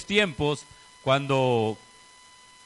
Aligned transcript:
tiempos, 0.00 0.64
cuando 1.02 1.76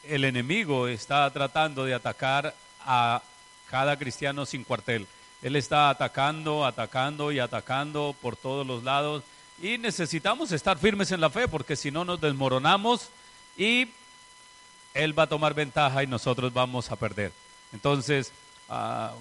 el 0.05 0.25
enemigo 0.25 0.89
está 0.89 1.31
tratando 1.31 1.85
de 1.85 1.95
atacar 1.95 2.55
a 2.81 3.23
cada 3.71 3.97
cristiano 3.99 4.47
sin 4.47 4.65
cuartel. 4.65 5.07
Él 5.43 5.57
está 5.57 5.91
atacando, 5.91 6.65
atacando 6.65 7.33
y 7.33 7.39
atacando 7.39 8.15
por 8.23 8.37
todos 8.37 8.67
los 8.67 8.85
lados. 8.85 9.23
Y 9.61 9.79
necesitamos 9.79 10.53
estar 10.53 10.79
firmes 10.79 11.11
en 11.13 11.21
la 11.21 11.31
fe 11.31 11.49
porque 11.49 11.77
si 11.77 11.91
no 11.91 12.05
nos 12.05 12.21
desmoronamos 12.21 13.09
y 13.57 13.89
Él 14.95 15.19
va 15.19 15.25
a 15.25 15.29
tomar 15.29 15.55
ventaja 15.55 16.03
y 16.03 16.07
nosotros 16.07 16.53
vamos 16.53 16.91
a 16.91 16.97
perder. 16.97 17.33
Entonces, 17.73 18.33
ah, 18.69 19.13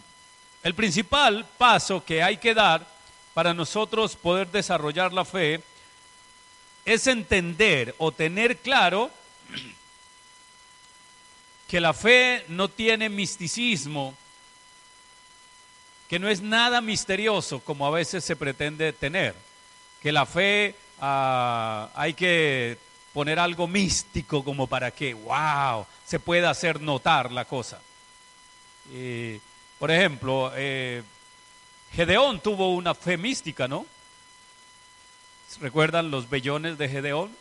el 0.64 0.74
principal 0.74 1.46
paso 1.58 2.04
que 2.04 2.22
hay 2.22 2.38
que 2.38 2.54
dar 2.54 2.86
para 3.34 3.54
nosotros 3.54 4.16
poder 4.16 4.50
desarrollar 4.50 5.14
la 5.14 5.26
fe 5.26 5.62
es 6.86 7.08
entender 7.08 7.96
o 7.98 8.12
tener 8.12 8.58
claro 8.58 9.10
que 11.68 11.82
la 11.82 11.94
fe 11.94 12.46
no 12.48 12.70
tiene 12.70 13.10
misticismo, 13.10 14.14
que 16.08 16.20
no 16.20 16.30
es 16.30 16.42
nada 16.42 16.80
misterioso 16.82 17.60
como 17.60 17.88
a 17.88 17.90
veces 17.90 18.24
se 18.24 18.36
pretende 18.36 18.94
tener, 18.94 19.36
que 20.02 20.12
la 20.12 20.28
fe 20.28 20.76
ah, 21.02 21.90
hay 21.96 22.14
que 22.14 22.78
poner 23.14 23.40
algo 23.40 23.68
místico 23.68 24.44
como 24.44 24.68
para 24.68 24.92
que, 24.92 25.14
wow, 25.16 25.86
se 26.06 26.20
pueda 26.20 26.52
hacer 26.52 26.82
notar 26.82 27.32
la 27.32 27.46
cosa. 27.46 27.80
por 29.80 29.90
ejemplo, 29.90 30.52
eh, 30.56 31.02
Gedeón 31.94 32.42
tuvo 32.42 32.76
una 32.76 32.94
fe 32.94 33.18
mística, 33.18 33.68
¿no? 33.68 33.86
¿Recuerdan 35.62 36.12
los 36.12 36.30
vellones 36.30 36.78
de 36.78 36.90
Gedeón? 36.90 37.32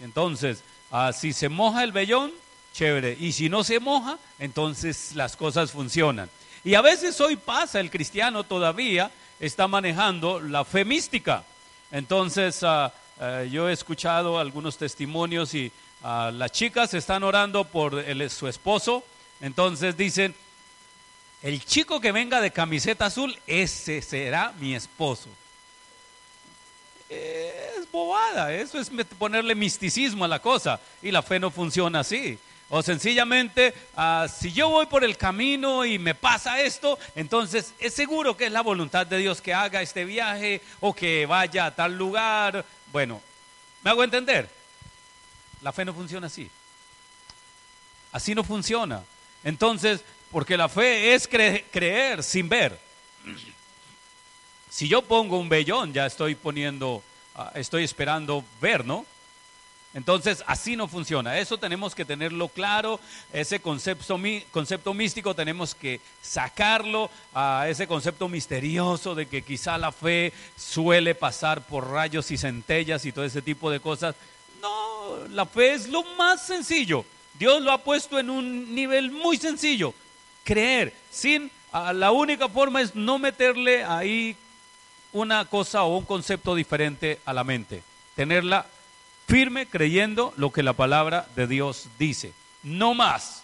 Entonces, 0.00 0.62
ah, 0.90 1.12
si 1.12 1.32
se 1.32 1.48
moja 1.48 1.82
el 1.82 1.92
vellón, 1.92 2.32
chévere. 2.74 3.16
Y 3.18 3.32
si 3.32 3.48
no 3.48 3.64
se 3.64 3.80
moja, 3.80 4.18
entonces 4.38 5.12
las 5.14 5.36
cosas 5.36 5.70
funcionan. 5.70 6.28
Y 6.64 6.74
a 6.74 6.82
veces 6.82 7.20
hoy 7.20 7.36
pasa, 7.36 7.80
el 7.80 7.90
cristiano 7.90 8.44
todavía 8.44 9.10
está 9.40 9.68
manejando 9.68 10.40
la 10.40 10.64
fe 10.64 10.84
mística. 10.84 11.44
Entonces, 11.90 12.62
ah, 12.62 12.92
ah, 13.18 13.44
yo 13.44 13.68
he 13.68 13.72
escuchado 13.72 14.38
algunos 14.38 14.76
testimonios 14.76 15.54
y 15.54 15.72
las 16.02 16.52
chicas 16.52 16.94
están 16.94 17.24
orando 17.24 17.64
por 17.64 18.04
su 18.30 18.46
esposo. 18.46 19.02
Entonces 19.40 19.96
dicen, 19.96 20.34
el 21.42 21.64
chico 21.64 22.00
que 22.00 22.12
venga 22.12 22.40
de 22.40 22.52
camiseta 22.52 23.06
azul, 23.06 23.36
ese 23.46 24.02
será 24.02 24.52
mi 24.60 24.74
esposo. 24.74 25.28
Es 27.08 27.90
bobada, 27.92 28.52
eso 28.52 28.78
es 28.78 28.90
ponerle 29.18 29.54
misticismo 29.54 30.24
a 30.24 30.28
la 30.28 30.40
cosa 30.40 30.80
y 31.02 31.10
la 31.10 31.22
fe 31.22 31.38
no 31.38 31.50
funciona 31.50 32.00
así. 32.00 32.38
O 32.68 32.82
sencillamente, 32.82 33.72
ah, 33.96 34.26
si 34.28 34.52
yo 34.52 34.68
voy 34.68 34.86
por 34.86 35.04
el 35.04 35.16
camino 35.16 35.84
y 35.84 36.00
me 36.00 36.16
pasa 36.16 36.60
esto, 36.60 36.98
entonces 37.14 37.72
es 37.78 37.94
seguro 37.94 38.36
que 38.36 38.46
es 38.46 38.52
la 38.52 38.60
voluntad 38.60 39.06
de 39.06 39.18
Dios 39.18 39.40
que 39.40 39.54
haga 39.54 39.82
este 39.82 40.04
viaje 40.04 40.60
o 40.80 40.92
que 40.92 41.26
vaya 41.26 41.66
a 41.66 41.74
tal 41.74 41.96
lugar. 41.96 42.64
Bueno, 42.90 43.22
¿me 43.84 43.90
hago 43.90 44.02
entender? 44.02 44.48
La 45.62 45.72
fe 45.72 45.84
no 45.84 45.94
funciona 45.94 46.26
así. 46.26 46.50
Así 48.10 48.34
no 48.34 48.42
funciona. 48.42 49.04
Entonces, 49.44 50.00
porque 50.32 50.56
la 50.56 50.68
fe 50.68 51.14
es 51.14 51.28
creer 51.28 52.24
sin 52.24 52.48
ver. 52.48 52.76
Si 54.70 54.88
yo 54.88 55.02
pongo 55.02 55.38
un 55.38 55.48
vellón, 55.48 55.92
ya 55.92 56.06
estoy 56.06 56.34
poniendo, 56.34 57.02
ah, 57.34 57.52
estoy 57.54 57.84
esperando 57.84 58.44
ver, 58.60 58.84
¿no? 58.84 59.06
Entonces, 59.96 60.44
así 60.46 60.76
no 60.76 60.88
funciona. 60.88 61.38
Eso 61.38 61.56
tenemos 61.56 61.94
que 61.94 62.04
tenerlo 62.04 62.48
claro. 62.48 63.00
Ese 63.32 63.60
concepto, 63.60 64.18
místico 64.92 65.34
tenemos 65.34 65.74
que 65.74 66.02
sacarlo 66.20 67.08
a 67.32 67.66
ese 67.66 67.86
concepto 67.86 68.28
misterioso 68.28 69.14
de 69.14 69.24
que 69.24 69.40
quizá 69.40 69.78
la 69.78 69.92
fe 69.92 70.34
suele 70.54 71.14
pasar 71.14 71.62
por 71.62 71.90
rayos 71.90 72.30
y 72.30 72.36
centellas 72.36 73.06
y 73.06 73.12
todo 73.12 73.24
ese 73.24 73.40
tipo 73.40 73.70
de 73.70 73.80
cosas. 73.80 74.14
No, 74.60 75.26
la 75.30 75.46
fe 75.46 75.72
es 75.72 75.88
lo 75.88 76.02
más 76.18 76.46
sencillo. 76.46 77.06
Dios 77.38 77.62
lo 77.62 77.72
ha 77.72 77.82
puesto 77.82 78.18
en 78.18 78.28
un 78.28 78.74
nivel 78.74 79.10
muy 79.10 79.38
sencillo. 79.38 79.94
Creer. 80.44 80.92
Sin, 81.10 81.50
la 81.72 82.10
única 82.10 82.50
forma 82.50 82.82
es 82.82 82.94
no 82.94 83.18
meterle 83.18 83.82
ahí 83.82 84.36
una 85.16 85.46
cosa 85.46 85.84
o 85.84 85.96
un 85.96 86.04
concepto 86.04 86.54
diferente 86.54 87.20
a 87.24 87.32
la 87.32 87.42
mente. 87.42 87.82
Tenerla 88.14 88.66
firme 89.26 89.66
creyendo 89.66 90.34
lo 90.36 90.52
que 90.52 90.62
la 90.62 90.74
palabra 90.74 91.26
de 91.34 91.46
Dios 91.46 91.88
dice. 91.98 92.34
No 92.62 92.92
más. 92.92 93.42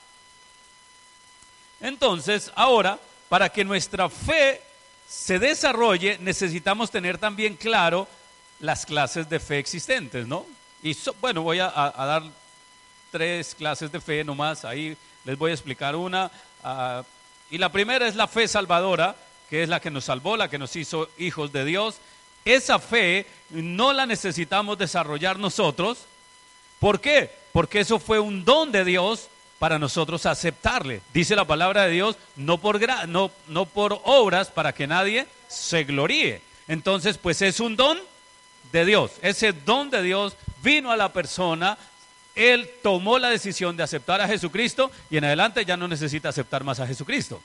Entonces, 1.81 2.53
ahora, 2.55 2.99
para 3.31 3.49
que 3.49 3.65
nuestra 3.65 4.11
fe 4.11 4.61
se 5.09 5.39
desarrolle, 5.39 6.19
necesitamos 6.21 6.91
tener 6.91 7.17
también 7.17 7.57
claro 7.57 8.07
las 8.61 8.85
clases 8.85 9.29
de 9.31 9.41
fe 9.41 9.59
existentes, 9.59 10.27
¿no? 10.27 10.45
Y 10.83 10.95
bueno, 11.23 11.41
voy 11.41 11.59
a, 11.59 11.71
dar 11.71 12.23
tres 13.11 13.55
clases 13.55 13.91
de 13.91 14.01
fe 14.01 14.23
nomás, 14.25 14.67
ahí 14.67 14.97
les 15.25 15.39
voy 15.39 15.53
a 15.53 15.55
explicar 15.55 15.97
una. 15.97 16.31
Ah, 16.63 17.03
y 17.51 17.57
la 17.57 17.73
primera 17.73 18.07
es 18.07 18.15
la 18.15 18.29
fe 18.29 18.47
salvadora, 18.47 19.17
que 19.53 19.63
es 19.63 19.69
la 19.69 19.81
que 19.81 19.91
nos 19.91 20.05
salvó, 20.05 20.39
la 20.39 20.49
que 20.49 20.57
nos 20.57 20.75
hizo 20.77 21.11
hijos 21.19 21.53
de 21.53 21.67
Dios. 21.67 21.97
Esa 22.43 22.79
fe 22.79 23.27
no 23.51 23.93
la 23.93 24.07
necesitamos 24.07 24.79
desarrollar 24.79 25.39
nosotros. 25.39 26.07
¿Por 26.79 27.03
qué? 27.03 27.31
Porque 27.53 27.81
eso 27.81 27.99
fue 27.99 28.19
un 28.19 28.47
don 28.47 28.73
de 28.73 28.83
Dios 28.83 29.29
para 29.59 29.79
nosotros 29.79 30.25
aceptarle. 30.25 31.03
Dice 31.13 31.37
la 31.37 31.45
palabra 31.45 31.83
de 31.83 31.91
Dios, 31.91 32.17
no 32.35 32.57
por, 32.57 32.81
no, 33.09 33.31
no 33.47 33.67
por 33.67 34.01
obras 34.05 34.49
para 34.49 34.73
que 34.73 34.87
nadie 34.87 35.27
se 35.49 35.85
gloríe. 35.85 36.41
Entonces, 36.67 37.19
pues 37.19 37.43
es 37.43 37.61
un 37.61 37.77
don 37.77 37.99
de 38.73 38.87
Dios. 38.87 39.11
Ese 39.21 39.53
don 39.53 39.91
de 39.91 40.01
Dios 40.03 40.35
vino 40.63 40.91
a 40.91 40.97
la 40.97 41.13
persona, 41.13 41.77
él 42.35 42.71
tomó 42.83 43.19
la 43.19 43.29
decisión 43.29 43.77
de 43.77 43.83
aceptar 43.83 44.23
a 44.23 44.29
Jesucristo 44.29 44.91
y 45.11 45.19
en 45.19 45.25
adelante 45.25 45.67
ya 45.67 45.77
no 45.77 45.89
necesita 45.89 46.31
aceptar 46.31 46.65
más 46.65 46.81
a 46.81 46.87
Jesucristo. 46.87 47.43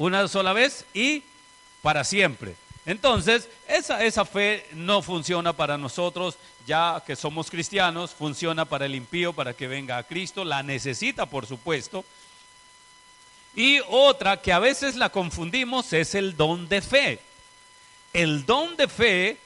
Una 0.00 0.26
sola 0.28 0.54
vez 0.54 0.86
y 0.94 1.22
para 1.82 2.04
siempre. 2.04 2.54
Entonces, 2.86 3.50
esa, 3.68 4.02
esa 4.02 4.24
fe 4.24 4.66
no 4.72 5.02
funciona 5.02 5.52
para 5.52 5.76
nosotros, 5.76 6.38
ya 6.66 7.02
que 7.06 7.16
somos 7.16 7.50
cristianos, 7.50 8.12
funciona 8.12 8.64
para 8.64 8.86
el 8.86 8.94
impío, 8.94 9.34
para 9.34 9.52
que 9.52 9.68
venga 9.68 9.98
a 9.98 10.04
Cristo, 10.04 10.42
la 10.42 10.62
necesita, 10.62 11.26
por 11.26 11.44
supuesto. 11.44 12.02
Y 13.54 13.80
otra 13.90 14.40
que 14.40 14.54
a 14.54 14.58
veces 14.58 14.96
la 14.96 15.10
confundimos 15.10 15.92
es 15.92 16.14
el 16.14 16.34
don 16.34 16.66
de 16.66 16.80
fe. 16.80 17.20
El 18.14 18.46
don 18.46 18.78
de 18.78 18.88
fe 18.88 19.36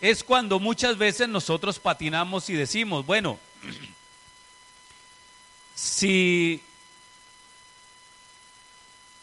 es 0.00 0.22
cuando 0.22 0.60
muchas 0.60 0.96
veces 0.96 1.28
nosotros 1.28 1.80
patinamos 1.80 2.48
y 2.50 2.52
decimos, 2.52 3.04
bueno, 3.04 3.36
si 5.74 6.62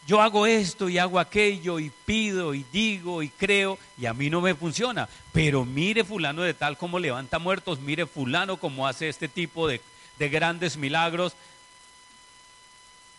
yo 0.06 0.22
hago 0.22 0.46
esto 0.46 0.88
y 0.88 0.98
hago 0.98 1.18
aquello 1.18 1.80
y 1.80 1.90
pido 1.90 2.54
y 2.54 2.64
digo 2.72 3.24
y 3.24 3.28
creo 3.28 3.76
y 3.98 4.06
a 4.06 4.14
mí 4.14 4.30
no 4.30 4.40
me 4.40 4.54
funciona. 4.54 5.08
Pero 5.32 5.64
mire 5.64 6.04
fulano 6.04 6.42
de 6.42 6.54
tal 6.54 6.78
como 6.78 7.00
levanta 7.00 7.40
muertos, 7.40 7.80
mire 7.80 8.06
fulano 8.06 8.56
como 8.56 8.86
hace 8.86 9.08
este 9.08 9.26
tipo 9.26 9.66
de, 9.66 9.80
grandes 10.18 10.76
milagros. 10.76 11.34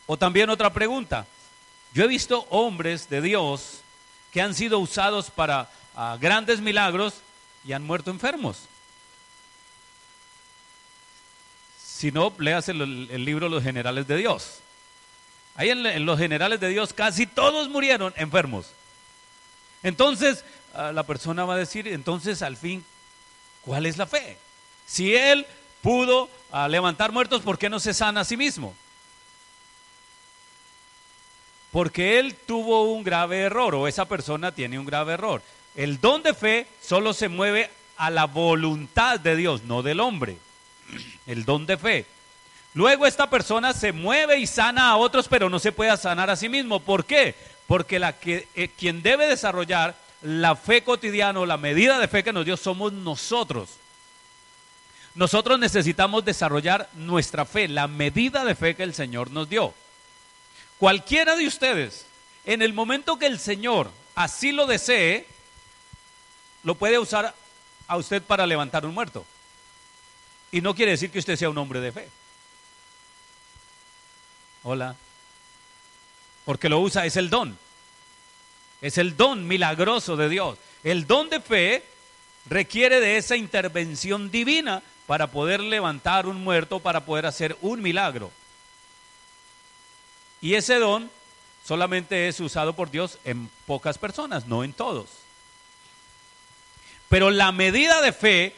O 0.05 0.15
también 0.17 0.49
otra 0.49 0.71
pregunta. 0.71 1.27
Yo 1.93 2.05
he 2.05 2.07
visto 2.07 2.47
hombres 2.49 3.09
de 3.09 3.21
Dios 3.21 3.81
que 4.31 4.41
han 4.41 4.53
sido 4.53 4.79
usados 4.79 5.29
para 5.29 5.69
ah, 5.93 6.17
grandes 6.19 6.61
milagros 6.61 7.15
y 7.65 7.73
han 7.73 7.83
muerto 7.83 8.11
enfermos. 8.11 8.59
Si 11.83 12.13
no, 12.13 12.31
léase 12.37 12.71
el, 12.71 13.09
el 13.11 13.25
libro 13.25 13.49
Los 13.49 13.63
Generales 13.63 14.07
de 14.07 14.15
Dios. 14.15 14.61
Ahí 15.57 15.71
en, 15.71 16.05
los 16.05 16.19
generales 16.19 16.59
de 16.59 16.69
Dios 16.69 16.93
casi 16.93 17.25
todos 17.25 17.67
murieron 17.67 18.13
enfermos. 18.15 18.67
Entonces 19.81 20.45
ah, 20.75 20.91
la 20.93 21.03
persona 21.03 21.45
va 21.45 21.55
a 21.55 21.57
decir, 21.57 21.87
entonces 21.87 22.43
al 22.43 22.55
fin, 22.55 22.85
¿cuál 23.61 23.87
es 23.87 23.97
la 23.97 24.05
fe? 24.05 24.37
Si 24.85 25.15
él 25.15 25.47
pudo 25.81 26.29
ah, 26.51 26.67
levantar 26.67 27.11
muertos, 27.11 27.41
¿por 27.41 27.57
qué 27.57 27.69
no 27.69 27.79
se 27.79 27.95
sana 27.95 28.21
a 28.21 28.25
sí 28.25 28.37
mismo? 28.37 28.75
Porque 31.71 32.19
él 32.19 32.35
tuvo 32.35 32.83
un 32.93 33.03
grave 33.03 33.39
error 33.41 33.73
o 33.73 33.87
esa 33.87 34.05
persona 34.05 34.51
tiene 34.51 34.77
un 34.77 34.85
grave 34.85 35.13
error. 35.13 35.41
El 35.75 35.99
don 35.99 36.21
de 36.21 36.35
fe 36.35 36.67
solo 36.81 37.13
se 37.13 37.29
mueve 37.29 37.69
a 37.97 38.11
la 38.11 38.25
voluntad 38.25 39.19
de 39.19 39.35
Dios, 39.35 39.63
no 39.63 39.81
del 39.81 39.99
hombre. 39.99 40.37
El 41.25 41.45
don 41.45 41.65
de 41.65 41.77
fe. 41.77 42.05
Luego 42.77 43.07
esta 43.07 43.27
persona 43.27 43.73
se 43.73 43.91
mueve 43.91 44.37
y 44.37 44.45
sana 44.45 44.91
a 44.91 44.97
otros, 44.97 45.27
pero 45.27 45.49
no 45.49 45.57
se 45.57 45.71
puede 45.71 45.97
sanar 45.97 46.29
a 46.29 46.35
sí 46.35 46.47
mismo. 46.47 46.79
¿Por 46.79 47.05
qué? 47.05 47.33
Porque 47.65 47.97
la 47.97 48.13
que, 48.13 48.47
eh, 48.53 48.67
quien 48.67 49.01
debe 49.01 49.25
desarrollar 49.25 49.95
la 50.21 50.55
fe 50.55 50.83
cotidiana 50.83 51.39
o 51.39 51.47
la 51.47 51.57
medida 51.57 51.97
de 51.97 52.07
fe 52.07 52.23
que 52.23 52.31
nos 52.31 52.45
dio 52.45 52.55
somos 52.55 52.93
nosotros. 52.93 53.69
nosotros 55.15 55.57
necesitamos 55.57 56.23
desarrollar 56.23 56.87
nuestra 56.93 57.45
fe, 57.45 57.67
la 57.67 57.87
medida 57.87 58.45
de 58.45 58.53
fe 58.53 58.75
que 58.75 58.83
el 58.83 58.93
Señor 58.93 59.31
nos 59.31 59.49
dio. 59.49 59.73
Cualquiera 60.77 61.35
de 61.35 61.47
ustedes, 61.47 62.05
en 62.45 62.61
el 62.61 62.73
momento 62.73 63.17
que 63.17 63.25
el 63.25 63.39
Señor 63.39 63.89
así 64.13 64.51
lo 64.51 64.67
desee, 64.67 65.25
lo 66.61 66.75
puede 66.75 66.99
usar 66.99 67.33
a 67.87 67.97
usted 67.97 68.21
para 68.21 68.45
levantar 68.45 68.85
un 68.85 68.93
muerto. 68.93 69.25
Y 70.51 70.61
no 70.61 70.75
quiere 70.75 70.91
decir 70.91 71.09
que 71.09 71.17
usted 71.17 71.37
sea 71.37 71.49
un 71.49 71.57
hombre 71.57 71.79
de 71.81 71.91
fe. 71.91 72.07
Hola. 74.69 74.97
Porque 76.43 76.67
lo 76.67 76.81
usa, 76.81 77.05
es 77.05 77.15
el 77.15 77.29
don. 77.29 77.57
Es 78.81 78.97
el 78.97 79.15
don 79.15 79.47
milagroso 79.47 80.17
de 80.17 80.27
Dios. 80.27 80.57
El 80.83 81.07
don 81.07 81.29
de 81.29 81.39
fe 81.39 81.85
requiere 82.49 82.99
de 82.99 83.15
esa 83.15 83.37
intervención 83.37 84.29
divina 84.29 84.83
para 85.05 85.27
poder 85.27 85.61
levantar 85.61 86.27
un 86.27 86.43
muerto, 86.43 86.81
para 86.81 87.05
poder 87.05 87.25
hacer 87.27 87.55
un 87.61 87.81
milagro. 87.81 88.29
Y 90.41 90.55
ese 90.55 90.79
don 90.79 91.09
solamente 91.65 92.27
es 92.27 92.37
usado 92.41 92.73
por 92.73 92.91
Dios 92.91 93.19
en 93.23 93.49
pocas 93.65 93.97
personas, 93.97 94.47
no 94.47 94.65
en 94.65 94.73
todos. 94.73 95.07
Pero 97.07 97.31
la 97.31 97.53
medida 97.53 98.01
de 98.01 98.11
fe, 98.11 98.53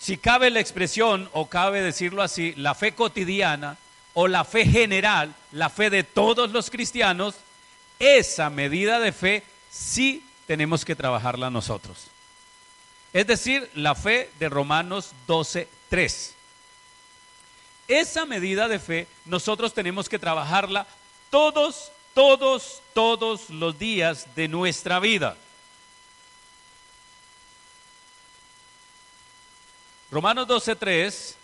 si 0.00 0.16
cabe 0.16 0.50
la 0.50 0.58
expresión, 0.58 1.30
o 1.32 1.46
cabe 1.48 1.80
decirlo 1.80 2.22
así, 2.22 2.54
la 2.56 2.74
fe 2.74 2.96
cotidiana 2.96 3.78
o 4.14 4.28
la 4.28 4.44
fe 4.44 4.64
general, 4.66 5.34
la 5.52 5.68
fe 5.68 5.90
de 5.90 6.04
todos 6.04 6.50
los 6.50 6.70
cristianos, 6.70 7.34
esa 7.98 8.48
medida 8.50 9.00
de 9.00 9.12
fe 9.12 9.42
sí 9.70 10.24
tenemos 10.46 10.84
que 10.84 10.96
trabajarla 10.96 11.50
nosotros. 11.50 12.06
Es 13.12 13.26
decir, 13.26 13.70
la 13.74 13.94
fe 13.94 14.30
de 14.38 14.48
Romanos 14.48 15.12
12, 15.26 15.68
3. 15.88 16.34
Esa 17.86 18.24
medida 18.24 18.66
de 18.66 18.78
fe 18.78 19.06
nosotros 19.24 19.74
tenemos 19.74 20.08
que 20.08 20.18
trabajarla 20.18 20.86
todos, 21.30 21.92
todos, 22.14 22.80
todos 22.94 23.50
los 23.50 23.78
días 23.78 24.26
de 24.34 24.48
nuestra 24.48 25.00
vida. 25.00 25.36
Romanos 30.10 30.46
12:3, 30.46 31.34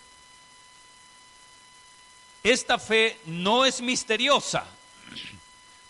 esta 2.42 2.78
fe 2.78 3.18
no 3.26 3.64
es 3.64 3.80
misteriosa. 3.80 4.64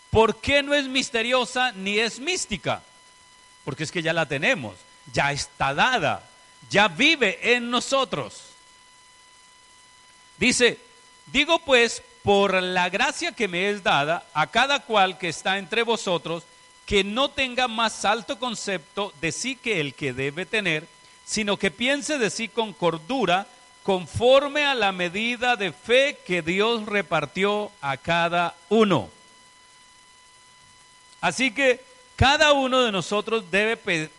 ¿Por 0.09 0.41
qué 0.41 0.61
no 0.61 0.73
es 0.73 0.85
misteriosa 0.87 1.71
ni 1.71 1.97
es 1.97 2.19
mística? 2.19 2.83
Porque 3.63 3.83
es 3.83 3.91
que 3.91 4.01
ya 4.01 4.11
la 4.11 4.25
tenemos, 4.25 4.75
ya 5.13 5.31
está 5.31 5.73
dada, 5.73 6.27
ya 6.69 6.89
vive 6.89 7.55
en 7.55 7.69
nosotros. 7.69 8.41
Dice, 10.37 10.79
digo 11.27 11.59
pues, 11.59 12.03
por 12.23 12.61
la 12.61 12.89
gracia 12.89 13.31
que 13.31 13.47
me 13.47 13.69
es 13.69 13.83
dada 13.83 14.25
a 14.33 14.47
cada 14.47 14.81
cual 14.81 15.17
que 15.17 15.29
está 15.29 15.57
entre 15.57 15.83
vosotros, 15.83 16.43
que 16.85 17.03
no 17.03 17.29
tenga 17.29 17.67
más 17.67 18.03
alto 18.05 18.37
concepto 18.37 19.13
de 19.21 19.31
sí 19.31 19.55
que 19.55 19.79
el 19.79 19.93
que 19.93 20.13
debe 20.13 20.45
tener, 20.45 20.87
sino 21.25 21.57
que 21.57 21.71
piense 21.71 22.17
de 22.17 22.29
sí 22.29 22.47
con 22.47 22.73
cordura, 22.73 23.47
conforme 23.83 24.65
a 24.65 24.75
la 24.75 24.91
medida 24.91 25.55
de 25.55 25.71
fe 25.71 26.19
que 26.25 26.41
Dios 26.41 26.85
repartió 26.85 27.71
a 27.81 27.97
cada 27.97 28.55
uno. 28.69 29.09
Así 31.19 31.51
que 31.51 31.83
cada 32.15 32.53
uno 32.53 32.81
de 32.81 32.91
nosotros 32.91 33.49
debe 33.49 33.77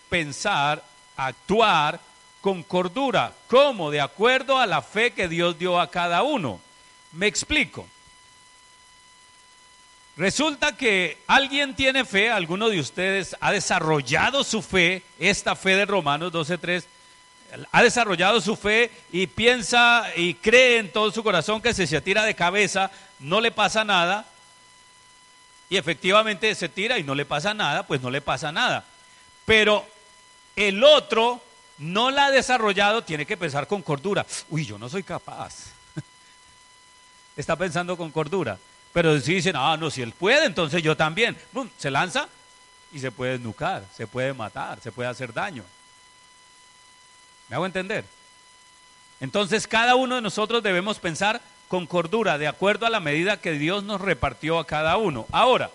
pensar, 0.09 0.83
actuar 1.17 2.01
con 2.41 2.63
cordura, 2.63 3.33
como 3.47 3.91
de 3.91 4.01
acuerdo 4.01 4.59
a 4.59 4.67
la 4.67 4.83
fe 4.83 5.13
que 5.13 5.29
Dios 5.29 5.59
dio 5.59 5.81
a 5.81 5.91
cada 5.91 6.23
uno. 6.23 6.61
Me 7.13 7.27
explico. 7.27 7.87
Resulta 10.17 10.77
que 10.77 11.19
alguien 11.27 11.75
tiene 11.75 12.05
fe, 12.05 12.31
alguno 12.31 12.69
de 12.69 12.81
ustedes 12.81 13.35
ha 13.41 13.51
desarrollado 13.51 14.45
su 14.45 14.61
fe, 14.61 15.03
esta 15.19 15.57
fe 15.57 15.77
de 15.77 15.87
Romanos 15.87 16.33
12.3, 16.33 16.85
ha 17.71 17.83
desarrollado 17.83 18.41
su 18.41 18.57
fe 18.57 18.91
y 19.11 19.27
piensa 19.27 20.07
y 20.17 20.35
cree 20.35 20.79
en 20.79 20.93
todo 20.93 21.11
su 21.11 21.23
corazón 21.23 21.61
que 21.61 21.75
si 21.75 21.87
se 21.87 22.01
tira 22.01 22.25
de 22.25 22.35
cabeza 22.35 22.91
no 23.19 23.41
le 23.41 23.51
pasa 23.51 23.85
nada. 23.85 24.27
Y 25.69 25.77
efectivamente 25.77 26.55
se 26.55 26.69
tira 26.69 26.99
y 26.99 27.03
no 27.03 27.15
le 27.15 27.25
pasa 27.25 27.55
nada, 27.55 27.87
pues 27.87 28.01
no 28.01 28.11
le 28.11 28.21
pasa 28.21 28.53
nada. 28.53 28.85
Pero 29.45 29.87
el 30.57 30.85
otro 30.85 31.43
no 31.79 32.11
la 32.11 32.27
ha 32.27 32.31
desarrollado, 32.31 33.03
tiene 33.05 33.27
que 33.27 33.37
pensar 33.37 33.67
con 33.67 33.83
cordura. 33.83 34.27
Uy, 34.51 34.67
yo 34.67 34.79
no 34.79 34.89
soy 34.89 35.03
capaz. 35.03 35.73
Está 37.37 37.57
pensando 37.57 37.97
con 37.97 38.11
cordura. 38.11 38.59
Pero 38.93 39.19
si 39.21 39.35
dicen, 39.35 39.57
ah, 39.57 39.77
no, 39.79 39.91
si 39.91 40.03
él 40.03 40.13
puede, 40.13 40.45
entonces 40.45 40.83
yo 40.83 40.97
también. 40.97 41.37
se 41.79 41.91
lanza 41.91 42.29
y 42.93 42.99
se 42.99 43.11
puede 43.11 43.33
desnucar, 43.33 43.83
se 43.97 44.07
puede 44.07 44.35
matar, 44.35 44.79
se 44.81 44.93
puede 44.93 45.09
hacer 45.09 45.33
daño. 45.33 45.65
¿Me 47.53 47.57
hago 47.57 47.67
entender? 47.67 48.07
Entonces 49.21 49.67
cada 49.67 49.95
uno 49.95 50.15
de 50.15 50.23
nosotros 50.23 50.63
debemos 50.63 50.99
pensar 50.99 51.43
con 51.69 51.87
cordura, 51.87 52.39
de 52.39 52.49
acuerdo 52.49 52.87
a 52.87 52.91
la 52.91 52.99
medida 52.99 53.43
que 53.43 53.53
Dios 53.53 53.85
nos 53.85 54.01
repartió 54.01 54.59
a 54.59 54.67
cada 54.67 54.97
uno. 54.97 55.27
Ahora, 55.31 55.71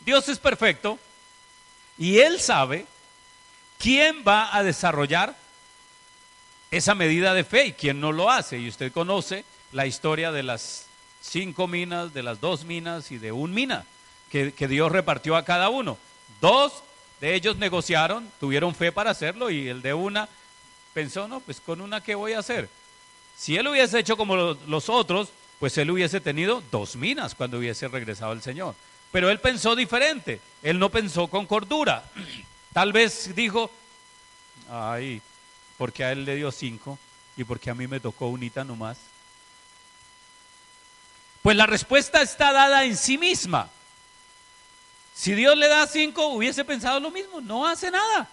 Dios 0.00 0.28
es 0.28 0.38
perfecto 0.38 0.98
y 1.96 2.18
Él 2.18 2.38
sabe 2.38 2.84
quién 3.78 4.24
va 4.28 4.54
a 4.54 4.62
desarrollar 4.62 5.34
esa 6.70 6.94
medida 6.94 7.32
de 7.32 7.44
fe 7.44 7.68
y 7.68 7.72
quién 7.72 7.98
no 7.98 8.12
lo 8.12 8.30
hace. 8.30 8.58
Y 8.58 8.68
usted 8.68 8.92
conoce 8.92 9.46
la 9.72 9.86
historia 9.86 10.32
de 10.32 10.42
las 10.42 10.84
cinco 11.22 11.66
minas, 11.66 12.12
de 12.12 12.22
las 12.22 12.42
dos 12.42 12.66
minas 12.66 13.10
y 13.10 13.16
de 13.16 13.32
un 13.32 13.54
mina 13.54 13.86
que, 14.30 14.52
que 14.52 14.68
Dios 14.68 14.92
repartió 14.92 15.34
a 15.34 15.46
cada 15.46 15.70
uno. 15.70 15.96
Dos 16.42 16.82
de 17.20 17.34
ellos 17.34 17.56
negociaron, 17.56 18.30
tuvieron 18.40 18.74
fe 18.74 18.92
para 18.92 19.10
hacerlo 19.10 19.50
y 19.50 19.68
el 19.68 19.82
de 19.82 19.94
una 19.94 20.28
pensó, 20.94 21.28
no, 21.28 21.40
pues 21.40 21.60
con 21.60 21.80
una 21.80 22.02
qué 22.02 22.14
voy 22.14 22.32
a 22.32 22.40
hacer. 22.40 22.68
Si 23.36 23.56
él 23.56 23.68
hubiese 23.68 23.98
hecho 23.98 24.16
como 24.16 24.36
los 24.36 24.88
otros, 24.88 25.28
pues 25.58 25.76
él 25.78 25.90
hubiese 25.90 26.20
tenido 26.20 26.62
dos 26.70 26.96
minas 26.96 27.34
cuando 27.34 27.58
hubiese 27.58 27.88
regresado 27.88 28.32
el 28.32 28.42
Señor. 28.42 28.74
Pero 29.12 29.30
él 29.30 29.40
pensó 29.40 29.74
diferente, 29.74 30.40
él 30.62 30.78
no 30.78 30.90
pensó 30.90 31.28
con 31.28 31.46
cordura. 31.46 32.04
Tal 32.72 32.92
vez 32.92 33.34
dijo, 33.34 33.70
ay, 34.70 35.22
porque 35.76 36.04
a 36.04 36.12
él 36.12 36.24
le 36.24 36.36
dio 36.36 36.52
cinco 36.52 36.98
y 37.36 37.44
porque 37.44 37.70
a 37.70 37.74
mí 37.74 37.86
me 37.86 38.00
tocó 38.00 38.26
unita 38.26 38.64
nomás. 38.64 38.98
Pues 41.42 41.56
la 41.56 41.66
respuesta 41.66 42.20
está 42.20 42.52
dada 42.52 42.84
en 42.84 42.96
sí 42.96 43.16
misma. 43.16 43.70
Si 45.18 45.34
Dios 45.34 45.58
le 45.58 45.66
da 45.66 45.84
cinco, 45.88 46.28
hubiese 46.28 46.64
pensado 46.64 47.00
lo 47.00 47.10
mismo, 47.10 47.40
no 47.40 47.66
hace 47.66 47.90
nada. 47.90 48.28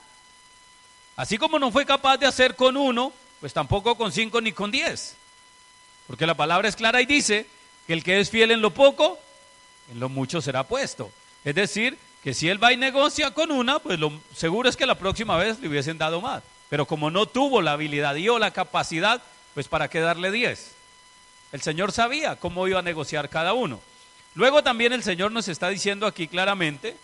Así 1.15 1.39
como 1.39 1.57
no 1.57 1.71
fue 1.71 1.83
capaz 1.83 2.17
de 2.17 2.27
hacer 2.27 2.55
con 2.55 2.77
uno, 2.77 3.11
pues 3.39 3.53
tampoco 3.53 3.95
con 3.95 4.11
cinco 4.11 4.39
ni 4.39 4.51
con 4.51 4.69
diez. 4.69 5.15
Porque 6.05 6.27
la 6.27 6.35
palabra 6.35 6.69
es 6.69 6.75
clara 6.75 7.01
y 7.01 7.07
dice 7.07 7.47
que 7.87 7.93
el 7.93 8.03
que 8.03 8.19
es 8.19 8.29
fiel 8.29 8.51
en 8.51 8.61
lo 8.61 8.69
poco, 8.69 9.17
en 9.91 9.99
lo 9.99 10.09
mucho 10.09 10.41
será 10.41 10.63
puesto. 10.63 11.09
Es 11.43 11.55
decir, 11.55 11.97
que 12.23 12.35
si 12.35 12.49
él 12.49 12.63
va 12.63 12.71
y 12.71 12.77
negocia 12.77 13.31
con 13.31 13.49
una, 13.49 13.79
pues 13.79 13.97
lo 13.97 14.11
seguro 14.35 14.69
es 14.69 14.77
que 14.77 14.85
la 14.85 14.93
próxima 14.93 15.37
vez 15.37 15.59
le 15.59 15.69
hubiesen 15.69 15.97
dado 15.97 16.21
más. 16.21 16.43
Pero 16.69 16.85
como 16.85 17.09
no 17.09 17.25
tuvo 17.25 17.63
la 17.63 17.71
habilidad 17.71 18.13
y 18.13 18.29
o 18.29 18.37
la 18.37 18.51
capacidad, 18.51 19.23
pues 19.55 19.67
para 19.67 19.87
qué 19.87 20.01
darle 20.01 20.29
diez. 20.29 20.75
El 21.51 21.63
Señor 21.63 21.91
sabía 21.91 22.35
cómo 22.35 22.67
iba 22.67 22.77
a 22.77 22.83
negociar 22.83 23.27
cada 23.29 23.53
uno. 23.53 23.79
Luego 24.35 24.61
también 24.61 24.91
el 24.91 25.01
Señor 25.01 25.31
nos 25.31 25.47
está 25.47 25.69
diciendo 25.69 26.05
aquí 26.05 26.27
claramente 26.27 26.95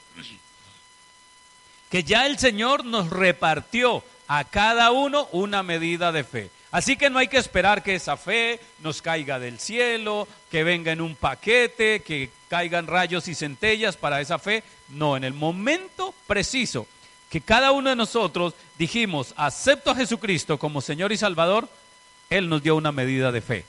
que 1.90 2.04
ya 2.04 2.26
el 2.26 2.38
Señor 2.38 2.86
nos 2.86 3.10
repartió 3.10 4.04
a 4.28 4.44
cada 4.44 4.92
uno 4.92 5.28
una 5.32 5.64
medida 5.64 6.12
de 6.12 6.24
fe. 6.24 6.50
Así 6.72 6.96
que 6.96 7.10
no 7.10 7.20
hay 7.20 7.28
que 7.28 7.38
esperar 7.38 7.84
que 7.84 7.96
esa 7.96 8.16
fe 8.16 8.60
nos 8.80 9.02
caiga 9.02 9.40
del 9.40 9.60
cielo, 9.60 10.28
que 10.50 10.64
venga 10.64 10.92
en 10.92 11.02
un 11.02 11.16
paquete, 11.16 12.02
que 12.02 12.30
caigan 12.48 12.88
rayos 12.88 13.28
y 13.28 13.36
centellas 13.36 13.98
para 13.98 14.22
esa 14.22 14.40
fe. 14.40 14.64
No, 14.90 15.18
en 15.18 15.26
el 15.26 15.34
momento 15.34 16.14
preciso 16.28 16.88
que 17.30 17.42
cada 17.42 17.72
uno 17.72 17.90
de 17.90 17.96
nosotros 17.96 18.54
dijimos, 18.78 19.34
acepto 19.38 19.92
a 19.92 19.96
Jesucristo 19.96 20.58
como 20.58 20.82
Señor 20.82 21.12
y 21.12 21.18
Salvador, 21.18 21.68
Él 22.30 22.48
nos 22.50 22.64
dio 22.64 22.76
una 22.76 22.92
medida 22.92 23.32
de 23.32 23.42
fe 23.42 23.66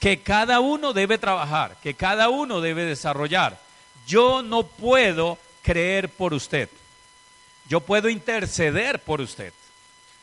que 0.00 0.22
cada 0.22 0.60
uno 0.60 0.92
debe 0.92 1.18
trabajar, 1.18 1.76
que 1.82 1.94
cada 1.94 2.30
uno 2.30 2.60
debe 2.60 2.84
desarrollar. 2.84 3.60
Yo 4.06 4.42
no 4.42 4.64
puedo 4.66 5.38
creer 5.62 6.08
por 6.08 6.34
usted. 6.34 6.68
Yo 7.68 7.80
puedo 7.80 8.08
interceder 8.08 8.98
por 9.00 9.20
usted. 9.20 9.52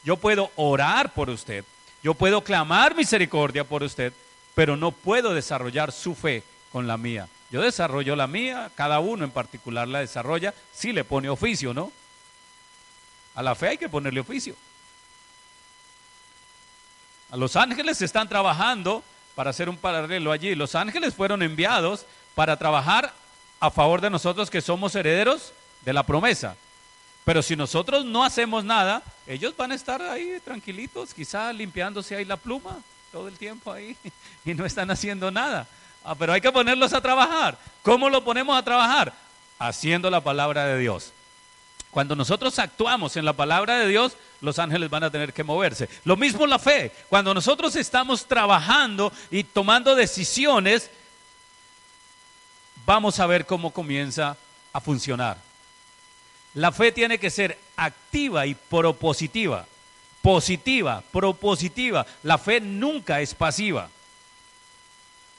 Yo 0.03 0.17
puedo 0.17 0.51
orar 0.55 1.13
por 1.13 1.29
usted. 1.29 1.63
Yo 2.03 2.15
puedo 2.15 2.41
clamar 2.43 2.95
misericordia 2.95 3.63
por 3.63 3.83
usted, 3.83 4.11
pero 4.55 4.75
no 4.75 4.91
puedo 4.91 5.33
desarrollar 5.33 5.91
su 5.91 6.15
fe 6.15 6.43
con 6.71 6.87
la 6.87 6.97
mía. 6.97 7.29
Yo 7.51 7.61
desarrollo 7.61 8.15
la 8.15 8.27
mía, 8.27 8.71
cada 8.75 8.99
uno 8.99 9.23
en 9.23 9.31
particular 9.31 9.87
la 9.87 9.99
desarrolla, 9.99 10.53
si 10.73 10.91
le 10.91 11.03
pone 11.03 11.29
oficio, 11.29 11.73
¿no? 11.73 11.91
A 13.35 13.43
la 13.43 13.55
fe 13.55 13.69
hay 13.69 13.77
que 13.77 13.89
ponerle 13.89 14.19
oficio. 14.19 14.55
Los 17.31 17.55
ángeles 17.55 18.01
están 18.01 18.27
trabajando, 18.27 19.03
para 19.37 19.51
hacer 19.51 19.69
un 19.69 19.77
paralelo 19.77 20.31
allí, 20.31 20.55
los 20.55 20.73
ángeles 20.73 21.13
fueron 21.13 21.43
enviados 21.43 22.07
para 22.33 22.57
trabajar 22.57 23.13
a 23.59 23.69
favor 23.69 24.01
de 24.01 24.09
nosotros 24.09 24.49
que 24.49 24.61
somos 24.61 24.95
herederos 24.95 25.53
de 25.85 25.93
la 25.93 26.01
promesa. 26.01 26.55
Pero 27.23 27.43
si 27.43 27.55
nosotros 27.55 28.03
no 28.03 28.23
hacemos 28.23 28.65
nada, 28.65 29.03
ellos 29.27 29.55
van 29.55 29.71
a 29.71 29.75
estar 29.75 30.01
ahí 30.01 30.39
tranquilitos, 30.43 31.13
quizá 31.13 31.53
limpiándose 31.53 32.15
ahí 32.15 32.25
la 32.25 32.37
pluma 32.37 32.79
todo 33.11 33.27
el 33.27 33.37
tiempo 33.37 33.71
ahí 33.71 33.95
y 34.43 34.55
no 34.55 34.65
están 34.65 34.89
haciendo 34.89 35.29
nada. 35.29 35.67
Ah, 36.03 36.15
pero 36.15 36.33
hay 36.33 36.41
que 36.41 36.51
ponerlos 36.51 36.93
a 36.93 37.01
trabajar. 37.01 37.59
¿Cómo 37.83 38.09
lo 38.09 38.23
ponemos 38.23 38.57
a 38.57 38.63
trabajar? 38.63 39.13
Haciendo 39.59 40.09
la 40.09 40.21
palabra 40.21 40.65
de 40.65 40.79
Dios. 40.79 41.13
Cuando 41.91 42.15
nosotros 42.15 42.59
actuamos 42.59 43.15
en 43.17 43.25
la 43.25 43.33
palabra 43.33 43.79
de 43.79 43.87
Dios, 43.87 44.17
los 44.41 44.59
ángeles 44.59 44.89
van 44.89 45.03
a 45.03 45.11
tener 45.11 45.33
que 45.33 45.43
moverse. 45.43 45.89
Lo 46.03 46.15
mismo 46.15 46.45
la 46.45 46.59
fe. 46.59 46.91
Cuando 47.09 47.33
nosotros 47.33 47.75
estamos 47.75 48.25
trabajando 48.25 49.11
y 49.31 49.43
tomando 49.43 49.95
decisiones, 49.95 50.89
vamos 52.85 53.19
a 53.19 53.25
ver 53.25 53.45
cómo 53.45 53.71
comienza 53.71 54.37
a 54.73 54.81
funcionar. 54.81 55.37
La 56.53 56.71
fe 56.71 56.91
tiene 56.91 57.19
que 57.19 57.29
ser 57.29 57.57
activa 57.75 58.45
y 58.45 58.55
propositiva. 58.55 59.65
Positiva, 60.21 61.03
propositiva. 61.11 62.05
La 62.23 62.37
fe 62.37 62.59
nunca 62.59 63.21
es 63.21 63.33
pasiva. 63.33 63.89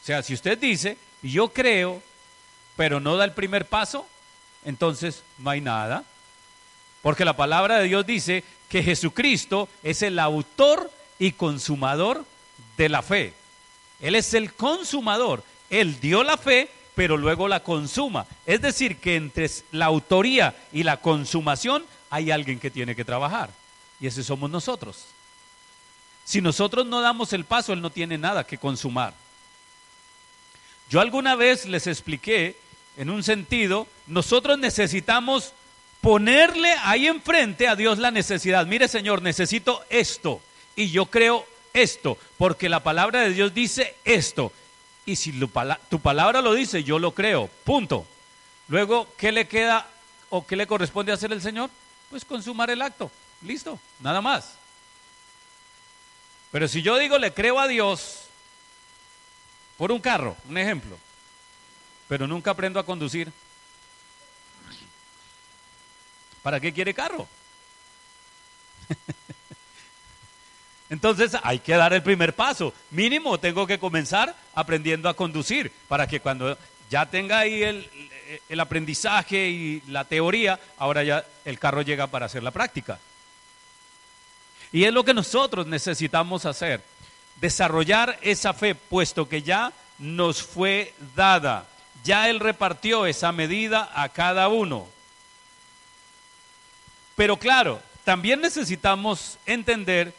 O 0.02 0.06
sea, 0.06 0.22
si 0.22 0.34
usted 0.34 0.58
dice, 0.58 0.96
yo 1.22 1.48
creo, 1.48 2.02
pero 2.76 3.00
no 3.00 3.16
da 3.16 3.24
el 3.24 3.32
primer 3.32 3.66
paso, 3.66 4.06
entonces 4.64 5.22
no 5.38 5.50
hay 5.50 5.60
nada. 5.60 6.04
Porque 7.02 7.24
la 7.24 7.36
palabra 7.36 7.78
de 7.78 7.84
Dios 7.84 8.06
dice 8.06 8.44
que 8.68 8.82
Jesucristo 8.82 9.68
es 9.82 10.02
el 10.02 10.18
autor 10.18 10.90
y 11.18 11.32
consumador 11.32 12.24
de 12.76 12.88
la 12.88 13.02
fe. 13.02 13.32
Él 14.00 14.14
es 14.14 14.34
el 14.34 14.52
consumador. 14.52 15.42
Él 15.70 16.00
dio 16.00 16.22
la 16.22 16.36
fe, 16.36 16.68
pero 16.94 17.16
luego 17.16 17.48
la 17.48 17.62
consuma. 17.62 18.26
Es 18.46 18.60
decir, 18.60 18.98
que 18.98 19.16
entre 19.16 19.50
la 19.72 19.86
autoría 19.86 20.54
y 20.72 20.82
la 20.82 20.98
consumación 20.98 21.84
hay 22.10 22.30
alguien 22.30 22.58
que 22.58 22.70
tiene 22.70 22.94
que 22.94 23.04
trabajar. 23.04 23.50
Y 24.00 24.06
ese 24.06 24.22
somos 24.22 24.50
nosotros. 24.50 25.06
Si 26.24 26.40
nosotros 26.40 26.86
no 26.86 27.00
damos 27.00 27.32
el 27.32 27.44
paso, 27.44 27.72
Él 27.72 27.80
no 27.80 27.90
tiene 27.90 28.18
nada 28.18 28.44
que 28.44 28.58
consumar. 28.58 29.14
Yo 30.90 31.00
alguna 31.00 31.34
vez 31.34 31.66
les 31.66 31.86
expliqué, 31.86 32.56
en 32.96 33.10
un 33.10 33.22
sentido, 33.22 33.86
nosotros 34.06 34.58
necesitamos 34.58 35.52
ponerle 36.00 36.74
ahí 36.82 37.06
enfrente 37.06 37.68
a 37.68 37.76
Dios 37.76 37.98
la 37.98 38.10
necesidad. 38.10 38.66
Mire 38.66 38.88
Señor, 38.88 39.22
necesito 39.22 39.84
esto 39.90 40.40
y 40.76 40.90
yo 40.90 41.06
creo 41.06 41.46
esto, 41.72 42.18
porque 42.36 42.68
la 42.68 42.82
palabra 42.82 43.20
de 43.20 43.30
Dios 43.30 43.54
dice 43.54 43.96
esto. 44.04 44.52
Y 45.06 45.16
si 45.16 45.32
tu 45.88 46.00
palabra 46.00 46.42
lo 46.42 46.52
dice, 46.52 46.84
yo 46.84 46.98
lo 46.98 47.12
creo. 47.12 47.48
Punto. 47.64 48.06
Luego, 48.68 49.08
¿qué 49.16 49.32
le 49.32 49.48
queda 49.48 49.88
o 50.28 50.46
qué 50.46 50.54
le 50.54 50.66
corresponde 50.66 51.12
hacer 51.12 51.32
el 51.32 51.40
Señor? 51.40 51.70
Pues 52.10 52.24
consumar 52.24 52.70
el 52.70 52.82
acto. 52.82 53.10
Listo, 53.42 53.78
nada 54.00 54.20
más. 54.20 54.54
Pero 56.50 56.68
si 56.68 56.82
yo 56.82 56.98
digo 56.98 57.18
le 57.18 57.32
creo 57.32 57.58
a 57.58 57.68
Dios 57.68 58.24
por 59.76 59.92
un 59.92 60.00
carro, 60.00 60.36
un 60.48 60.58
ejemplo, 60.58 60.98
pero 62.08 62.26
nunca 62.26 62.50
aprendo 62.50 62.80
a 62.80 62.86
conducir, 62.86 63.32
¿Para 66.48 66.60
qué 66.60 66.72
quiere 66.72 66.94
carro? 66.94 67.28
Entonces 70.88 71.36
hay 71.42 71.58
que 71.58 71.74
dar 71.74 71.92
el 71.92 72.02
primer 72.02 72.34
paso. 72.34 72.72
Mínimo 72.90 73.38
tengo 73.38 73.66
que 73.66 73.78
comenzar 73.78 74.34
aprendiendo 74.54 75.10
a 75.10 75.14
conducir 75.14 75.70
para 75.88 76.06
que 76.06 76.20
cuando 76.20 76.56
ya 76.88 77.04
tenga 77.04 77.40
ahí 77.40 77.62
el, 77.62 77.90
el, 78.48 78.60
aprendizaje 78.60 79.50
y 79.50 79.82
la 79.88 80.06
teoría, 80.06 80.58
ahora 80.78 81.04
ya 81.04 81.22
el 81.44 81.58
carro 81.58 81.82
llega 81.82 82.06
para 82.06 82.24
hacer 82.24 82.42
la 82.42 82.50
práctica. 82.50 82.98
Y 84.72 84.84
es 84.84 84.92
lo 84.94 85.04
que 85.04 85.12
nosotros 85.12 85.66
necesitamos 85.66 86.46
hacer, 86.46 86.82
desarrollar 87.42 88.18
esa 88.22 88.54
fe, 88.54 88.74
puesto 88.74 89.28
que 89.28 89.42
ya 89.42 89.70
nos 89.98 90.42
fue 90.42 90.94
dada, 91.14 91.66
ya 92.04 92.30
Él 92.30 92.40
repartió 92.40 93.04
esa 93.04 93.32
medida 93.32 93.92
a 93.94 94.08
cada 94.08 94.48
uno. 94.48 94.88
Pero 97.18 97.36
claro, 97.36 97.82
también 98.04 98.40
necesitamos 98.40 99.38
entender 99.44 100.14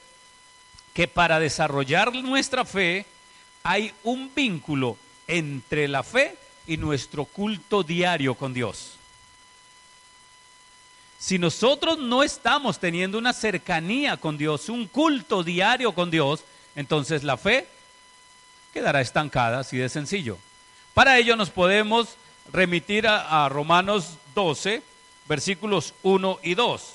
que 0.93 1.07
para 1.07 1.39
desarrollar 1.39 2.13
nuestra 2.13 2.65
fe 2.65 3.05
hay 3.63 3.93
un 4.03 4.29
vínculo 4.35 4.97
entre 5.25 5.87
la 5.87 6.03
fe 6.03 6.35
y 6.67 6.75
nuestro 6.75 7.23
culto 7.23 7.83
diario 7.83 8.35
con 8.35 8.53
Dios. 8.53 8.95
Si 11.17 11.39
nosotros 11.39 11.99
no 11.99 12.21
estamos 12.21 12.79
teniendo 12.79 13.17
una 13.17 13.31
cercanía 13.31 14.17
con 14.17 14.37
Dios, 14.37 14.67
un 14.67 14.85
culto 14.85 15.41
diario 15.41 15.93
con 15.93 16.11
Dios, 16.11 16.41
entonces 16.75 17.23
la 17.23 17.37
fe 17.37 17.65
quedará 18.73 18.99
estancada, 18.99 19.59
así 19.59 19.77
de 19.77 19.87
sencillo. 19.87 20.37
Para 20.93 21.17
ello 21.17 21.37
nos 21.37 21.49
podemos 21.49 22.17
remitir 22.51 23.07
a, 23.07 23.45
a 23.45 23.47
Romanos 23.47 24.17
12, 24.35 24.88
versículos 25.29 25.93
1 26.01 26.39
y 26.43 26.55
2. 26.55 26.93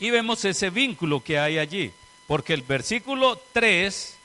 Y 0.00 0.10
vemos 0.10 0.44
ese 0.44 0.70
vínculo 0.70 1.22
que 1.22 1.38
hay 1.38 1.58
allí, 1.58 1.92
porque 2.26 2.54
el 2.54 2.62
versículo 2.62 3.40
3, 3.52 4.16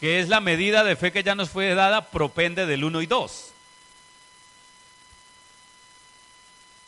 que 0.00 0.20
es 0.20 0.28
la 0.28 0.40
medida 0.40 0.84
de 0.84 0.96
fe 0.96 1.12
que 1.12 1.24
ya 1.24 1.34
nos 1.34 1.50
fue 1.50 1.74
dada, 1.74 2.08
propende 2.08 2.64
del 2.64 2.84
1 2.84 3.02
y 3.02 3.06
2. 3.06 3.50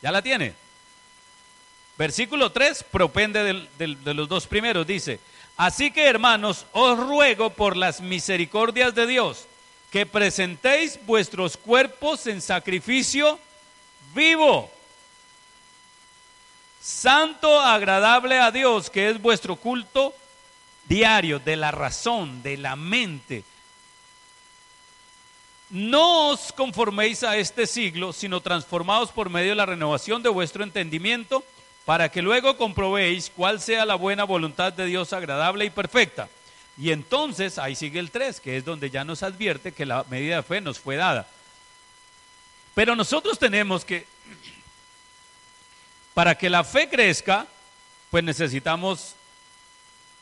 ¿Ya 0.00 0.12
la 0.12 0.22
tiene? 0.22 0.54
Versículo 1.98 2.52
3 2.52 2.84
propende 2.84 3.68
de 3.76 4.14
los 4.14 4.28
dos 4.28 4.46
primeros, 4.46 4.86
dice, 4.86 5.20
así 5.58 5.90
que 5.90 6.06
hermanos, 6.06 6.64
os 6.72 6.98
ruego 6.98 7.50
por 7.50 7.76
las 7.76 8.00
misericordias 8.00 8.94
de 8.94 9.06
Dios, 9.06 9.46
que 9.90 10.06
presentéis 10.06 10.98
vuestros 11.04 11.56
cuerpos 11.56 12.26
en 12.26 12.40
sacrificio 12.40 13.38
vivo, 14.14 14.70
santo, 16.80 17.60
agradable 17.60 18.38
a 18.38 18.50
Dios, 18.50 18.88
que 18.88 19.10
es 19.10 19.20
vuestro 19.20 19.56
culto 19.56 20.14
diario 20.86 21.38
de 21.38 21.56
la 21.56 21.70
razón, 21.70 22.42
de 22.42 22.56
la 22.56 22.76
mente. 22.76 23.44
No 25.70 26.30
os 26.30 26.52
conforméis 26.52 27.22
a 27.22 27.36
este 27.36 27.66
siglo, 27.66 28.12
sino 28.12 28.40
transformaos 28.40 29.10
por 29.10 29.30
medio 29.30 29.50
de 29.50 29.56
la 29.56 29.66
renovación 29.66 30.22
de 30.22 30.28
vuestro 30.28 30.64
entendimiento, 30.64 31.44
para 31.84 32.08
que 32.08 32.22
luego 32.22 32.56
comprobéis 32.56 33.30
cuál 33.34 33.60
sea 33.60 33.84
la 33.84 33.94
buena 33.94 34.24
voluntad 34.24 34.72
de 34.72 34.86
Dios 34.86 35.12
agradable 35.12 35.64
y 35.64 35.70
perfecta. 35.70 36.28
Y 36.80 36.92
entonces, 36.92 37.58
ahí 37.58 37.74
sigue 37.74 38.00
el 38.00 38.10
3, 38.10 38.40
que 38.40 38.56
es 38.56 38.64
donde 38.64 38.88
ya 38.88 39.04
nos 39.04 39.22
advierte 39.22 39.72
que 39.72 39.84
la 39.84 40.02
medida 40.08 40.36
de 40.36 40.42
fe 40.42 40.62
nos 40.62 40.78
fue 40.78 40.96
dada. 40.96 41.28
Pero 42.74 42.96
nosotros 42.96 43.38
tenemos 43.38 43.84
que, 43.84 44.06
para 46.14 46.38
que 46.38 46.48
la 46.48 46.64
fe 46.64 46.88
crezca, 46.88 47.46
pues 48.10 48.24
necesitamos 48.24 49.14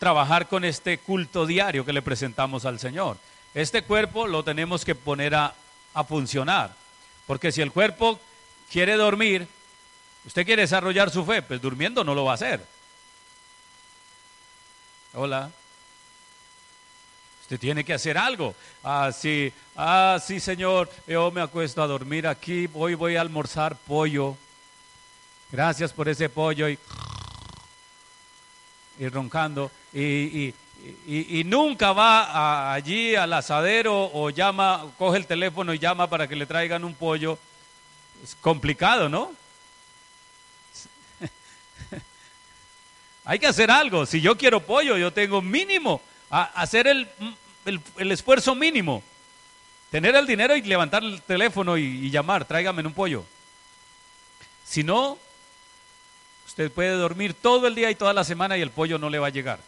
trabajar 0.00 0.48
con 0.48 0.64
este 0.64 0.98
culto 0.98 1.46
diario 1.46 1.84
que 1.84 1.92
le 1.92 2.02
presentamos 2.02 2.64
al 2.64 2.80
Señor. 2.80 3.18
Este 3.54 3.82
cuerpo 3.82 4.26
lo 4.26 4.42
tenemos 4.42 4.84
que 4.84 4.96
poner 4.96 5.36
a, 5.36 5.54
a 5.94 6.02
funcionar, 6.02 6.74
porque 7.28 7.52
si 7.52 7.62
el 7.62 7.70
cuerpo 7.70 8.18
quiere 8.68 8.96
dormir, 8.96 9.46
usted 10.26 10.44
quiere 10.44 10.62
desarrollar 10.62 11.10
su 11.10 11.24
fe, 11.24 11.40
pues 11.40 11.62
durmiendo 11.62 12.02
no 12.02 12.16
lo 12.16 12.24
va 12.24 12.32
a 12.32 12.34
hacer. 12.34 12.66
Hola. 15.14 15.52
Usted 17.48 17.60
tiene 17.60 17.82
que 17.82 17.94
hacer 17.94 18.18
algo. 18.18 18.54
Ah, 18.84 19.10
sí, 19.10 19.50
ah, 19.74 20.18
sí, 20.22 20.38
Señor, 20.38 20.90
yo 21.06 21.30
me 21.30 21.40
acuesto 21.40 21.82
a 21.82 21.86
dormir 21.86 22.26
aquí, 22.26 22.68
hoy 22.74 22.92
voy 22.92 23.16
a 23.16 23.22
almorzar 23.22 23.74
pollo. 23.74 24.36
Gracias 25.50 25.94
por 25.94 26.10
ese 26.10 26.28
pollo 26.28 26.68
y, 26.68 26.78
y 28.98 29.08
roncando. 29.08 29.70
Y, 29.94 30.52
y, 31.06 31.42
nunca 31.44 31.92
va 31.92 32.70
allí 32.74 33.16
al 33.16 33.32
asadero 33.32 34.10
o 34.12 34.28
llama, 34.28 34.84
coge 34.98 35.16
el 35.16 35.26
teléfono 35.26 35.72
y 35.72 35.78
llama 35.78 36.06
para 36.06 36.28
que 36.28 36.36
le 36.36 36.44
traigan 36.44 36.84
un 36.84 36.92
pollo. 36.92 37.38
Es 38.22 38.34
complicado, 38.42 39.08
¿no? 39.08 39.32
Hay 43.24 43.38
que 43.38 43.46
hacer 43.46 43.70
algo. 43.70 44.04
Si 44.04 44.20
yo 44.20 44.36
quiero 44.36 44.60
pollo, 44.60 44.98
yo 44.98 45.10
tengo 45.14 45.40
mínimo 45.40 46.02
a 46.30 46.44
hacer 46.60 46.86
el, 46.86 47.08
el, 47.96 48.12
esfuerzo 48.12 48.54
mínimo. 48.54 49.02
Tener 49.90 50.14
el 50.16 50.26
dinero 50.26 50.54
y 50.56 50.62
levantar 50.62 51.02
el 51.02 51.22
teléfono 51.22 51.78
y, 51.78 52.10
llamar, 52.10 52.44
tráigame 52.44 52.86
un 52.86 52.92
pollo. 52.92 53.24
Si 54.66 54.84
no, 54.84 55.18
usted 56.46 56.70
puede 56.70 56.90
dormir 56.90 57.34
todo 57.34 57.66
el 57.66 57.74
día 57.74 57.90
y 57.90 57.94
toda 57.94 58.12
la 58.12 58.24
semana 58.24 58.58
y 58.58 58.60
el 58.60 58.70
pollo 58.70 58.98
no 58.98 59.08
le 59.08 59.18
va 59.18 59.28
a 59.28 59.30
llegar. 59.30 59.60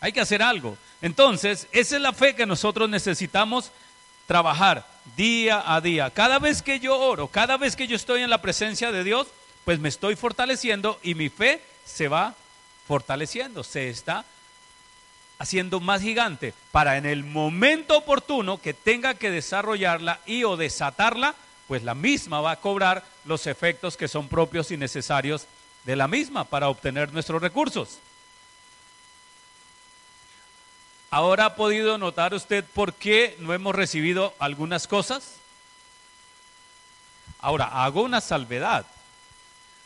Hay 0.00 0.12
que 0.12 0.20
hacer 0.20 0.42
algo. 0.42 0.76
Entonces, 1.00 1.66
esa 1.72 1.96
es 1.96 2.02
la 2.02 2.12
fe 2.12 2.34
que 2.34 2.46
nosotros 2.46 2.88
necesitamos 2.88 3.70
trabajar 4.26 4.86
día 5.16 5.62
a 5.66 5.80
día. 5.80 6.10
Cada 6.10 6.38
vez 6.38 6.62
que 6.62 6.78
yo 6.78 6.98
oro, 6.98 7.28
cada 7.28 7.56
vez 7.56 7.74
que 7.74 7.86
yo 7.86 7.96
estoy 7.96 8.22
en 8.22 8.30
la 8.30 8.42
presencia 8.42 8.92
de 8.92 9.02
Dios, 9.02 9.28
pues 9.64 9.78
me 9.78 9.88
estoy 9.88 10.16
fortaleciendo 10.16 10.98
y 11.02 11.14
mi 11.14 11.30
fe 11.30 11.62
se 11.84 12.08
va 12.08 12.34
fortaleciendo, 12.86 13.64
se 13.64 13.88
está 13.88 14.24
haciendo 15.40 15.80
más 15.80 16.02
gigante 16.02 16.52
para 16.70 16.98
en 16.98 17.06
el 17.06 17.24
momento 17.24 17.96
oportuno 17.96 18.60
que 18.60 18.74
tenga 18.74 19.14
que 19.14 19.30
desarrollarla 19.30 20.20
y 20.26 20.44
o 20.44 20.58
desatarla, 20.58 21.34
pues 21.66 21.82
la 21.82 21.94
misma 21.94 22.42
va 22.42 22.50
a 22.52 22.60
cobrar 22.60 23.02
los 23.24 23.46
efectos 23.46 23.96
que 23.96 24.06
son 24.06 24.28
propios 24.28 24.70
y 24.70 24.76
necesarios 24.76 25.46
de 25.86 25.96
la 25.96 26.08
misma 26.08 26.44
para 26.44 26.68
obtener 26.68 27.14
nuestros 27.14 27.40
recursos. 27.40 28.00
Ahora 31.10 31.46
ha 31.46 31.56
podido 31.56 31.96
notar 31.96 32.34
usted 32.34 32.62
por 32.62 32.92
qué 32.92 33.34
no 33.38 33.54
hemos 33.54 33.74
recibido 33.74 34.34
algunas 34.38 34.86
cosas. 34.86 35.36
Ahora, 37.38 37.64
hago 37.82 38.02
una 38.02 38.20
salvedad. 38.20 38.84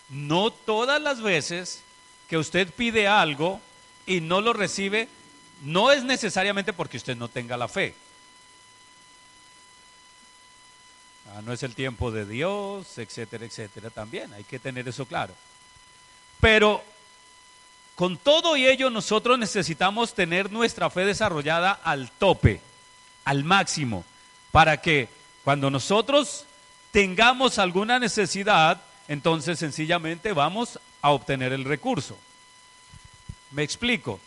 No 0.08 0.50
todas 0.50 1.00
las 1.00 1.22
veces 1.22 1.84
que 2.28 2.38
usted 2.38 2.68
pide 2.74 3.06
algo 3.06 3.60
y 4.04 4.20
no 4.20 4.40
lo 4.40 4.52
recibe, 4.52 5.08
no 5.64 5.90
es 5.90 6.04
necesariamente 6.04 6.72
porque 6.72 6.98
usted 6.98 7.16
no 7.16 7.28
tenga 7.28 7.56
la 7.56 7.68
fe. 7.68 7.94
Ah, 11.34 11.40
no 11.42 11.52
es 11.52 11.62
el 11.62 11.74
tiempo 11.74 12.10
de 12.10 12.26
Dios, 12.26 12.98
etcétera, 12.98 13.46
etcétera, 13.46 13.90
también. 13.90 14.32
Hay 14.34 14.44
que 14.44 14.58
tener 14.58 14.86
eso 14.86 15.06
claro. 15.06 15.34
Pero 16.38 16.84
con 17.94 18.18
todo 18.18 18.56
y 18.56 18.66
ello 18.66 18.90
nosotros 18.90 19.38
necesitamos 19.38 20.14
tener 20.14 20.52
nuestra 20.52 20.90
fe 20.90 21.06
desarrollada 21.06 21.72
al 21.72 22.10
tope, 22.10 22.60
al 23.24 23.42
máximo, 23.42 24.04
para 24.52 24.82
que 24.82 25.08
cuando 25.44 25.70
nosotros 25.70 26.44
tengamos 26.90 27.58
alguna 27.58 27.98
necesidad, 27.98 28.82
entonces 29.08 29.58
sencillamente 29.58 30.32
vamos 30.34 30.78
a 31.00 31.10
obtener 31.10 31.54
el 31.54 31.64
recurso. 31.64 32.18
Me 33.50 33.62
explico. 33.62 34.20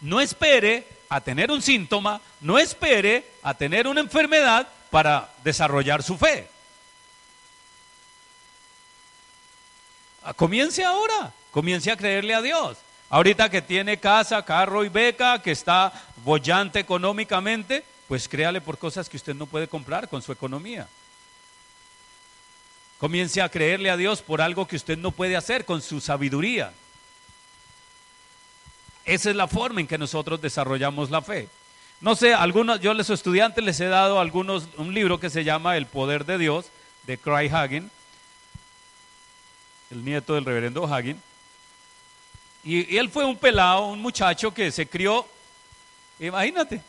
No 0.00 0.20
espere 0.20 0.86
a 1.08 1.20
tener 1.20 1.50
un 1.50 1.62
síntoma, 1.62 2.20
no 2.40 2.58
espere 2.58 3.24
a 3.42 3.54
tener 3.54 3.86
una 3.86 4.00
enfermedad 4.00 4.68
para 4.90 5.28
desarrollar 5.42 6.02
su 6.02 6.16
fe. 6.16 6.48
Ah, 10.22 10.32
comience 10.32 10.84
ahora, 10.84 11.32
comience 11.50 11.90
a 11.90 11.96
creerle 11.96 12.34
a 12.34 12.40
Dios. 12.40 12.78
Ahorita 13.10 13.50
que 13.50 13.62
tiene 13.62 14.00
casa, 14.00 14.44
carro 14.44 14.84
y 14.84 14.88
beca, 14.88 15.40
que 15.42 15.52
está 15.52 15.92
bollante 16.24 16.80
económicamente, 16.80 17.84
pues 18.08 18.28
créale 18.28 18.60
por 18.60 18.78
cosas 18.78 19.08
que 19.08 19.16
usted 19.16 19.34
no 19.34 19.46
puede 19.46 19.68
comprar 19.68 20.08
con 20.08 20.22
su 20.22 20.32
economía. 20.32 20.88
Comience 22.98 23.42
a 23.42 23.48
creerle 23.48 23.90
a 23.90 23.96
Dios 23.96 24.22
por 24.22 24.40
algo 24.40 24.66
que 24.66 24.76
usted 24.76 24.96
no 24.96 25.10
puede 25.10 25.36
hacer 25.36 25.64
con 25.64 25.82
su 25.82 26.00
sabiduría. 26.00 26.72
Esa 29.04 29.30
es 29.30 29.36
la 29.36 29.48
forma 29.48 29.80
en 29.80 29.86
que 29.86 29.98
nosotros 29.98 30.40
desarrollamos 30.40 31.10
la 31.10 31.22
fe. 31.22 31.48
No 32.00 32.14
sé, 32.14 32.34
algunos, 32.34 32.80
yo 32.80 32.90
a 32.90 32.94
los 32.94 33.10
estudiantes 33.10 33.64
les 33.64 33.80
he 33.80 33.86
dado 33.86 34.18
algunos, 34.20 34.68
un 34.76 34.92
libro 34.92 35.20
que 35.20 35.30
se 35.30 35.44
llama 35.44 35.76
El 35.76 35.86
Poder 35.86 36.24
de 36.24 36.38
Dios, 36.38 36.66
de 37.04 37.18
Craig 37.18 37.50
Hagen, 37.54 37.90
el 39.90 40.04
nieto 40.04 40.34
del 40.34 40.44
reverendo 40.44 40.84
Hagen. 40.86 41.20
Y, 42.62 42.94
y 42.94 42.98
él 42.98 43.10
fue 43.10 43.24
un 43.24 43.36
pelado, 43.36 43.86
un 43.86 44.00
muchacho 44.00 44.52
que 44.52 44.70
se 44.70 44.86
crió, 44.86 45.26
imagínate, 46.18 46.80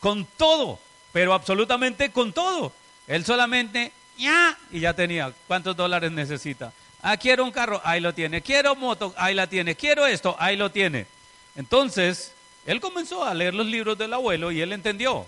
con 0.00 0.24
todo, 0.24 0.78
pero 1.12 1.32
absolutamente 1.34 2.10
con 2.10 2.32
todo. 2.32 2.72
Él 3.06 3.24
solamente, 3.24 3.92
ya, 4.16 4.58
y 4.70 4.80
ya 4.80 4.94
tenía, 4.94 5.32
¿cuántos 5.46 5.76
dólares 5.76 6.10
necesita? 6.12 6.72
Ah, 7.02 7.16
quiero 7.16 7.44
un 7.44 7.50
carro, 7.50 7.80
ahí 7.84 8.00
lo 8.00 8.14
tiene. 8.14 8.40
Quiero 8.42 8.76
moto, 8.76 9.12
ahí 9.16 9.34
la 9.34 9.48
tiene. 9.48 9.74
Quiero 9.74 10.06
esto, 10.06 10.36
ahí 10.38 10.56
lo 10.56 10.70
tiene. 10.70 11.06
Entonces, 11.56 12.32
él 12.64 12.80
comenzó 12.80 13.24
a 13.24 13.34
leer 13.34 13.54
los 13.54 13.66
libros 13.66 13.98
del 13.98 14.12
abuelo 14.12 14.52
y 14.52 14.60
él 14.60 14.72
entendió. 14.72 15.26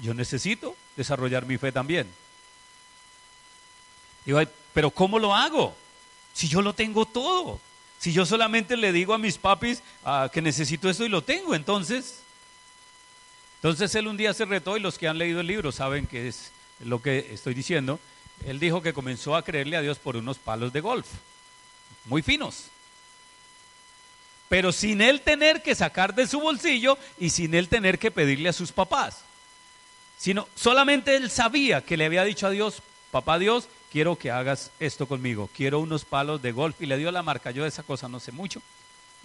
Yo 0.00 0.14
necesito 0.14 0.76
desarrollar 0.96 1.44
mi 1.44 1.58
fe 1.58 1.72
también. 1.72 2.08
Digo, 4.24 4.40
pero 4.72 4.90
¿cómo 4.90 5.18
lo 5.18 5.34
hago? 5.34 5.74
Si 6.32 6.48
yo 6.48 6.62
lo 6.62 6.72
tengo 6.72 7.04
todo. 7.04 7.60
Si 7.98 8.12
yo 8.12 8.24
solamente 8.26 8.76
le 8.76 8.92
digo 8.92 9.14
a 9.14 9.18
mis 9.18 9.38
papis 9.38 9.82
ah, 10.04 10.28
que 10.32 10.42
necesito 10.42 10.88
esto 10.88 11.04
y 11.04 11.08
lo 11.08 11.22
tengo, 11.22 11.54
entonces. 11.54 12.20
Entonces 13.56 13.94
él 13.94 14.06
un 14.06 14.16
día 14.16 14.34
se 14.34 14.44
retó 14.44 14.76
y 14.76 14.80
los 14.80 14.98
que 14.98 15.08
han 15.08 15.18
leído 15.18 15.40
el 15.40 15.46
libro 15.46 15.72
saben 15.72 16.06
que 16.06 16.28
es 16.28 16.52
lo 16.80 17.00
que 17.00 17.30
estoy 17.32 17.54
diciendo 17.54 17.98
él 18.46 18.60
dijo 18.60 18.82
que 18.82 18.92
comenzó 18.92 19.36
a 19.36 19.42
creerle 19.42 19.76
a 19.76 19.80
Dios 19.80 19.98
por 19.98 20.16
unos 20.16 20.38
palos 20.38 20.72
de 20.72 20.80
golf, 20.80 21.06
muy 22.04 22.22
finos. 22.22 22.64
Pero 24.48 24.72
sin 24.72 25.00
él 25.00 25.22
tener 25.22 25.62
que 25.62 25.74
sacar 25.74 26.14
de 26.14 26.26
su 26.26 26.40
bolsillo 26.40 26.98
y 27.18 27.30
sin 27.30 27.54
él 27.54 27.68
tener 27.68 27.98
que 27.98 28.10
pedirle 28.10 28.50
a 28.50 28.52
sus 28.52 28.72
papás. 28.72 29.22
Sino 30.18 30.46
solamente 30.54 31.16
él 31.16 31.30
sabía 31.30 31.80
que 31.80 31.96
le 31.96 32.04
había 32.04 32.24
dicho 32.24 32.46
a 32.46 32.50
Dios, 32.50 32.82
papá 33.10 33.38
Dios, 33.38 33.68
quiero 33.90 34.16
que 34.16 34.30
hagas 34.30 34.70
esto 34.78 35.06
conmigo, 35.06 35.50
quiero 35.56 35.80
unos 35.80 36.04
palos 36.04 36.42
de 36.42 36.52
golf 36.52 36.80
y 36.80 36.86
le 36.86 36.98
dio 36.98 37.10
la 37.10 37.22
marca. 37.22 37.50
Yo 37.50 37.62
de 37.62 37.68
esa 37.70 37.82
cosa 37.82 38.08
no 38.08 38.20
sé 38.20 38.32
mucho, 38.32 38.60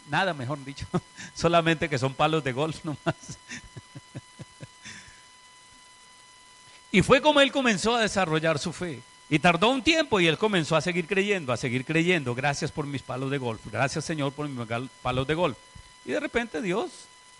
nada 0.10 0.34
mejor 0.34 0.63
dicho, 0.63 0.88
solamente 1.36 1.89
que 1.89 1.99
son 1.99 2.13
palos 2.13 2.43
de 2.43 2.53
golf 2.53 2.84
nomás. 2.84 3.15
Y 6.91 7.01
fue 7.01 7.21
como 7.21 7.39
él 7.39 7.51
comenzó 7.51 7.95
a 7.95 8.01
desarrollar 8.01 8.58
su 8.58 8.73
fe. 8.73 9.01
Y 9.29 9.37
tardó 9.39 9.69
un 9.69 9.83
tiempo 9.83 10.19
y 10.19 10.27
él 10.27 10.39
comenzó 10.39 10.75
a 10.75 10.81
seguir 10.81 11.05
creyendo, 11.05 11.53
a 11.53 11.57
seguir 11.57 11.85
creyendo. 11.85 12.33
Gracias 12.33 12.71
por 12.71 12.87
mis 12.87 13.03
palos 13.03 13.29
de 13.29 13.37
golf. 13.37 13.61
Gracias 13.71 14.03
Señor 14.03 14.33
por 14.33 14.47
mis 14.47 14.67
palos 15.03 15.27
de 15.27 15.35
golf. 15.35 15.57
Y 16.05 16.11
de 16.11 16.19
repente 16.19 16.61
Dios 16.61 16.89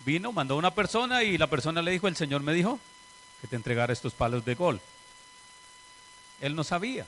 vino, 0.04 0.32
mandó 0.32 0.54
a 0.54 0.58
una 0.58 0.72
persona 0.72 1.24
y 1.24 1.36
la 1.36 1.48
persona 1.48 1.82
le 1.82 1.90
dijo, 1.90 2.06
el 2.06 2.16
Señor 2.16 2.42
me 2.42 2.54
dijo 2.54 2.78
que 3.40 3.48
te 3.48 3.56
entregara 3.56 3.92
estos 3.92 4.12
palos 4.14 4.44
de 4.44 4.54
golf. 4.54 4.80
Él 6.40 6.54
no 6.54 6.62
sabía 6.62 7.06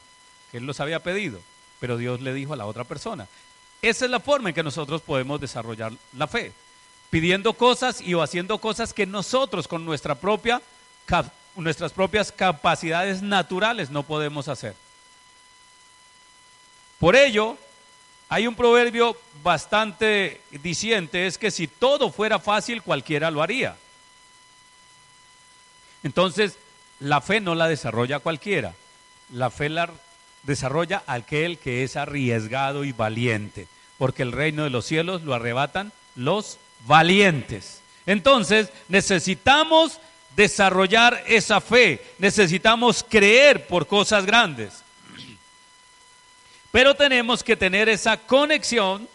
que 0.51 0.59
él 0.59 0.67
los 0.67 0.81
había 0.81 1.01
pedido, 1.01 1.41
pero 1.79 1.97
Dios 1.97 2.21
le 2.21 2.35
dijo 2.35 2.53
a 2.53 2.57
la 2.57 2.67
otra 2.67 2.85
persona. 2.85 3.29
Esa 3.81 4.05
es 4.05 4.11
la 4.11 4.21
forma 4.21 4.51
en 4.51 4.55
que 4.55 4.63
nosotros 4.63 5.03
podemos 5.03 5.41
desarrollar 5.41 5.93
la 6.17 6.27
fe, 6.27 6.53
pidiendo 7.11 7.53
cosas 7.55 8.01
y 8.01 8.15
o 8.15 8.23
haciendo 8.23 8.59
cosas 8.59 8.93
que 8.93 9.07
nosotros 9.07 9.69
con 9.69 9.85
nuestra 9.85 10.15
propia 10.15 10.61
nuestras 11.57 11.93
propias 11.93 12.33
capacidades 12.33 13.23
naturales 13.23 13.91
no 13.91 14.03
podemos 14.03 14.49
hacer. 14.49 14.75
Por 16.99 17.17
ello, 17.17 17.59
hay 18.29 18.47
un 18.47 18.55
proverbio 18.55 19.17
bastante 19.43 20.41
diciente, 20.51 21.27
es 21.27 21.37
que 21.37 21.51
si 21.51 21.67
todo 21.67 22.11
fuera 22.11 22.39
fácil, 22.39 22.83
cualquiera 22.83 23.31
lo 23.31 23.43
haría. 23.43 23.77
Entonces, 26.03 26.57
la 27.01 27.21
fe 27.21 27.41
no 27.41 27.55
la 27.55 27.69
desarrolla 27.69 28.21
cualquiera, 28.21 28.75
la 29.33 29.51
fe 29.51 29.69
la 29.69 29.91
desarrolla 30.45 31.03
aquel 31.07 31.59
que 31.59 31.83
es 31.85 31.97
arriesgado 31.97 32.85
y 32.85 32.93
valiente, 32.93 33.67
porque 33.99 34.23
el 34.23 34.33
reino 34.33 34.65
de 34.65 34.71
los 34.71 34.87
cielos 34.87 35.23
lo 35.23 35.35
arrebatan 35.35 35.93
los 36.15 36.59
valientes. 36.87 37.81
Entonces, 38.07 38.71
necesitamos 38.89 39.99
desarrollar 40.37 41.23
esa 41.27 41.61
fe. 41.61 42.03
Necesitamos 42.19 43.05
creer 43.09 43.67
por 43.67 43.87
cosas 43.87 44.27
grandes. 44.27 44.83
Pero 46.71 46.95
tenemos 46.95 47.43
que 47.45 47.57
tener 47.57 47.89
esa 47.89 48.17
conexión 48.17 49.09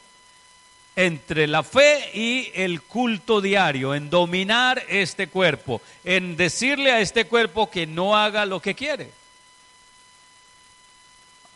entre 0.95 1.45
la 1.45 1.61
fe 1.63 2.09
y 2.13 2.51
el 2.55 2.81
culto 2.81 3.39
diario, 3.39 3.93
en 3.93 4.09
dominar 4.09 4.83
este 4.87 5.27
cuerpo, 5.27 5.81
en 6.03 6.35
decirle 6.35 6.91
a 6.91 7.01
este 7.01 7.25
cuerpo 7.25 7.69
que 7.69 7.85
no 7.85 8.15
haga 8.17 8.45
lo 8.47 8.59
que 8.59 8.73
quiere. 8.73 9.11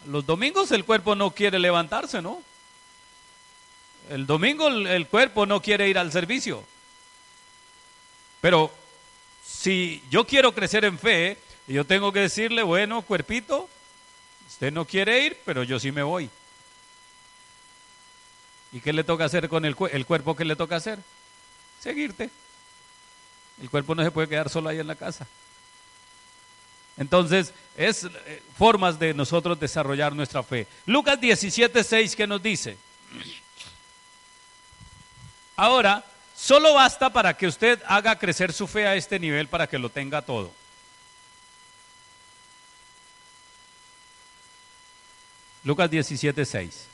Los 0.08 0.26
domingos 0.26 0.72
el 0.72 0.86
cuerpo 0.86 1.16
no 1.16 1.32
quiere 1.32 1.58
levantarse, 1.60 2.22
¿no? 2.22 2.42
El 4.10 4.26
domingo 4.26 4.68
el 4.68 5.08
cuerpo 5.08 5.46
no 5.46 5.62
quiere 5.62 5.90
ir 5.90 5.98
al 5.98 6.12
servicio. 6.12 6.64
Pero 8.42 8.72
si 9.62 10.02
yo 10.10 10.26
quiero 10.26 10.56
crecer 10.56 10.86
en 10.86 10.98
fe, 10.98 11.38
yo 11.68 11.86
tengo 11.86 12.12
que 12.12 12.22
decirle, 12.22 12.64
bueno, 12.64 13.04
cuerpito, 13.04 13.70
usted 14.48 14.74
no 14.74 14.86
quiere 14.86 15.24
ir, 15.24 15.40
pero 15.46 15.62
yo 15.62 15.80
sí 15.80 15.92
me 15.92 16.02
voy. 16.02 16.32
¿Y 18.72 18.80
qué 18.80 18.92
le 18.92 19.04
toca 19.04 19.26
hacer 19.26 19.48
con 19.50 19.64
el, 19.64 19.76
el 19.92 20.06
cuerpo? 20.08 20.36
¿Qué 20.36 20.46
le 20.46 20.56
toca 20.56 20.78
hacer? 20.78 20.98
Seguirte. 21.80 22.32
El 23.62 23.70
cuerpo 23.70 23.94
no 23.94 24.04
se 24.04 24.10
puede 24.10 24.28
quedar 24.28 24.50
solo 24.50 24.68
ahí 24.68 24.80
en 24.80 24.88
la 24.88 24.96
casa. 24.96 25.28
Entonces, 26.98 27.54
es 27.78 28.06
eh, 28.06 28.42
formas 28.58 28.98
de 28.98 29.14
nosotros 29.14 29.60
desarrollar 29.60 30.16
nuestra 30.16 30.42
fe. 30.42 30.66
Lucas 30.88 31.22
17, 31.22 31.84
6, 31.84 32.16
¿qué 32.16 32.26
nos 32.26 32.42
dice? 32.42 32.78
Ahora, 35.56 36.04
solo 36.36 36.74
basta 36.74 37.12
para 37.12 37.36
que 37.36 37.48
usted 37.48 37.82
haga 37.88 38.18
crecer 38.18 38.54
su 38.54 38.68
fe 38.68 38.88
a 38.88 38.96
este 38.96 39.20
nivel 39.20 39.48
para 39.48 39.68
que 39.68 39.78
lo 39.78 39.90
tenga 39.90 40.22
todo. 40.22 40.52
Lucas 45.64 45.90
17, 45.92 46.46
6. 46.46 46.88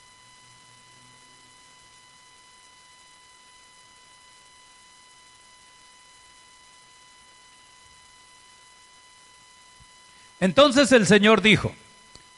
Entonces 10.39 10.91
el 10.91 11.07
Señor 11.07 11.41
dijo, 11.41 11.73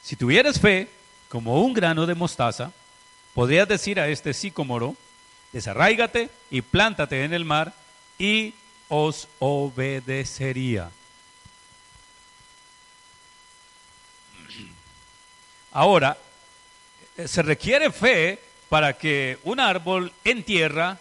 si 0.02 0.16
tuvieras 0.16 0.58
fe 0.58 0.88
como 1.28 1.62
un 1.62 1.74
grano 1.74 2.06
de 2.06 2.14
mostaza, 2.14 2.72
podrías 3.34 3.68
decir 3.68 4.00
a 4.00 4.08
este 4.08 4.32
sicómoro, 4.32 4.96
desarráigate 5.52 6.30
y 6.50 6.62
plántate 6.62 7.24
en 7.24 7.32
el 7.32 7.44
mar 7.44 7.72
y 8.18 8.54
os 8.88 9.28
obedecería. 9.38 10.90
Ahora, 15.72 16.16
eh, 17.16 17.28
se 17.28 17.42
requiere 17.42 17.92
fe 17.92 18.38
para 18.68 18.92
que 18.94 19.38
un 19.44 19.60
árbol 19.60 20.12
en 20.24 20.42
tierra 20.42 20.98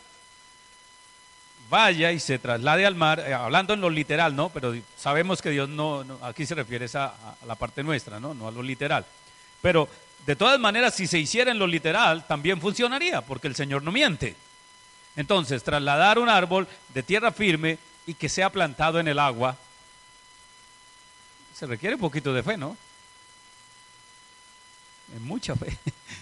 vaya 1.69 2.12
y 2.12 2.19
se 2.19 2.39
traslade 2.39 2.85
al 2.85 2.95
mar, 2.95 3.19
eh, 3.19 3.33
hablando 3.33 3.73
en 3.73 3.81
lo 3.81 3.89
literal, 3.89 4.35
¿no? 4.35 4.49
Pero 4.49 4.75
sabemos 4.97 5.41
que 5.41 5.51
Dios 5.51 5.69
no, 5.69 6.05
aquí 6.21 6.45
se 6.45 6.55
refiere 6.55 6.88
a, 6.93 7.05
a, 7.05 7.45
la 7.45 7.55
parte 7.55 7.83
nuestra, 7.83 8.19
¿no? 8.19 8.33
No 8.33 8.47
a 8.47 8.51
lo 8.51 8.63
literal. 8.63 9.05
Pero 9.62 9.88
de 10.25 10.36
todas 10.36 10.60
maneras, 10.60 10.95
si 10.95 11.08
se 11.08 11.19
hiciera 11.19 11.51
en 11.51 11.60
lo 11.60 11.67
literal, 11.67 12.25
también 12.27 12.62
funcionaría, 12.62 13.21
porque 13.21 13.47
el 13.47 13.55
Señor 13.55 13.84
no 13.84 13.91
miente. 13.91 14.36
Entonces, 15.15 15.63
trasladar 15.63 16.19
un 16.19 16.29
árbol 16.29 16.67
de 16.93 17.03
tierra 17.03 17.32
firme 17.32 17.77
y 18.05 18.13
que 18.13 18.29
sea 18.29 18.49
plantado 18.49 18.99
en 18.99 19.08
el 19.08 19.19
agua, 19.19 19.58
se 21.53 21.65
requiere 21.65 21.95
un 21.95 22.01
poquito 22.01 22.34
de 22.34 22.43
fe, 22.43 22.58
¿no? 22.58 22.77
Mucha 25.19 25.55
fe. 25.55 25.77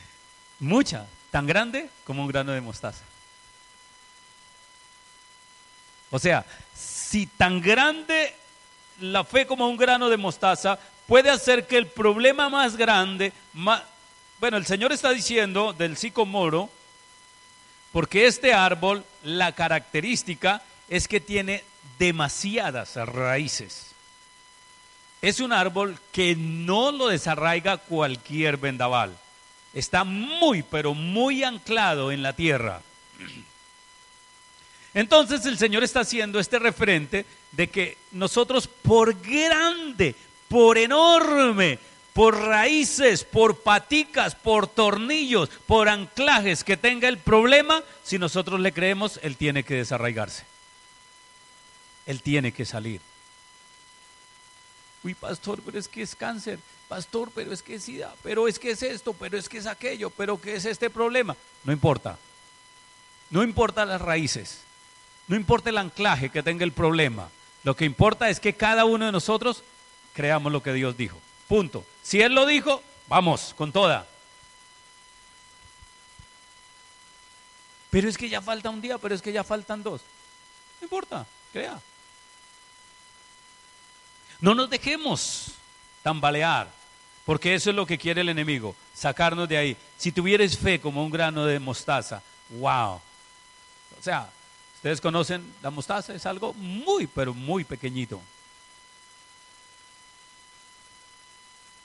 Mucha. 0.60 1.06
Tan 1.30 1.46
grande 1.46 1.90
como 2.06 2.24
un 2.24 2.28
grano 2.28 2.54
de 2.54 2.62
mostaza. 2.62 3.04
O 6.10 6.20
sea, 6.20 6.46
si 6.74 7.28
tan 7.28 7.62
grande 7.62 8.34
la 9.02 9.24
fe 9.24 9.46
como 9.46 9.68
un 9.68 9.78
grano 9.78 10.10
de 10.10 10.18
mostaza 10.18 10.80
puede 11.08 11.30
hacer 11.30 11.66
que 11.66 11.78
el 11.78 11.88
problema 11.88 12.50
más 12.50 12.76
grande, 12.76 13.34
bueno, 14.40 14.58
el 14.58 14.66
Señor 14.66 14.92
está 14.92 15.12
diciendo 15.12 15.74
del 15.74 15.98
sicomoro, 15.98 16.70
porque 17.92 18.28
este 18.28 18.54
árbol, 18.54 19.04
la 19.24 19.54
característica 19.54 20.62
es 20.90 21.08
que 21.08 21.20
tiene 21.20 21.64
demasiadas 21.98 22.96
raíces. 22.96 23.88
Es 25.22 25.40
un 25.40 25.52
árbol 25.52 25.98
que 26.12 26.36
no 26.36 26.92
lo 26.92 27.08
desarraiga 27.08 27.78
cualquier 27.78 28.58
vendaval. 28.58 29.18
Está 29.74 30.04
muy, 30.04 30.64
pero 30.64 30.94
muy 30.94 31.44
anclado 31.44 32.12
en 32.12 32.22
la 32.22 32.34
tierra. 32.34 32.82
Entonces 34.94 35.46
el 35.46 35.58
Señor 35.58 35.84
está 35.84 36.02
haciendo 36.02 36.40
este 36.40 36.60
referente 36.60 37.26
de 37.52 37.68
que 37.68 37.98
nosotros 38.12 38.68
por 38.68 39.20
grande, 39.22 40.16
por 40.48 40.78
enorme, 40.78 41.80
por 42.14 42.36
raíces, 42.36 43.24
por 43.24 43.60
paticas, 43.60 44.34
por 44.36 44.68
tornillos, 44.68 45.50
por 45.68 45.90
anclajes 45.90 46.64
que 46.64 46.78
tenga 46.78 47.08
el 47.08 47.20
problema, 47.20 47.84
si 48.04 48.18
nosotros 48.18 48.60
le 48.60 48.74
creemos, 48.74 49.20
Él 49.22 49.38
tiene 49.38 49.64
que 49.64 49.76
desarraigarse. 49.76 50.46
Él 52.06 52.22
tiene 52.22 52.52
que 52.54 52.66
salir. 52.66 53.02
Uy, 55.04 55.14
pastor, 55.14 55.62
pero 55.64 55.78
es 55.78 55.88
que 55.88 56.02
es 56.02 56.16
cáncer. 56.16 56.58
Pastor, 56.88 57.32
pero 57.36 57.52
es 57.54 57.62
que 57.62 57.76
es 57.76 57.84
sida. 57.84 58.16
Pero 58.24 58.48
es 58.48 58.60
que 58.60 58.72
es 58.72 58.82
esto, 58.82 59.14
pero 59.14 59.38
es 59.38 59.48
que 59.48 59.58
es 59.58 59.68
aquello, 59.68 60.10
pero 60.10 60.40
que 60.40 60.56
es 60.56 60.66
este 60.66 60.90
problema. 60.90 61.36
No 61.66 61.74
importa. 61.74 62.18
No 63.30 63.44
importa 63.44 63.86
las 63.86 64.02
raíces. 64.02 64.62
No 65.28 65.36
importa 65.36 65.70
el 65.70 65.78
anclaje 65.78 66.30
que 66.30 66.42
tenga 66.42 66.64
el 66.64 66.72
problema. 66.72 67.30
Lo 67.64 67.76
que 67.76 67.86
importa 67.86 68.30
es 68.30 68.40
que 68.40 68.54
cada 68.54 68.86
uno 68.86 69.06
de 69.06 69.12
nosotros 69.12 69.64
creamos 70.18 70.52
lo 70.52 70.64
que 70.64 70.74
Dios 70.74 70.98
dijo. 70.98 71.16
Punto. 71.48 71.86
Si 72.02 72.20
Él 72.20 72.34
lo 72.34 72.48
dijo, 72.48 72.82
vamos, 73.08 73.54
con 73.56 73.72
toda. 73.72 74.08
Pero 77.92 78.10
es 78.10 78.18
que 78.18 78.28
ya 78.28 78.42
falta 78.42 78.72
un 78.72 78.82
día, 78.82 78.98
pero 78.98 79.14
es 79.14 79.22
que 79.22 79.32
ya 79.32 79.44
faltan 79.44 79.84
dos. 79.84 80.02
No 80.82 80.86
importa, 80.86 81.24
crea. 81.54 81.80
No 84.42 84.56
nos 84.56 84.72
dejemos 84.72 85.52
tambalear, 86.02 86.68
porque 87.24 87.54
eso 87.54 87.70
es 87.70 87.76
lo 87.76 87.86
que 87.86 88.00
quiere 88.00 88.22
el 88.22 88.30
enemigo, 88.30 88.76
sacarnos 88.96 89.48
de 89.48 89.58
ahí. 89.58 89.78
Si 90.00 90.12
tuvieres 90.12 90.58
fe 90.58 90.82
como 90.82 91.06
un 91.06 91.12
grano 91.12 91.46
de 91.46 91.60
mostaza, 91.60 92.24
wow. 92.50 92.96
O 92.96 94.02
sea, 94.02 94.32
Ustedes 94.78 95.02
conocen 95.02 95.44
la 95.64 95.72
mostaza, 95.72 96.14
es 96.14 96.26
algo 96.28 96.54
muy, 96.54 97.08
pero 97.08 97.34
muy 97.34 97.64
pequeñito. 97.64 98.22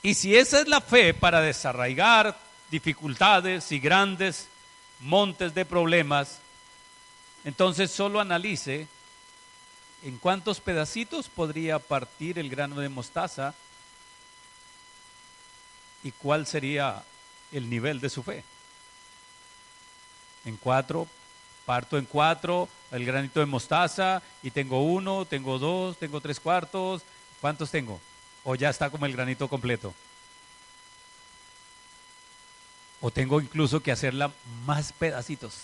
Y 0.02 0.14
si 0.14 0.36
esa 0.36 0.60
es 0.60 0.68
la 0.68 0.80
fe 0.80 1.14
para 1.14 1.40
desarraigar 1.40 2.36
dificultades 2.70 3.70
y 3.70 3.78
grandes 3.78 4.48
montes 5.00 5.54
de 5.54 5.64
problemas, 5.64 6.38
entonces 7.44 7.90
solo 7.90 8.20
analice 8.20 8.88
en 10.02 10.18
cuántos 10.18 10.60
pedacitos 10.60 11.28
podría 11.28 11.78
partir 11.78 12.38
el 12.38 12.50
grano 12.50 12.80
de 12.80 12.88
mostaza 12.88 13.54
y 16.02 16.10
cuál 16.10 16.46
sería 16.46 17.04
el 17.52 17.70
nivel 17.70 18.00
de 18.00 18.10
su 18.10 18.24
fe. 18.24 18.42
En 20.44 20.56
cuatro, 20.56 21.06
parto 21.64 21.96
en 21.96 22.06
cuatro, 22.06 22.68
el 22.90 23.04
granito 23.04 23.38
de 23.38 23.46
mostaza 23.46 24.20
y 24.42 24.50
tengo 24.50 24.82
uno, 24.82 25.24
tengo 25.24 25.60
dos, 25.60 25.96
tengo 25.98 26.20
tres 26.20 26.40
cuartos. 26.40 27.02
¿Cuántos 27.40 27.70
tengo? 27.70 28.00
O 28.44 28.54
ya 28.54 28.70
está 28.70 28.90
como 28.90 29.06
el 29.06 29.12
granito 29.12 29.48
completo. 29.48 29.94
O 33.00 33.10
tengo 33.10 33.40
incluso 33.40 33.80
que 33.80 33.92
hacerla 33.92 34.30
más 34.64 34.92
pedacitos. 34.92 35.54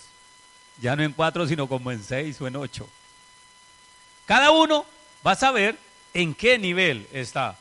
Ya 0.81 0.95
no 0.95 1.03
en 1.03 1.13
cuatro, 1.13 1.47
sino 1.47 1.67
como 1.67 1.91
en 1.91 2.03
seis 2.03 2.39
o 2.41 2.47
en 2.47 2.55
ocho. 2.55 2.87
Cada 4.25 4.51
uno 4.51 4.85
va 5.25 5.31
a 5.31 5.35
saber 5.35 5.77
en 6.13 6.33
qué 6.33 6.57
nivel 6.57 7.07
está. 7.11 7.57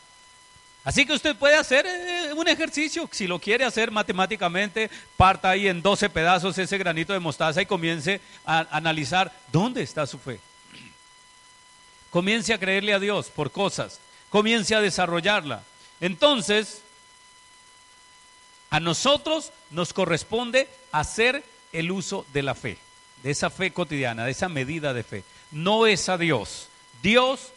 Así 0.85 1.05
que 1.05 1.13
usted 1.13 1.37
puede 1.37 1.57
hacer 1.57 1.85
eh, 1.87 2.33
un 2.35 2.49
ejercicio, 2.49 3.09
si 3.13 3.27
lo 3.27 3.39
quiere 3.39 3.65
hacer 3.65 3.91
matemáticamente, 3.91 4.91
parta 5.17 5.51
ahí 5.51 5.69
en 5.69 5.83
12 5.83 6.09
pedazos 6.09 6.57
ese 6.57 6.79
granito 6.79 7.13
de 7.13 7.19
mostaza 7.19 7.61
y 7.61 7.67
comience 7.67 8.21
a 8.47 8.67
analizar 8.71 9.33
dónde 9.53 9.83
está 9.83 10.07
su 10.07 10.19
fe. 10.19 10.41
Comience 12.11 12.55
a 12.55 12.59
creerle 12.59 12.95
a 12.95 12.99
Dios 12.99 13.29
por 13.29 13.51
cosas, 13.51 14.01
comience 14.31 14.75
a 14.75 14.81
desarrollarla. 14.81 15.63
Entonces, 16.01 16.83
a 18.71 18.81
nosotros 18.81 19.53
nos 19.71 19.93
corresponde 19.93 20.69
hacer 20.93 21.43
el 21.73 21.91
uso 21.91 22.27
de 22.33 22.43
la 22.43 22.55
fe, 22.55 22.79
de 23.23 23.31
esa 23.31 23.51
fe 23.51 23.73
cotidiana, 23.73 24.25
de 24.25 24.33
esa 24.33 24.49
medida 24.49 24.93
de 24.95 25.03
fe. 25.03 25.25
No 25.51 25.87
es 25.87 26.09
a 26.09 26.19
Dios. 26.19 26.69
Dios, 27.03 27.53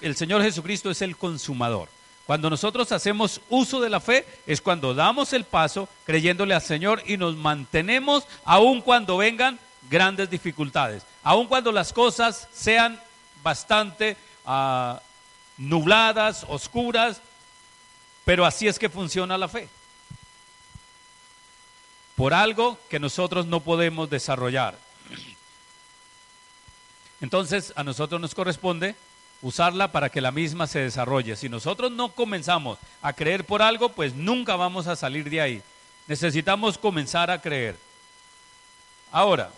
el 0.00 0.16
Señor 0.16 0.42
Jesucristo 0.42 0.90
es 0.90 1.02
el 1.02 1.16
consumador. 1.16 1.88
Cuando 2.26 2.50
nosotros 2.50 2.92
hacemos 2.92 3.40
uso 3.48 3.80
de 3.80 3.88
la 3.88 4.00
fe 4.00 4.26
es 4.46 4.60
cuando 4.60 4.94
damos 4.94 5.32
el 5.32 5.44
paso 5.44 5.88
creyéndole 6.04 6.54
al 6.54 6.60
Señor 6.60 7.02
y 7.06 7.16
nos 7.16 7.36
mantenemos 7.36 8.24
aun 8.44 8.82
cuando 8.82 9.16
vengan 9.16 9.58
grandes 9.88 10.28
dificultades, 10.28 11.04
aun 11.22 11.46
cuando 11.46 11.72
las 11.72 11.90
cosas 11.92 12.46
sean 12.52 13.00
bastante 13.42 14.14
uh, 14.44 14.96
nubladas, 15.58 16.46
oscuras, 16.48 17.20
pero 18.24 18.46
así 18.46 18.66
es 18.68 18.78
que 18.78 18.88
funciona 18.88 19.36
la 19.36 19.48
fe. 19.48 19.68
Por 22.14 22.34
algo 22.34 22.78
que 22.88 22.98
nosotros 22.98 23.46
no 23.46 23.60
podemos 23.60 24.08
desarrollar. 24.08 24.78
Entonces 27.20 27.72
a 27.76 27.84
nosotros 27.84 28.20
nos 28.20 28.34
corresponde 28.34 28.94
usarla 29.42 29.92
para 29.92 30.08
que 30.08 30.20
la 30.20 30.32
misma 30.32 30.66
se 30.66 30.80
desarrolle. 30.80 31.36
Si 31.36 31.48
nosotros 31.48 31.92
no 31.92 32.12
comenzamos 32.12 32.78
a 33.02 33.12
creer 33.12 33.44
por 33.44 33.62
algo, 33.62 33.90
pues 33.90 34.14
nunca 34.14 34.56
vamos 34.56 34.86
a 34.86 34.96
salir 34.96 35.30
de 35.30 35.40
ahí. 35.40 35.62
Necesitamos 36.06 36.78
comenzar 36.78 37.30
a 37.30 37.40
creer. 37.40 37.76
Ahora, 39.12 39.50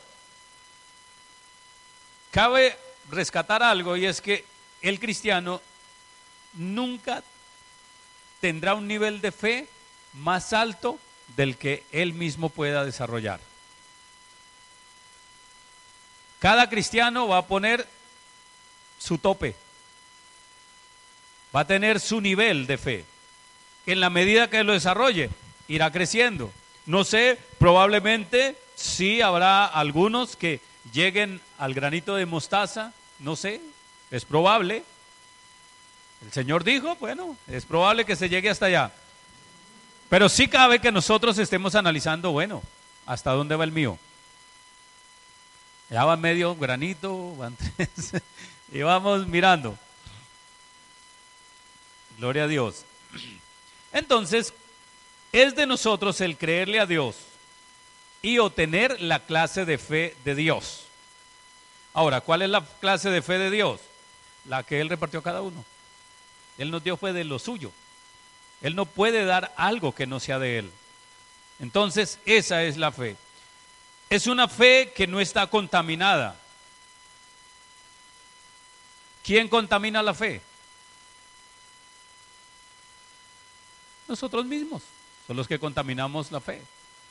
cabe 2.30 2.76
rescatar 3.10 3.62
algo 3.62 3.96
y 3.96 4.06
es 4.06 4.20
que 4.20 4.44
el 4.82 5.00
cristiano 5.00 5.60
nunca 6.54 7.22
tendrá 8.40 8.74
un 8.74 8.88
nivel 8.88 9.20
de 9.20 9.32
fe 9.32 9.68
más 10.14 10.52
alto 10.52 10.98
del 11.36 11.56
que 11.56 11.84
él 11.92 12.12
mismo 12.12 12.48
pueda 12.48 12.84
desarrollar. 12.84 13.40
Cada 16.38 16.70
cristiano 16.70 17.28
va 17.28 17.38
a 17.38 17.46
poner 17.46 17.86
su 18.98 19.18
tope, 19.18 19.54
va 21.54 21.60
a 21.60 21.66
tener 21.66 22.00
su 22.00 22.20
nivel 22.20 22.66
de 22.66 22.78
fe. 22.78 23.04
En 23.86 24.00
la 24.00 24.10
medida 24.10 24.48
que 24.48 24.64
lo 24.64 24.72
desarrolle, 24.72 25.30
irá 25.68 25.90
creciendo. 25.90 26.50
No 26.86 27.04
sé, 27.04 27.38
probablemente 27.58 28.56
sí 28.74 29.20
habrá 29.20 29.66
algunos 29.66 30.36
que 30.36 30.60
lleguen 30.92 31.40
al 31.58 31.74
granito 31.74 32.16
de 32.16 32.26
mostaza, 32.26 32.92
no 33.18 33.36
sé, 33.36 33.60
es 34.10 34.24
probable. 34.24 34.82
El 36.22 36.32
Señor 36.32 36.64
dijo, 36.64 36.96
bueno, 36.96 37.36
es 37.46 37.64
probable 37.64 38.04
que 38.04 38.16
se 38.16 38.28
llegue 38.28 38.50
hasta 38.50 38.66
allá. 38.66 38.92
Pero 40.08 40.28
sí 40.28 40.48
cabe 40.48 40.80
que 40.80 40.92
nosotros 40.92 41.38
estemos 41.38 41.74
analizando, 41.74 42.32
bueno, 42.32 42.62
¿hasta 43.06 43.30
dónde 43.30 43.56
va 43.56 43.64
el 43.64 43.72
mío? 43.72 43.98
Ya 45.88 46.04
va 46.04 46.16
medio 46.16 46.54
granito, 46.56 47.34
van 47.36 47.56
y 48.72 48.82
vamos 48.82 49.26
mirando. 49.26 49.78
Gloria 52.18 52.44
a 52.44 52.48
Dios. 52.48 52.84
Entonces, 53.92 54.52
es 55.32 55.56
de 55.56 55.66
nosotros 55.66 56.20
el 56.20 56.36
creerle 56.36 56.80
a 56.80 56.86
Dios 56.86 57.16
y 58.22 58.38
obtener 58.38 59.00
la 59.00 59.20
clase 59.20 59.64
de 59.64 59.78
fe 59.78 60.16
de 60.24 60.34
Dios. 60.34 60.84
Ahora, 61.94 62.20
¿cuál 62.20 62.42
es 62.42 62.50
la 62.50 62.64
clase 62.80 63.10
de 63.10 63.22
fe 63.22 63.38
de 63.38 63.50
Dios? 63.50 63.80
La 64.44 64.62
que 64.62 64.80
Él 64.80 64.88
repartió 64.88 65.20
a 65.20 65.24
cada 65.24 65.42
uno. 65.42 65.64
Él 66.60 66.70
nos 66.70 66.84
dio 66.84 66.98
fue 66.98 67.14
de 67.14 67.24
lo 67.24 67.38
suyo. 67.38 67.72
Él 68.60 68.76
no 68.76 68.84
puede 68.84 69.24
dar 69.24 69.54
algo 69.56 69.94
que 69.94 70.06
no 70.06 70.20
sea 70.20 70.38
de 70.38 70.58
Él. 70.58 70.70
Entonces, 71.58 72.18
esa 72.26 72.62
es 72.64 72.76
la 72.76 72.92
fe. 72.92 73.16
Es 74.10 74.26
una 74.26 74.46
fe 74.46 74.92
que 74.94 75.06
no 75.06 75.20
está 75.20 75.46
contaminada. 75.46 76.36
¿Quién 79.24 79.48
contamina 79.48 80.02
la 80.02 80.12
fe? 80.12 80.42
Nosotros 84.06 84.44
mismos 84.44 84.82
son 85.26 85.38
los 85.38 85.48
que 85.48 85.58
contaminamos 85.58 86.30
la 86.30 86.42
fe. 86.42 86.60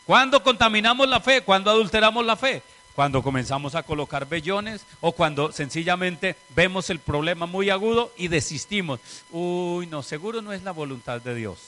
¿Cuándo 0.05 0.43
contaminamos 0.43 1.09
la 1.09 1.21
fe? 1.21 1.41
¿Cuándo 1.41 1.71
adulteramos 1.71 2.23
la 2.23 2.35
fe? 2.35 2.61
Cuando 2.99 3.23
comenzamos 3.23 3.75
a 3.75 3.83
colocar 3.83 4.27
vellones 4.27 4.85
o 4.99 5.13
cuando 5.13 5.53
sencillamente 5.53 6.35
vemos 6.53 6.89
el 6.89 6.99
problema 6.99 7.45
muy 7.45 7.69
agudo 7.69 8.11
y 8.17 8.27
desistimos. 8.27 8.99
Uy, 9.31 9.87
no, 9.87 10.03
seguro 10.03 10.41
no 10.41 10.51
es 10.51 10.63
la 10.63 10.73
voluntad 10.73 11.21
de 11.21 11.33
Dios. 11.33 11.59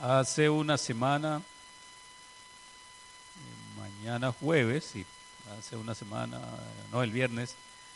Hace 0.00 0.50
una 0.50 0.76
semana, 0.76 1.40
mañana 3.78 4.32
jueves, 4.32 4.90
sí, 4.92 5.06
hace 5.56 5.76
una 5.76 5.94
semana, 5.94 6.40
no, 6.90 7.04
el 7.04 7.12
viernes, 7.12 7.54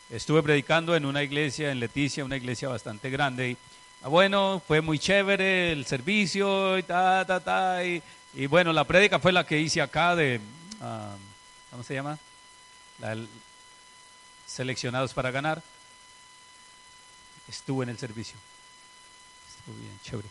estuve 0.09 0.41
predicando 0.41 0.95
en 0.95 1.03
una 1.03 1.23
iglesia 1.23 1.73
en 1.73 1.81
Leticia, 1.81 2.23
una 2.23 2.37
iglesia 2.37 2.69
bastante 2.69 3.09
grande. 3.09 3.49
Y, 3.49 3.57
bueno, 4.09 4.61
fue 4.67 4.81
muy 4.81 4.99
chévere 4.99 5.71
el 5.71 5.85
servicio 5.85 6.77
y 6.77 6.83
ta, 6.83 7.25
ta, 7.25 7.39
ta. 7.39 7.83
Y, 7.83 8.01
bueno, 8.47 8.71
la 8.71 8.83
prédica 8.83 9.19
fue 9.19 9.31
la 9.31 9.45
que 9.45 9.59
hice 9.59 9.81
acá 9.81 10.15
de, 10.15 10.39
ah, 10.81 11.15
¿cómo 11.71 11.83
se 11.83 11.93
llama? 11.93 12.17
seleccionados 14.45 15.13
para 15.13 15.31
ganar. 15.31 15.61
Estuve 17.47 17.83
en 17.83 17.89
el 17.89 17.97
servicio. 17.97 18.37
Estuvo 19.49 19.75
bien, 19.75 19.99
chévere. 20.03 20.27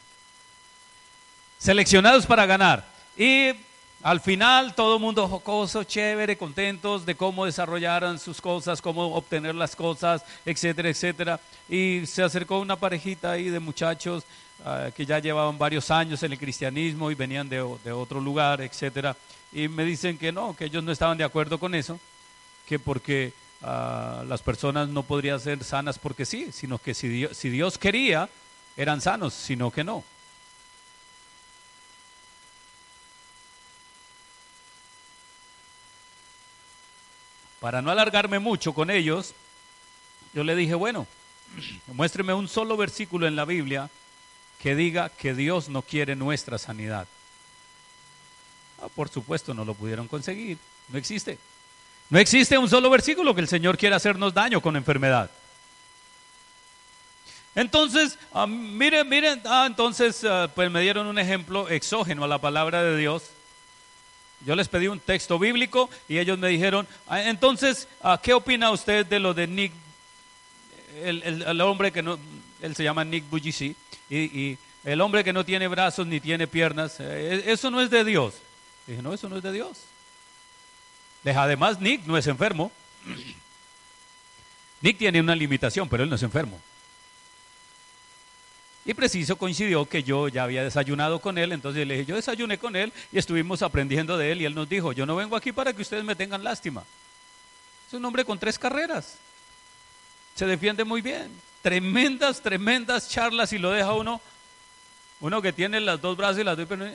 Seleccionados 1.58 2.26
para 2.26 2.46
ganar. 2.46 2.84
Y 3.16 3.52
al 4.04 4.20
final 4.20 4.74
todo 4.74 4.98
mundo 4.98 5.26
jocoso, 5.26 5.82
chévere, 5.82 6.36
contentos 6.36 7.06
de 7.06 7.14
cómo 7.14 7.46
desarrollaran 7.46 8.18
sus 8.18 8.38
cosas, 8.38 8.82
cómo 8.82 9.14
obtener 9.14 9.54
las 9.54 9.74
cosas, 9.74 10.22
etcétera, 10.44 10.90
etcétera. 10.90 11.40
Y 11.70 12.04
se 12.04 12.22
acercó 12.22 12.60
una 12.60 12.76
parejita 12.76 13.30
ahí 13.30 13.48
de 13.48 13.60
muchachos 13.60 14.24
ah, 14.62 14.90
que 14.94 15.06
ya 15.06 15.20
llevaban 15.20 15.56
varios 15.56 15.90
años 15.90 16.22
en 16.22 16.32
el 16.32 16.38
cristianismo 16.38 17.10
y 17.10 17.14
venían 17.14 17.48
de, 17.48 17.62
otro 17.62 18.20
lugar, 18.20 18.60
etcétera. 18.60 19.16
Y 19.54 19.68
me 19.68 19.86
dicen 19.86 20.18
que 20.18 20.32
no, 20.32 20.54
que 20.54 20.66
ellos 20.66 20.84
no 20.84 20.92
estaban 20.92 21.16
de 21.16 21.24
acuerdo 21.24 21.58
con 21.58 21.74
eso, 21.74 21.98
que 22.68 22.78
porque 22.78 23.32
ah, 23.62 24.22
las 24.28 24.42
personas 24.42 24.86
no 24.90 25.02
podrían 25.02 25.40
ser 25.40 25.64
sanas 25.64 25.98
porque 25.98 26.26
sí, 26.26 26.52
sino 26.52 26.76
que 26.76 26.92
si 26.92 27.08
Dios 27.48 27.78
quería, 27.78 28.28
eran 28.76 29.00
sanos, 29.00 29.32
sino 29.32 29.70
que 29.70 29.82
no. 29.82 30.04
Para 37.64 37.80
no 37.80 37.90
alargarme 37.90 38.40
mucho 38.40 38.74
con 38.74 38.90
ellos, 38.90 39.32
yo 40.34 40.44
le 40.44 40.54
dije, 40.54 40.74
bueno, 40.74 41.06
muéstreme 41.86 42.34
un 42.34 42.46
solo 42.46 42.76
versículo 42.76 43.26
en 43.26 43.36
la 43.36 43.46
Biblia 43.46 43.88
que 44.60 44.74
diga 44.74 45.08
que 45.08 45.32
Dios 45.32 45.70
no 45.70 45.80
quiere 45.80 46.14
nuestra 46.14 46.58
sanidad. 46.58 47.08
Ah, 48.82 48.88
por 48.94 49.08
supuesto, 49.08 49.54
no 49.54 49.64
lo 49.64 49.72
pudieron 49.72 50.08
conseguir. 50.08 50.58
No 50.90 50.98
existe. 50.98 51.38
No 52.10 52.18
existe 52.18 52.58
un 52.58 52.68
solo 52.68 52.90
versículo 52.90 53.34
que 53.34 53.40
el 53.40 53.48
Señor 53.48 53.78
quiera 53.78 53.96
hacernos 53.96 54.34
daño 54.34 54.60
con 54.60 54.76
enfermedad. 54.76 55.30
Entonces, 57.54 58.18
ah, 58.34 58.46
miren, 58.46 59.08
miren, 59.08 59.40
ah, 59.46 59.64
entonces, 59.66 60.22
ah, 60.24 60.50
pues 60.54 60.70
me 60.70 60.82
dieron 60.82 61.06
un 61.06 61.18
ejemplo 61.18 61.70
exógeno 61.70 62.24
a 62.24 62.28
la 62.28 62.36
palabra 62.36 62.82
de 62.82 62.98
Dios 62.98 63.30
yo 64.44 64.54
les 64.54 64.68
pedí 64.68 64.88
un 64.88 65.00
texto 65.00 65.38
bíblico 65.38 65.88
y 66.08 66.18
ellos 66.18 66.38
me 66.38 66.48
dijeron, 66.48 66.86
ah, 67.08 67.22
entonces, 67.22 67.88
¿qué 68.22 68.34
opina 68.34 68.70
usted 68.70 69.06
de 69.06 69.18
lo 69.18 69.34
de 69.34 69.46
Nick, 69.46 69.72
el, 71.02 71.60
hombre 71.60 71.92
que 71.92 72.02
no, 72.02 72.18
él 72.60 72.76
se 72.76 72.84
llama 72.84 73.04
Nick 73.04 73.28
Bujisi, 73.28 73.74
y, 74.10 74.58
el 74.84 75.00
hombre 75.00 75.24
que 75.24 75.32
no 75.32 75.46
tiene 75.46 75.66
brazos 75.66 76.06
ni 76.06 76.20
tiene 76.20 76.46
piernas, 76.46 76.96
eh, 77.00 77.44
eso 77.46 77.70
no 77.70 77.80
es 77.80 77.88
de 77.88 78.04
Dios. 78.04 78.34
dije, 78.86 79.00
no, 79.00 79.14
eso 79.14 79.30
no 79.30 79.38
es 79.38 79.42
de 79.42 79.50
Dios. 79.50 79.78
Además, 81.24 81.80
Nick 81.80 82.04
no 82.04 82.18
es 82.18 82.26
enfermo. 82.26 82.70
Nick 84.82 84.98
tiene 84.98 85.20
una 85.20 85.34
limitación, 85.34 85.88
pero 85.88 86.02
él 86.02 86.10
no 86.10 86.16
es 86.16 86.22
enfermo. 86.22 86.60
Y 88.86 88.92
preciso 88.92 89.36
coincidió 89.36 89.86
que 89.86 90.02
yo 90.02 90.28
ya 90.28 90.44
había 90.44 90.62
desayunado 90.62 91.18
con 91.18 91.38
él, 91.38 91.52
entonces 91.52 91.86
le 91.86 91.94
dije, 91.94 92.06
yo 92.06 92.16
desayuné 92.16 92.58
con 92.58 92.76
él 92.76 92.92
y 93.10 93.18
estuvimos 93.18 93.62
aprendiendo 93.62 94.18
de 94.18 94.32
él 94.32 94.42
y 94.42 94.44
él 94.44 94.54
nos 94.54 94.68
dijo, 94.68 94.92
yo 94.92 95.06
no 95.06 95.16
vengo 95.16 95.36
aquí 95.36 95.52
para 95.52 95.72
que 95.72 95.80
ustedes 95.80 96.04
me 96.04 96.14
tengan 96.14 96.44
lástima. 96.44 96.84
Es 97.88 97.94
un 97.94 98.04
hombre 98.04 98.24
con 98.24 98.38
tres 98.38 98.58
carreras. 98.58 99.16
Se 100.34 100.44
defiende 100.44 100.84
muy 100.84 101.00
bien. 101.00 101.30
Tremendas, 101.62 102.42
tremendas 102.42 103.08
charlas 103.08 103.54
y 103.54 103.58
lo 103.58 103.70
deja 103.70 103.94
uno, 103.94 104.20
uno 105.20 105.40
que 105.40 105.54
tiene 105.54 105.80
los 105.80 106.00
dos 106.00 106.14
brazos 106.14 106.40
y 106.40 106.44
las 106.44 106.56
dos 106.56 106.66
piernas. 106.66 106.92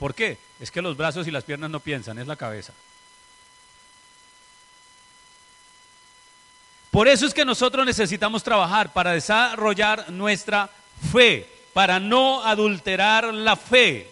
¿Por 0.00 0.14
qué? 0.14 0.36
Es 0.58 0.70
que 0.72 0.82
los 0.82 0.96
brazos 0.96 1.28
y 1.28 1.30
las 1.30 1.44
piernas 1.44 1.70
no 1.70 1.78
piensan, 1.78 2.18
es 2.18 2.26
la 2.26 2.34
cabeza. 2.34 2.72
Por 6.90 7.06
eso 7.06 7.24
es 7.24 7.34
que 7.34 7.44
nosotros 7.44 7.86
necesitamos 7.86 8.42
trabajar 8.42 8.92
para 8.92 9.12
desarrollar 9.12 10.10
nuestra 10.10 10.70
fe, 11.00 11.46
para 11.72 12.00
no 12.00 12.44
adulterar 12.44 13.32
la 13.32 13.56
fe. 13.56 14.08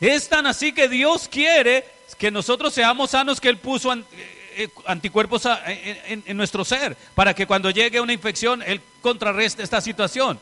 Es 0.00 0.28
tan 0.28 0.46
así 0.46 0.72
que 0.72 0.88
Dios 0.88 1.28
quiere 1.28 1.86
que 2.18 2.30
nosotros 2.30 2.72
seamos 2.74 3.10
sanos 3.10 3.40
que 3.40 3.48
Él 3.48 3.58
puso 3.58 3.92
eh, 3.92 4.68
anticuerpos 4.86 5.42
en, 5.66 6.36
nuestro 6.36 6.64
ser, 6.64 6.96
para 7.14 7.34
que 7.34 7.46
cuando 7.46 7.70
llegue 7.70 8.00
una 8.00 8.12
infección 8.12 8.62
Él 8.62 8.80
contrarreste 9.00 9.62
esta 9.62 9.80
situación, 9.80 10.40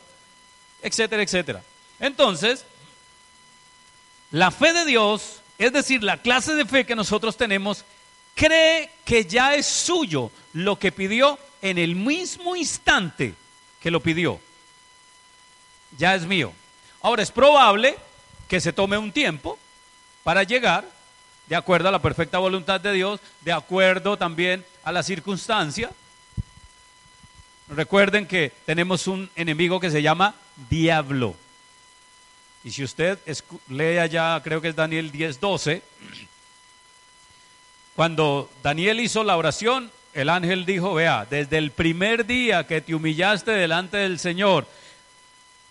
etcétera, 0.82 1.22
etcétera. 1.22 1.62
Entonces, 2.00 2.64
la 4.30 4.50
fe 4.50 4.72
de 4.72 4.84
Dios, 4.84 5.40
es 5.58 5.72
decir, 5.72 6.02
la 6.02 6.18
clase 6.18 6.54
de 6.54 6.64
fe 6.64 6.86
que 6.86 6.96
nosotros 6.96 7.36
tenemos, 7.36 7.84
cree 8.34 8.90
que 9.04 9.24
ya 9.24 9.54
es 9.54 9.66
suyo 9.66 10.30
lo 10.52 10.78
que 10.78 10.92
pidió 10.92 11.38
en 11.62 11.78
el 11.78 11.96
mismo 11.96 12.54
instante 12.54 13.34
que 13.80 13.90
lo 13.90 14.00
pidió 14.00 14.40
ya 15.96 16.14
es 16.14 16.26
mío. 16.26 16.52
Ahora 17.00 17.22
es 17.22 17.30
probable 17.30 17.96
que 18.48 18.60
se 18.60 18.72
tome 18.72 18.98
un 18.98 19.12
tiempo 19.12 19.58
para 20.24 20.42
llegar, 20.42 20.84
de 21.46 21.56
acuerdo 21.56 21.88
a 21.88 21.92
la 21.92 22.02
perfecta 22.02 22.38
voluntad 22.38 22.80
de 22.80 22.92
Dios, 22.92 23.20
de 23.40 23.52
acuerdo 23.52 24.16
también 24.16 24.64
a 24.84 24.92
la 24.92 25.02
circunstancia. 25.02 25.90
Recuerden 27.68 28.26
que 28.26 28.52
tenemos 28.66 29.06
un 29.06 29.30
enemigo 29.36 29.80
que 29.80 29.90
se 29.90 30.02
llama 30.02 30.34
diablo. 30.68 31.36
Y 32.64 32.70
si 32.70 32.82
usted 32.82 33.18
lee 33.68 33.98
allá, 33.98 34.40
creo 34.42 34.60
que 34.60 34.68
es 34.68 34.76
Daniel 34.76 35.12
10:12, 35.12 35.82
cuando 37.94 38.50
Daniel 38.62 39.00
hizo 39.00 39.24
la 39.24 39.36
oración, 39.36 39.90
el 40.14 40.28
ángel 40.28 40.64
dijo, 40.64 40.94
vea, 40.94 41.26
desde 41.28 41.58
el 41.58 41.70
primer 41.70 42.26
día 42.26 42.66
que 42.66 42.80
te 42.80 42.94
humillaste 42.94 43.50
delante 43.52 43.98
del 43.98 44.18
Señor 44.18 44.66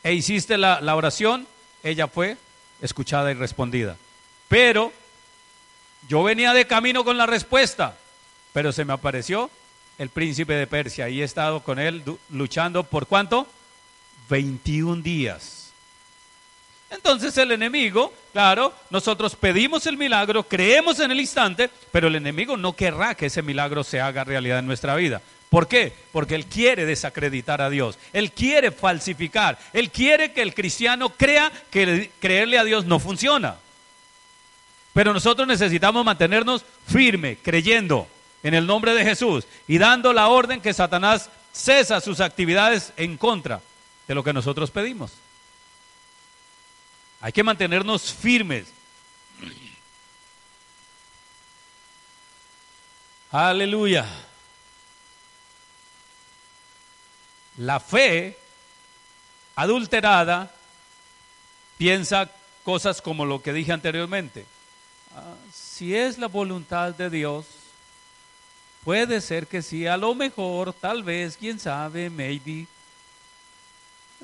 e 0.08 0.14
hiciste 0.14 0.58
la, 0.58 0.96
oración, 0.96 1.46
ella 1.84 2.08
fue 2.08 2.38
escuchada 2.82 3.30
y 3.30 3.34
respondida. 3.34 3.98
Pero 4.48 4.94
yo 6.08 6.24
venía 6.24 6.54
de 6.54 6.66
camino 6.66 7.04
con 7.04 7.18
la 7.18 7.26
respuesta, 7.26 7.98
pero 8.54 8.72
se 8.72 8.86
me 8.86 8.94
apareció 8.94 9.50
el 9.98 10.08
príncipe 10.08 10.54
de 10.54 10.66
Persia 10.66 11.10
y 11.10 11.20
he 11.20 11.26
estado 11.26 11.60
con 11.62 11.78
él 11.78 12.06
luchando 12.30 12.84
por 12.84 13.08
cuánto? 13.08 13.48
21 14.30 15.02
días. 15.02 15.74
Entonces 16.90 17.38
el 17.38 17.52
enemigo, 17.52 18.14
claro, 18.32 18.74
nosotros 18.90 19.36
pedimos 19.36 19.88
el 19.88 19.98
milagro, 19.98 20.44
creemos 20.44 21.02
en 21.02 21.12
el 21.12 21.20
instante, 21.20 21.70
pero 21.92 22.08
el 22.08 22.16
enemigo 22.16 22.56
no 22.56 22.78
querrá 22.78 23.14
que 23.14 23.26
ese 23.26 23.42
milagro 23.42 23.84
se 23.84 24.00
haga 24.00 24.24
realidad 24.24 24.60
en 24.60 24.68
nuestra 24.68 24.96
vida. 24.96 25.22
¿Por 25.50 25.68
qué? 25.68 25.94
Porque 26.12 26.36
él 26.36 26.46
quiere 26.46 26.86
desacreditar 26.86 27.62
a 27.62 27.70
Dios, 27.70 27.98
él 28.12 28.32
quiere 28.32 28.72
falsificar, 28.72 29.58
él 29.72 29.92
quiere 29.92 30.34
que 30.34 30.42
el 30.42 30.54
cristiano 30.54 31.10
crea 31.10 31.52
que 31.72 32.12
creerle 32.20 32.60
a 32.60 32.66
Dios 32.66 32.86
no 32.86 33.00
funciona. 33.00 33.58
Pero 34.94 35.14
nosotros 35.14 35.48
necesitamos 35.48 36.04
mantenernos 36.04 36.66
firme, 36.88 37.38
creyendo 37.38 38.08
en 38.44 38.56
el 38.56 38.66
nombre 38.66 38.94
de 38.94 39.06
Jesús 39.06 39.46
y 39.68 39.78
dando 39.78 40.12
la 40.12 40.28
orden 40.28 40.60
que 40.60 40.74
Satanás 40.74 41.30
cesa 41.54 42.02
sus 42.02 42.20
actividades 42.20 42.92
en 42.98 43.16
contra 43.16 43.62
de 44.08 44.16
lo 44.16 44.24
que 44.24 44.34
nosotros 44.34 44.70
pedimos. 44.72 45.12
Hay 47.22 47.32
que 47.32 47.44
mantenernos 47.44 48.14
firmes. 48.14 48.68
Aleluya. 53.32 54.06
La 57.58 57.80
fe 57.80 58.38
adulterada 59.56 60.52
piensa 61.78 62.30
cosas 62.64 63.02
como 63.02 63.26
lo 63.26 63.42
que 63.42 63.54
dije 63.54 63.72
anteriormente. 63.72 64.46
Ah, 65.16 65.36
si 65.54 65.96
es 65.96 66.18
la 66.18 66.28
voluntad 66.28 66.94
de 66.94 67.10
Dios, 67.10 67.46
puede 68.84 69.22
ser 69.22 69.48
que 69.48 69.62
sí, 69.62 69.88
a 69.88 69.98
lo 69.98 70.14
mejor, 70.14 70.74
tal 70.74 71.04
vez, 71.04 71.38
quién 71.38 71.60
sabe, 71.60 72.10
maybe. 72.10 72.68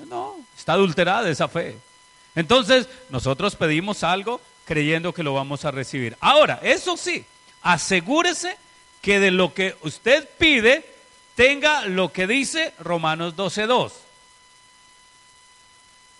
No, 0.07 0.37
está 0.57 0.73
adulterada 0.73 1.29
esa 1.29 1.47
fe. 1.47 1.77
Entonces, 2.35 2.87
nosotros 3.09 3.55
pedimos 3.55 4.03
algo 4.03 4.41
creyendo 4.65 5.13
que 5.13 5.23
lo 5.23 5.33
vamos 5.33 5.65
a 5.65 5.71
recibir. 5.71 6.17
Ahora, 6.19 6.59
eso 6.63 6.97
sí, 6.97 7.25
asegúrese 7.61 8.57
que 9.01 9.19
de 9.19 9.31
lo 9.31 9.53
que 9.53 9.75
usted 9.81 10.27
pide 10.37 10.92
tenga 11.35 11.85
lo 11.85 12.11
que 12.11 12.27
dice 12.27 12.73
Romanos 12.79 13.35
12.2. 13.35 13.91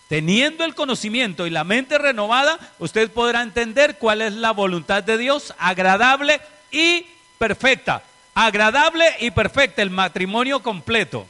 Teniendo 0.08 0.64
el 0.64 0.74
conocimiento 0.74 1.46
y 1.46 1.50
la 1.50 1.64
mente 1.64 1.98
renovada, 1.98 2.58
usted 2.78 3.10
podrá 3.10 3.42
entender 3.42 3.98
cuál 3.98 4.22
es 4.22 4.34
la 4.34 4.50
voluntad 4.50 5.02
de 5.02 5.16
Dios 5.16 5.54
agradable 5.58 6.40
y 6.70 7.06
perfecta. 7.38 8.02
Agradable 8.34 9.04
y 9.20 9.30
perfecta, 9.30 9.80
el 9.80 9.90
matrimonio 9.90 10.62
completo. 10.62 11.26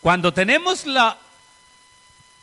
Cuando 0.00 0.32
tenemos 0.32 0.86
la 0.86 1.18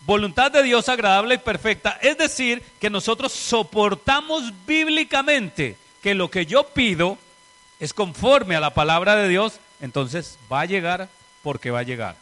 voluntad 0.05 0.51
de 0.51 0.63
Dios 0.63 0.89
agradable 0.89 1.35
y 1.35 1.39
perfecta, 1.39 1.97
es 2.01 2.17
decir, 2.17 2.63
que 2.79 2.89
nosotros 2.89 3.31
soportamos 3.31 4.51
bíblicamente 4.65 5.77
que 6.01 6.15
lo 6.15 6.29
que 6.31 6.45
yo 6.45 6.63
pido 6.63 7.17
es 7.79 7.93
conforme 7.93 8.55
a 8.55 8.59
la 8.59 8.73
palabra 8.73 9.15
de 9.15 9.27
Dios, 9.27 9.59
entonces 9.81 10.37
va 10.51 10.61
a 10.61 10.65
llegar 10.65 11.09
porque 11.43 11.71
va 11.71 11.79
a 11.79 11.83
llegar. 11.83 12.15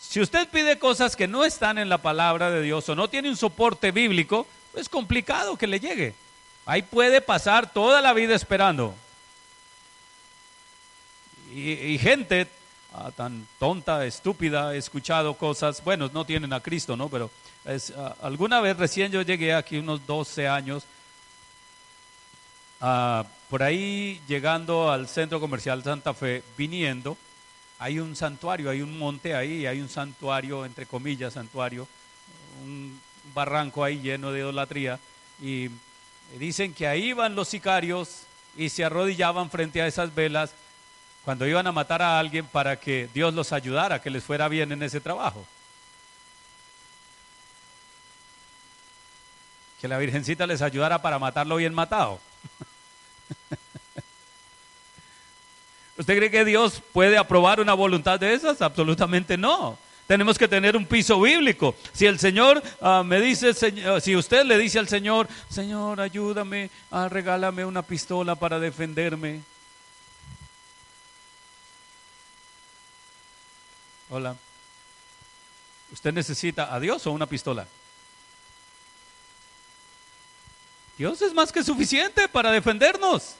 Si 0.00 0.20
usted 0.20 0.48
pide 0.48 0.78
cosas 0.78 1.16
que 1.16 1.28
no 1.28 1.44
están 1.44 1.78
en 1.78 1.88
la 1.88 1.98
palabra 1.98 2.50
de 2.50 2.62
Dios 2.62 2.88
o 2.88 2.94
no 2.94 3.08
tiene 3.08 3.28
un 3.28 3.36
soporte 3.36 3.90
bíblico, 3.90 4.46
es 4.74 4.88
complicado 4.88 5.56
que 5.56 5.66
le 5.66 5.80
llegue. 5.80 6.14
Ahí 6.64 6.82
puede 6.82 7.20
pasar 7.20 7.72
toda 7.72 8.00
la 8.00 8.12
vida 8.12 8.34
esperando. 8.34 8.94
Y, 11.52 11.98
gente 11.98 12.46
Ah, 12.92 13.10
tan 13.14 13.46
tonta, 13.58 14.06
estúpida, 14.06 14.74
he 14.74 14.78
escuchado 14.78 15.34
cosas, 15.34 15.84
bueno, 15.84 16.10
no 16.12 16.24
tienen 16.24 16.52
a 16.54 16.60
Cristo, 16.60 16.96
¿no? 16.96 17.10
Pero 17.10 17.30
ah, 17.66 18.14
alguna 18.22 18.60
vez 18.60 18.76
recién 18.78 19.12
yo 19.12 19.20
llegué 19.20 19.52
aquí, 19.52 19.76
unos 19.76 20.06
12 20.06 20.48
años, 20.48 20.84
ah, 22.80 23.24
por 23.48 23.62
ahí 23.62 24.20
llegando 24.28 24.90
al 24.90 25.08
centro 25.08 25.40
comercial 25.40 25.82
Santa 25.82 26.14
Fe, 26.14 26.42
viniendo, 26.56 27.16
hay 27.78 28.00
un 28.00 28.16
santuario, 28.16 28.70
hay 28.70 28.82
un 28.82 28.98
monte 28.98 29.34
ahí, 29.34 29.66
hay 29.66 29.80
un 29.80 29.88
santuario, 29.88 30.64
entre 30.64 30.86
comillas, 30.86 31.34
santuario, 31.34 31.86
un 32.62 33.00
barranco 33.34 33.84
ahí 33.84 34.00
lleno 34.00 34.32
de 34.32 34.40
idolatría, 34.40 34.98
y 35.40 35.68
dicen 36.38 36.74
que 36.74 36.86
ahí 36.86 37.12
van 37.12 37.34
los 37.34 37.48
sicarios 37.48 38.22
y 38.56 38.68
se 38.68 38.84
arrodillaban 38.84 39.50
frente 39.50 39.80
a 39.80 39.86
esas 39.86 40.14
velas 40.14 40.52
cuando 41.24 41.46
iban 41.46 41.66
a 41.66 41.72
matar 41.72 42.02
a 42.02 42.18
alguien 42.18 42.46
para 42.46 42.80
que 42.80 43.08
Dios 43.14 43.34
los 43.34 43.52
ayudara, 43.52 44.00
que 44.00 44.10
les 44.10 44.24
fuera 44.24 44.48
bien 44.48 44.72
en 44.72 44.82
ese 44.82 45.00
trabajo. 45.00 45.46
Que 49.80 49.88
la 49.88 49.98
Virgencita 49.98 50.46
les 50.46 50.62
ayudara 50.62 51.00
para 51.00 51.18
matarlo 51.18 51.56
bien 51.56 51.74
matado. 51.74 52.18
¿Usted 55.98 56.16
cree 56.16 56.30
que 56.30 56.44
Dios 56.44 56.80
puede 56.92 57.18
aprobar 57.18 57.60
una 57.60 57.74
voluntad 57.74 58.20
de 58.20 58.32
esas? 58.32 58.62
Absolutamente 58.62 59.36
no. 59.36 59.76
Tenemos 60.06 60.38
que 60.38 60.48
tener 60.48 60.76
un 60.76 60.86
piso 60.86 61.20
bíblico. 61.20 61.74
Si 61.92 62.06
el 62.06 62.18
Señor 62.18 62.62
ah, 62.80 63.02
me 63.04 63.20
dice, 63.20 63.52
si 64.00 64.16
usted 64.16 64.44
le 64.44 64.56
dice 64.56 64.78
al 64.78 64.88
Señor, 64.88 65.28
Señor, 65.50 66.00
ayúdame, 66.00 66.70
ah, 66.90 67.08
regálame 67.10 67.64
una 67.64 67.82
pistola 67.82 68.34
para 68.34 68.58
defenderme. 68.58 69.42
Hola. 74.08 74.36
¿Usted 75.92 76.12
necesita 76.12 76.74
a 76.74 76.80
Dios 76.80 77.06
o 77.06 77.12
una 77.12 77.26
pistola? 77.26 77.66
Dios 80.98 81.22
es 81.22 81.32
más 81.32 81.52
que 81.52 81.62
suficiente 81.62 82.28
para 82.28 82.50
defendernos. 82.50 83.36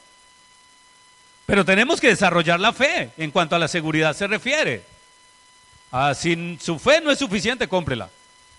Pero 1.45 1.65
tenemos 1.65 2.01
que 2.01 2.09
desarrollar 2.09 2.61
la 2.61 2.73
fe 2.73 3.11
en 3.17 3.33
cuanto 3.33 3.57
a 3.57 3.59
la 3.59 3.67
seguridad 3.67 4.15
se 4.15 4.29
refiere. 4.29 4.85
Ah, 5.91 6.15
si 6.15 6.57
su 6.63 6.79
fe 6.79 7.01
no 7.01 7.11
es 7.11 7.19
suficiente, 7.19 7.67
cómprela. 7.67 8.09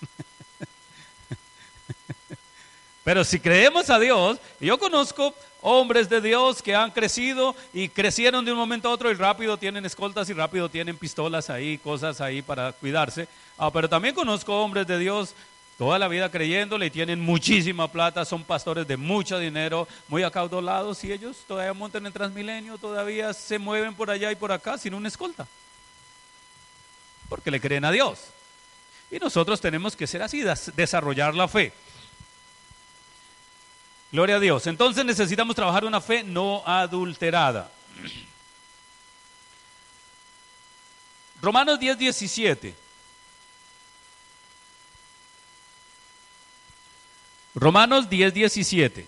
Pero 3.05 3.23
si 3.23 3.39
creemos 3.39 3.89
a 3.89 3.99
Dios, 3.99 4.37
yo 4.59 4.77
conozco 4.77 5.33
hombres 5.61 6.09
de 6.09 6.19
Dios 6.19 6.61
que 6.61 6.75
han 6.75 6.91
crecido 6.91 7.55
y 7.73 7.89
crecieron 7.89 8.43
de 8.43 8.51
un 8.51 8.57
momento 8.57 8.89
a 8.89 8.91
otro 8.91 9.11
y 9.11 9.13
rápido 9.13 9.57
tienen 9.57 9.85
escoltas 9.85 10.29
y 10.29 10.33
rápido 10.33 10.67
tienen 10.67 10.97
pistolas 10.97 11.49
ahí, 11.49 11.77
cosas 11.77 12.19
ahí 12.19 12.41
para 12.41 12.73
cuidarse. 12.73 13.29
Ah, 13.57 13.71
pero 13.71 13.87
también 13.87 14.15
conozco 14.15 14.61
hombres 14.61 14.87
de 14.87 14.97
Dios 14.97 15.35
toda 15.79 15.97
la 15.97 16.09
vida 16.09 16.29
creyéndole 16.29 16.87
y 16.87 16.91
tienen 16.91 17.21
muchísima 17.21 17.89
plata, 17.89 18.25
son 18.25 18.43
pastores 18.43 18.85
de 18.85 18.97
mucho 18.97 19.39
dinero, 19.39 19.87
muy 20.09 20.23
acaudalados 20.23 21.01
y 21.05 21.13
ellos 21.13 21.37
todavía 21.47 21.73
montan 21.73 22.05
en 22.05 22.11
Transmilenio, 22.11 22.77
todavía 22.77 23.33
se 23.33 23.57
mueven 23.57 23.95
por 23.95 24.11
allá 24.11 24.29
y 24.29 24.35
por 24.35 24.51
acá 24.51 24.77
sin 24.77 24.93
una 24.93 25.07
escolta. 25.07 25.47
Porque 27.29 27.49
le 27.49 27.61
creen 27.61 27.85
a 27.85 27.91
Dios. 27.91 28.19
Y 29.09 29.19
nosotros 29.19 29.61
tenemos 29.61 29.95
que 29.95 30.05
ser 30.05 30.21
así, 30.21 30.43
desarrollar 30.75 31.33
la 31.33 31.47
fe. 31.47 31.71
Gloria 34.11 34.35
a 34.35 34.39
Dios. 34.41 34.67
Entonces 34.67 35.05
necesitamos 35.05 35.55
trabajar 35.55 35.85
una 35.85 36.01
fe 36.01 36.25
no 36.25 36.61
adulterada. 36.65 37.71
Romanos 41.41 41.79
10, 41.79 41.97
17. 41.97 42.88
Romanos 47.55 48.09
10, 48.09 48.33
17. 48.33 49.05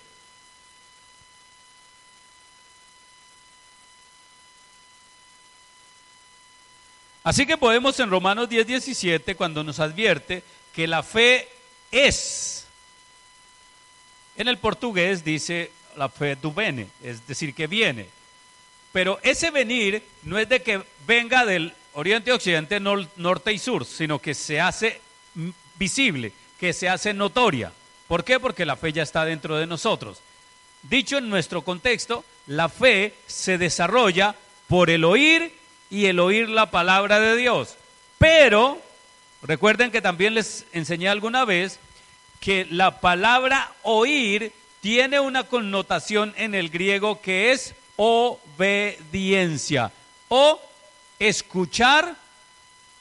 Así 7.23 7.45
que 7.45 7.57
podemos 7.57 7.99
en 7.99 8.09
Romanos 8.09 8.49
10, 8.49 8.65
17, 8.65 9.35
cuando 9.35 9.63
nos 9.63 9.79
advierte 9.79 10.43
que 10.73 10.87
la 10.87 11.03
fe 11.03 11.47
es 11.91 12.61
en 14.37 14.47
el 14.47 14.57
portugués 14.57 15.23
dice 15.23 15.71
la 15.97 16.09
fe 16.09 16.35
du 16.35 16.53
bene, 16.53 16.87
es 17.03 17.27
decir, 17.27 17.53
que 17.53 17.67
viene. 17.67 18.07
Pero 18.91 19.19
ese 19.23 19.51
venir 19.51 20.03
no 20.23 20.37
es 20.37 20.49
de 20.49 20.61
que 20.61 20.81
venga 21.05 21.45
del 21.45 21.73
oriente, 21.93 22.31
occidente, 22.31 22.79
norte 22.79 23.53
y 23.53 23.59
sur, 23.59 23.85
sino 23.85 24.19
que 24.19 24.33
se 24.33 24.59
hace 24.59 24.99
visible, 25.75 26.31
que 26.59 26.73
se 26.73 26.89
hace 26.89 27.13
notoria. 27.13 27.71
¿Por 28.11 28.25
qué? 28.25 28.41
Porque 28.41 28.65
la 28.65 28.75
fe 28.75 28.91
ya 28.91 29.03
está 29.03 29.23
dentro 29.23 29.55
de 29.55 29.65
nosotros. 29.65 30.19
dicho 30.83 31.17
en 31.17 31.29
nuestro 31.29 31.61
contexto, 31.61 32.25
la 32.45 32.67
fe 32.67 33.13
se 33.25 33.57
desarrolla 33.57 34.35
por 34.67 34.89
el 34.89 35.05
oír 35.05 35.53
y 35.89 36.07
el 36.07 36.19
oír 36.19 36.49
la 36.49 36.71
palabra 36.71 37.21
de 37.21 37.37
Dios. 37.37 37.77
Pero, 38.17 38.81
recuerden 39.43 39.91
que 39.91 40.01
también 40.01 40.33
les 40.33 40.65
enseñé 40.73 41.07
alguna 41.07 41.45
vez 41.45 41.79
que 42.41 42.67
la 42.69 42.99
palabra 42.99 43.71
oír 43.81 44.51
tiene 44.81 45.21
una 45.21 45.45
connotación 45.45 46.33
en 46.35 46.53
el 46.53 46.69
griego 46.69 47.21
que 47.21 47.53
es 47.53 47.75
obediencia 47.95 49.89
o 50.27 50.61
escuchar 51.17 52.17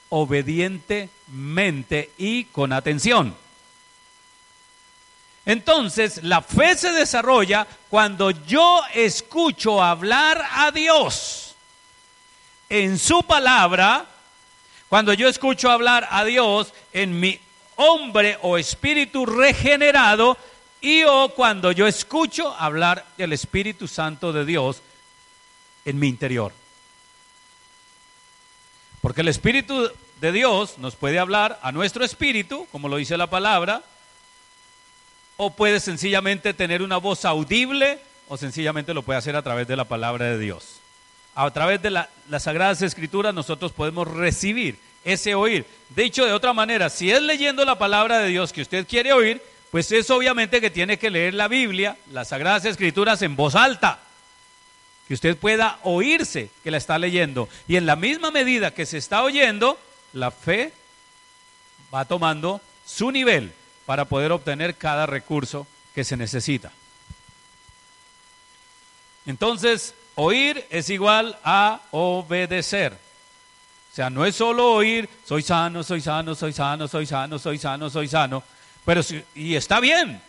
obedientemente 0.07 2.11
y 2.17 2.45
con 2.45 2.71
atención. 2.71 3.35
Entonces, 5.45 6.23
la 6.23 6.41
fe 6.41 6.75
se 6.75 6.91
desarrolla 6.91 7.65
cuando 7.89 8.31
yo 8.31 8.81
escucho 8.93 9.81
hablar 9.81 10.43
a 10.51 10.71
Dios 10.71 11.55
en 12.69 12.99
su 12.99 13.23
palabra, 13.23 14.05
cuando 14.87 15.13
yo 15.13 15.27
escucho 15.27 15.71
hablar 15.71 16.07
a 16.11 16.23
Dios 16.23 16.73
en 16.93 17.19
mi 17.19 17.39
hombre 17.75 18.37
o 18.43 18.57
espíritu 18.57 19.25
regenerado 19.25 20.37
y 20.79 21.03
o 21.03 21.29
cuando 21.35 21.71
yo 21.71 21.87
escucho 21.87 22.55
hablar 22.57 23.05
del 23.17 23.33
Espíritu 23.33 23.87
Santo 23.87 24.33
de 24.33 24.45
Dios 24.45 24.81
en 25.85 25.99
mi 25.99 26.07
interior. 26.07 26.53
Porque 29.01 29.21
el 29.21 29.27
Espíritu 29.27 29.91
de 30.19 30.31
Dios 30.31 30.77
nos 30.77 30.95
puede 30.95 31.19
hablar 31.19 31.59
a 31.63 31.71
nuestro 31.71 32.05
espíritu, 32.05 32.67
como 32.71 32.87
lo 32.87 32.97
dice 32.97 33.17
la 33.17 33.27
palabra, 33.27 33.83
o 35.43 35.49
puede 35.49 35.79
sencillamente 35.79 36.53
tener 36.53 36.83
una 36.83 36.97
voz 36.97 37.25
audible, 37.25 37.97
o 38.27 38.37
sencillamente 38.37 38.93
lo 38.93 39.01
puede 39.01 39.17
hacer 39.17 39.35
a 39.35 39.41
través 39.41 39.67
de 39.67 39.75
la 39.75 39.85
palabra 39.85 40.25
de 40.25 40.37
Dios. 40.37 40.75
A 41.33 41.49
través 41.49 41.81
de 41.81 41.89
las 41.89 42.43
Sagradas 42.43 42.83
Escrituras 42.83 43.33
nosotros 43.33 43.71
podemos 43.71 44.07
recibir 44.07 44.77
ese 45.03 45.33
oír. 45.33 45.65
De 45.89 46.03
hecho, 46.03 46.27
de 46.27 46.31
otra 46.31 46.53
manera, 46.53 46.91
si 46.91 47.09
es 47.09 47.23
leyendo 47.23 47.65
la 47.65 47.79
palabra 47.79 48.19
de 48.19 48.27
Dios 48.27 48.53
que 48.53 48.61
usted 48.61 48.85
quiere 48.85 49.13
oír, 49.13 49.41
pues 49.71 49.91
es 49.91 50.11
obviamente 50.11 50.61
que 50.61 50.69
tiene 50.69 50.99
que 50.99 51.09
leer 51.09 51.33
la 51.33 51.47
Biblia, 51.47 51.97
las 52.11 52.27
Sagradas 52.27 52.65
Escrituras 52.65 53.23
en 53.23 53.35
voz 53.35 53.55
alta 53.55 53.99
que 55.07 55.15
usted 55.15 55.35
pueda 55.35 55.79
oírse 55.81 56.51
que 56.63 56.69
la 56.69 56.77
está 56.77 56.99
leyendo. 56.99 57.49
Y 57.67 57.77
en 57.77 57.87
la 57.87 57.95
misma 57.95 58.29
medida 58.29 58.75
que 58.75 58.85
se 58.85 58.99
está 58.99 59.23
oyendo, 59.23 59.79
la 60.13 60.29
fe 60.29 60.71
va 61.91 62.05
tomando 62.05 62.61
su 62.85 63.09
nivel 63.09 63.53
para 63.85 64.05
poder 64.05 64.31
obtener 64.31 64.75
cada 64.75 65.05
recurso 65.05 65.67
que 65.93 66.03
se 66.03 66.17
necesita. 66.17 66.71
Entonces, 69.25 69.93
oír 70.15 70.65
es 70.69 70.89
igual 70.89 71.37
a 71.43 71.81
obedecer. 71.91 72.93
O 73.91 73.95
sea, 73.95 74.09
no 74.09 74.25
es 74.25 74.35
solo 74.35 74.71
oír, 74.73 75.09
soy 75.25 75.41
sano, 75.41 75.83
soy 75.83 76.01
sano, 76.01 76.33
soy 76.33 76.53
sano, 76.53 76.87
soy 76.87 77.05
sano, 77.05 77.37
soy 77.37 77.57
sano, 77.57 77.89
soy 77.89 78.07
sano. 78.07 78.43
Pero 78.85 79.01
y 79.35 79.55
está 79.55 79.79
bien 79.79 80.21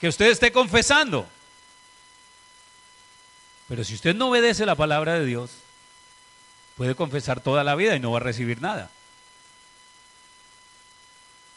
que 0.00 0.08
usted 0.08 0.26
esté 0.26 0.52
confesando. 0.52 1.26
Pero 3.68 3.84
si 3.84 3.94
usted 3.94 4.14
no 4.14 4.28
obedece 4.28 4.66
la 4.66 4.74
palabra 4.74 5.14
de 5.14 5.24
Dios, 5.24 5.50
puede 6.76 6.94
confesar 6.94 7.40
toda 7.40 7.64
la 7.64 7.74
vida 7.74 7.96
y 7.96 8.00
no 8.00 8.10
va 8.12 8.18
a 8.18 8.22
recibir 8.22 8.60
nada. 8.60 8.90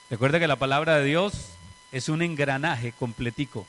Recuerde 0.09 0.39
que 0.39 0.47
la 0.47 0.55
palabra 0.55 0.97
de 0.97 1.05
Dios 1.05 1.33
es 1.91 2.09
un 2.09 2.21
engranaje 2.21 2.91
completico. 2.91 3.65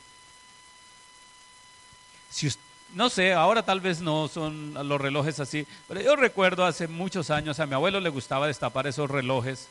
Si 2.31 2.49
no 2.95 3.09
sé, 3.11 3.33
ahora 3.33 3.63
tal 3.63 3.81
vez 3.81 4.01
no 4.01 4.29
son 4.29 4.75
los 4.89 5.01
relojes 5.01 5.41
así, 5.41 5.67
pero 5.89 6.01
yo 6.01 6.17
recuerdo 6.17 6.65
hace 6.65 6.89
muchos 6.89 7.31
años 7.31 7.59
a 7.59 7.67
mi 7.67 7.75
abuelo 7.75 8.01
le 8.01 8.11
gustaba 8.11 8.47
destapar 8.47 8.87
esos 8.87 9.11
relojes. 9.11 9.69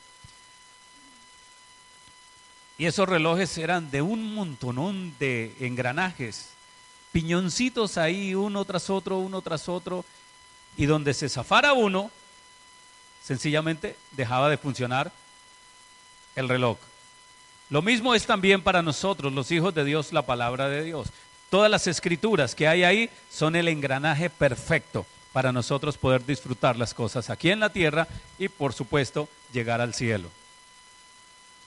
Y 2.77 2.87
esos 2.87 3.07
relojes 3.07 3.57
eran 3.57 3.89
de 3.89 4.01
un 4.01 4.33
montonón 4.33 5.15
de 5.17 5.55
engranajes 5.59 6.49
piñoncitos 7.15 7.97
ahí, 7.97 8.35
uno 8.35 8.65
tras 8.65 8.89
otro, 8.89 9.19
uno 9.19 9.41
tras 9.41 9.69
otro, 9.69 10.03
y 10.75 10.85
donde 10.85 11.13
se 11.13 11.29
zafara 11.29 11.71
uno, 11.71 12.11
sencillamente 13.23 13.95
dejaba 14.11 14.49
de 14.49 14.57
funcionar 14.57 15.13
el 16.35 16.49
reloj. 16.49 16.77
Lo 17.69 17.81
mismo 17.81 18.13
es 18.13 18.25
también 18.25 18.61
para 18.61 18.81
nosotros, 18.81 19.33
los 19.33 19.51
hijos 19.51 19.73
de 19.73 19.83
Dios, 19.83 20.13
la 20.13 20.21
palabra 20.21 20.69
de 20.69 20.83
Dios. 20.83 21.07
Todas 21.49 21.71
las 21.71 21.87
escrituras 21.87 22.53
que 22.53 22.67
hay 22.67 22.83
ahí 22.83 23.09
son 23.31 23.55
el 23.55 23.67
engranaje 23.67 24.29
perfecto 24.29 25.05
para 25.33 25.51
nosotros 25.51 25.97
poder 25.97 26.25
disfrutar 26.25 26.77
las 26.77 26.93
cosas 26.93 27.29
aquí 27.29 27.49
en 27.49 27.59
la 27.59 27.69
tierra 27.69 28.07
y 28.37 28.47
por 28.47 28.73
supuesto 28.73 29.27
llegar 29.51 29.81
al 29.81 29.93
cielo. 29.93 30.29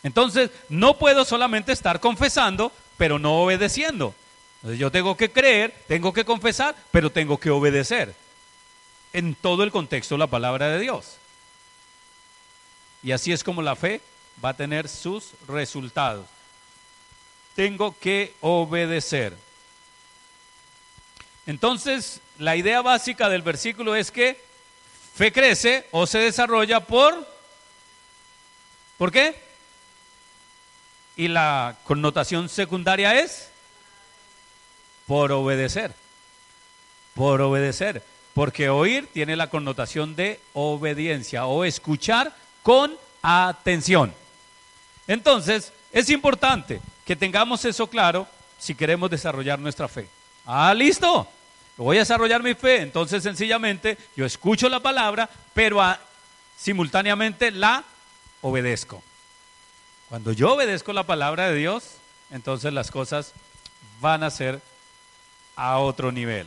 Entonces, 0.03 0.51
no 0.69 0.97
puedo 0.97 1.25
solamente 1.25 1.73
estar 1.73 2.01
confesando, 2.01 2.73
pero 2.97 3.19
no 3.19 3.43
obedeciendo. 3.43 4.15
Entonces 4.57 4.79
yo 4.79 4.91
tengo 4.91 5.17
que 5.17 5.31
creer, 5.31 5.75
tengo 5.87 6.13
que 6.13 6.25
confesar, 6.25 6.75
pero 6.91 7.11
tengo 7.11 7.39
que 7.39 7.51
obedecer. 7.51 8.15
En 9.13 9.35
todo 9.35 9.65
el 9.65 9.71
contexto 9.71 10.17
la 10.17 10.27
palabra 10.27 10.69
de 10.69 10.81
Dios. 10.81 11.17
Y 13.03 13.13
así 13.13 13.33
es 13.33 13.45
como 13.45 13.63
la 13.63 13.77
fe 13.77 14.01
va 14.45 14.51
a 14.51 14.57
tener 14.57 14.89
sus 14.89 15.33
resultados. 15.47 16.27
Tengo 17.55 17.97
que 17.99 18.35
obedecer. 18.41 19.37
Entonces, 21.47 22.21
la 22.39 22.57
idea 22.57 22.83
básica 22.83 23.29
del 23.29 23.43
versículo 23.43 23.97
es 23.97 24.11
que 24.11 24.41
fe 25.15 25.33
crece 25.33 25.87
o 25.91 26.07
se 26.07 26.19
desarrolla 26.19 26.81
por... 26.81 27.27
¿Por 28.97 29.13
qué? 29.13 29.41
Y 31.17 31.29
la 31.29 31.77
connotación 31.85 32.49
secundaria 32.49 33.19
es 33.19 33.49
por 35.07 35.33
obedecer. 35.33 35.95
Por 37.15 37.41
obedecer. 37.41 38.03
Porque 38.35 38.69
oír 38.69 39.09
tiene 39.13 39.35
la 39.35 39.51
connotación 39.51 40.15
de 40.15 40.41
obediencia 40.53 41.47
o 41.47 41.65
escuchar 41.65 42.35
con 42.63 42.97
atención. 43.23 44.13
Entonces, 45.09 45.73
es 45.91 46.11
importante 46.11 46.81
que 47.05 47.17
tengamos 47.17 47.65
eso 47.65 47.89
claro 47.89 48.29
si 48.59 48.75
queremos 48.75 49.11
desarrollar 49.11 49.59
nuestra 49.59 49.89
fe. 49.89 50.09
Ah, 50.45 50.73
listo. 50.75 51.27
Voy 51.77 51.97
a 51.97 52.01
desarrollar 52.01 52.43
mi 52.43 52.55
fe. 52.55 52.83
Entonces, 52.83 53.23
sencillamente, 53.23 53.97
yo 54.17 54.27
escucho 54.27 54.69
la 54.69 54.81
palabra, 54.81 55.29
pero 55.55 55.81
simultáneamente 56.57 57.51
la 57.51 57.85
obedezco. 58.43 59.03
Cuando 60.09 60.33
yo 60.33 60.55
obedezco 60.55 60.93
la 60.93 61.05
palabra 61.05 61.49
de 61.49 61.57
Dios, 61.57 61.95
entonces 62.31 62.73
las 62.73 62.91
cosas 62.91 63.33
van 64.01 64.23
a 64.23 64.31
ser 64.31 64.61
a 65.57 65.79
otro 65.79 66.13
nivel. 66.13 66.47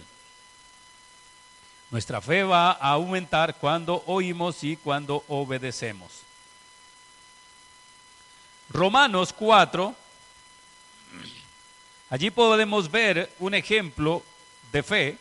Nuestra 1.91 2.21
fe 2.21 2.43
va 2.43 2.71
a 2.71 2.91
aumentar 2.91 3.55
cuando 3.55 4.03
oímos 4.05 4.63
y 4.63 4.77
cuando 4.77 5.23
obedecemos. 5.27 6.21
Romanos 8.73 9.33
4, 9.33 9.93
allí 12.09 12.31
podemos 12.31 12.89
ver 12.89 13.29
un 13.39 13.53
ejemplo 13.53 14.23
de 14.71 14.81
fe. 14.81 15.17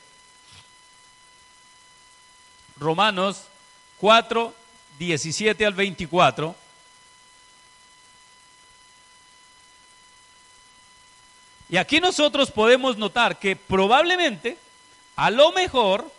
Romanos 2.76 3.42
4, 3.98 4.54
17 4.98 5.66
al 5.66 5.74
24. 5.74 6.54
Y 11.70 11.76
aquí 11.76 11.98
nosotros 11.98 12.52
podemos 12.52 12.96
notar 12.96 13.38
que 13.38 13.56
probablemente, 13.56 14.58
a 15.16 15.30
lo 15.30 15.50
mejor, 15.52 16.10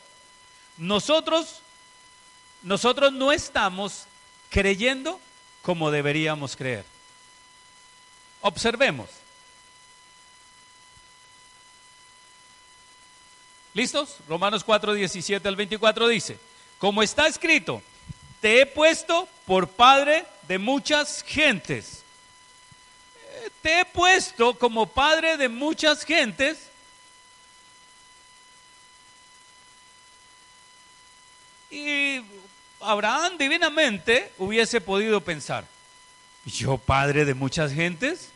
nosotros, 0.75 1.61
nosotros 2.61 3.13
no 3.13 3.31
estamos 3.31 4.05
creyendo 4.49 5.19
como 5.61 5.91
deberíamos 5.91 6.57
creer. 6.57 6.90
Observemos. 8.41 9.09
¿Listos? 13.73 14.17
Romanos 14.27 14.63
4, 14.63 14.93
17 14.93 15.47
al 15.47 15.55
24 15.55 16.07
dice, 16.07 16.37
como 16.77 17.01
está 17.01 17.27
escrito, 17.27 17.81
te 18.41 18.61
he 18.61 18.65
puesto 18.65 19.27
por 19.45 19.69
padre 19.69 20.25
de 20.47 20.57
muchas 20.57 21.23
gentes 21.23 22.01
te 23.61 23.81
he 23.81 23.85
puesto 23.85 24.57
como 24.57 24.87
padre 24.87 25.37
de 25.37 25.49
muchas 25.49 26.03
gentes. 26.03 26.69
Y 31.69 32.21
Abraham 32.81 33.37
divinamente 33.37 34.31
hubiese 34.37 34.81
podido 34.81 35.21
pensar, 35.21 35.65
¿yo 36.45 36.77
padre 36.77 37.25
de 37.25 37.33
muchas 37.33 37.73
gentes? 37.73 38.29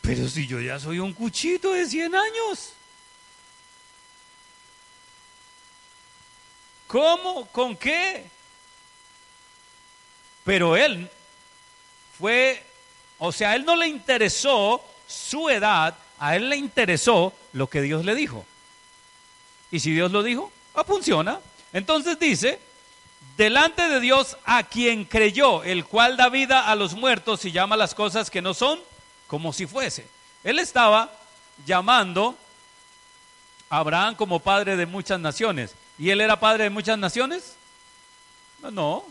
Pero 0.00 0.28
si 0.28 0.46
yo 0.46 0.60
ya 0.60 0.78
soy 0.78 0.98
un 0.98 1.12
cuchito 1.12 1.72
de 1.72 1.86
100 1.86 2.14
años. 2.14 2.72
¿Cómo? 6.86 7.46
¿Con 7.46 7.76
qué? 7.76 8.24
Pero 10.44 10.76
él 10.76 11.10
fue, 12.18 12.62
o 13.18 13.30
sea, 13.30 13.50
a 13.50 13.56
él 13.56 13.66
no 13.66 13.76
le 13.76 13.86
interesó 13.86 14.82
su 15.06 15.50
edad, 15.50 15.94
a 16.18 16.36
él 16.36 16.48
le 16.48 16.56
interesó 16.56 17.34
lo 17.52 17.68
que 17.68 17.82
Dios 17.82 18.04
le 18.04 18.14
dijo. 18.14 18.46
Y 19.70 19.80
si 19.80 19.92
Dios 19.92 20.10
lo 20.10 20.22
dijo, 20.22 20.50
ah, 20.74 20.84
funciona. 20.84 21.40
Entonces 21.72 22.18
dice, 22.18 22.58
delante 23.38 23.88
de 23.88 24.00
Dios 24.00 24.36
a 24.44 24.64
quien 24.64 25.04
creyó, 25.04 25.62
el 25.62 25.84
cual 25.86 26.16
da 26.16 26.28
vida 26.28 26.68
a 26.68 26.74
los 26.74 26.94
muertos 26.94 27.44
y 27.44 27.52
llama 27.52 27.76
las 27.76 27.94
cosas 27.94 28.30
que 28.30 28.42
no 28.42 28.52
son 28.52 28.80
como 29.28 29.52
si 29.52 29.66
fuese. 29.66 30.06
Él 30.42 30.58
estaba 30.58 31.10
llamando 31.64 32.36
a 33.70 33.78
Abraham 33.78 34.16
como 34.16 34.40
padre 34.40 34.76
de 34.76 34.86
muchas 34.86 35.20
naciones. 35.20 35.74
¿Y 35.98 36.10
él 36.10 36.20
era 36.20 36.40
padre 36.40 36.64
de 36.64 36.70
muchas 36.70 36.98
naciones? 36.98 37.54
No, 38.60 39.04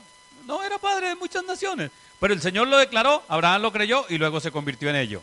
no 0.45 0.61
era 0.61 0.77
padre 0.77 1.07
de 1.07 1.15
muchas 1.15 1.45
naciones. 1.45 1.89
Pero 2.19 2.33
el 2.33 2.41
Señor 2.41 2.67
lo 2.67 2.77
declaró, 2.77 3.23
Abraham 3.29 3.61
lo 3.61 3.71
creyó 3.71 4.05
y 4.09 4.17
luego 4.17 4.41
se 4.41 4.51
convirtió 4.51 4.89
en 4.89 4.97
ello. 4.97 5.21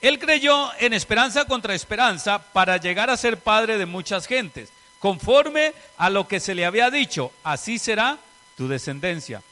Él 0.00 0.18
creyó 0.18 0.70
en 0.80 0.92
esperanza 0.92 1.44
contra 1.44 1.74
esperanza 1.74 2.40
para 2.52 2.78
llegar 2.78 3.10
a 3.10 3.16
ser 3.16 3.38
padre 3.38 3.78
de 3.78 3.86
muchas 3.86 4.26
gentes, 4.26 4.70
conforme 4.98 5.72
a 5.96 6.10
lo 6.10 6.26
que 6.26 6.40
se 6.40 6.54
le 6.54 6.64
había 6.64 6.90
dicho, 6.90 7.32
así 7.44 7.78
será 7.78 8.18
tu 8.56 8.68
descendencia. 8.68 9.42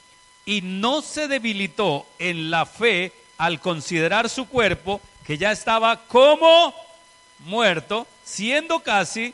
Y 0.45 0.61
no 0.61 1.01
se 1.01 1.27
debilitó 1.27 2.05
en 2.19 2.49
la 2.51 2.65
fe 2.65 3.11
al 3.37 3.59
considerar 3.59 4.29
su 4.29 4.47
cuerpo, 4.47 5.01
que 5.25 5.37
ya 5.37 5.51
estaba 5.51 6.03
como 6.07 6.73
muerto, 7.39 8.07
siendo 8.23 8.79
casi, 8.79 9.33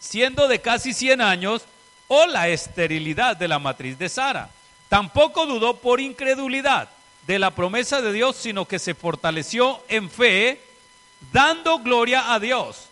siendo 0.00 0.48
de 0.48 0.60
casi 0.60 0.92
100 0.92 1.20
años, 1.20 1.62
o 2.08 2.26
la 2.26 2.48
esterilidad 2.48 3.36
de 3.36 3.46
la 3.46 3.58
matriz 3.58 3.98
de 3.98 4.08
Sara. 4.08 4.50
Tampoco 4.88 5.46
dudó 5.46 5.76
por 5.76 6.00
incredulidad 6.00 6.88
de 7.26 7.38
la 7.38 7.52
promesa 7.52 8.02
de 8.02 8.12
Dios, 8.12 8.36
sino 8.36 8.66
que 8.66 8.80
se 8.80 8.94
fortaleció 8.94 9.80
en 9.88 10.10
fe, 10.10 10.60
dando 11.32 11.78
gloria 11.78 12.32
a 12.32 12.40
Dios, 12.40 12.89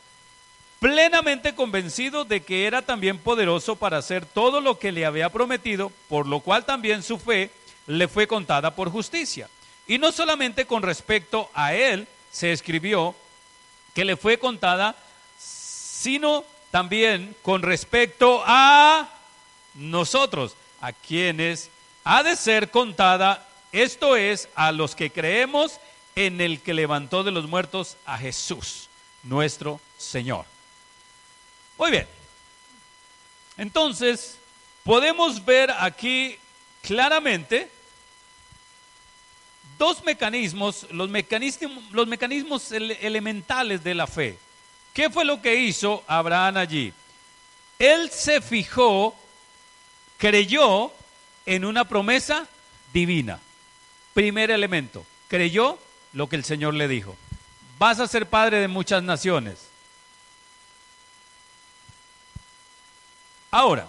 plenamente 0.80 1.54
convencido 1.54 2.24
de 2.24 2.42
que 2.42 2.66
era 2.66 2.82
también 2.82 3.18
poderoso 3.18 3.76
para 3.76 3.98
hacer 3.98 4.24
todo 4.24 4.60
lo 4.60 4.78
que 4.78 4.92
le 4.92 5.04
había 5.04 5.30
prometido, 5.30 5.92
por 6.08 6.26
lo 6.26 6.40
cual 6.40 6.64
también 6.64 7.02
su 7.02 7.18
fe 7.18 7.50
le 7.86 8.08
fue 8.08 8.26
contada 8.26 8.74
por 8.74 8.90
justicia. 8.90 9.48
Y 9.86 9.98
no 9.98 10.12
solamente 10.12 10.66
con 10.66 10.82
respecto 10.82 11.50
a 11.54 11.74
él 11.74 12.06
se 12.30 12.52
escribió 12.52 13.14
que 13.94 14.04
le 14.04 14.16
fue 14.16 14.38
contada, 14.38 14.94
sino 15.38 16.44
también 16.70 17.34
con 17.42 17.62
respecto 17.62 18.42
a 18.46 19.08
nosotros, 19.74 20.54
a 20.80 20.92
quienes 20.92 21.70
ha 22.04 22.22
de 22.22 22.36
ser 22.36 22.70
contada 22.70 23.48
esto 23.72 24.16
es 24.16 24.48
a 24.54 24.72
los 24.72 24.94
que 24.94 25.10
creemos 25.10 25.80
en 26.14 26.40
el 26.40 26.60
que 26.60 26.74
levantó 26.74 27.22
de 27.22 27.30
los 27.30 27.48
muertos 27.48 27.96
a 28.06 28.16
Jesús, 28.16 28.88
nuestro 29.22 29.80
Señor. 29.98 30.46
Muy 31.78 31.92
bien. 31.92 32.06
Entonces, 33.56 34.36
podemos 34.82 35.44
ver 35.44 35.70
aquí 35.70 36.36
claramente 36.82 37.70
dos 39.78 40.02
mecanismos, 40.04 40.86
los 40.90 41.08
mecanismos, 41.08 41.84
los 41.92 42.06
mecanismos 42.08 42.72
elementales 42.72 43.82
de 43.82 43.94
la 43.94 44.06
fe. 44.06 44.36
¿Qué 44.92 45.08
fue 45.08 45.24
lo 45.24 45.40
que 45.40 45.54
hizo 45.54 46.02
Abraham 46.08 46.56
allí? 46.56 46.92
Él 47.78 48.10
se 48.10 48.40
fijó, 48.40 49.14
creyó 50.16 50.92
en 51.46 51.64
una 51.64 51.86
promesa 51.86 52.48
divina. 52.92 53.38
Primer 54.14 54.50
elemento, 54.50 55.06
creyó 55.28 55.78
lo 56.12 56.28
que 56.28 56.34
el 56.34 56.44
Señor 56.44 56.74
le 56.74 56.88
dijo. 56.88 57.16
Vas 57.78 58.00
a 58.00 58.08
ser 58.08 58.26
padre 58.26 58.58
de 58.58 58.66
muchas 58.66 59.04
naciones. 59.04 59.67
Ahora, 63.50 63.86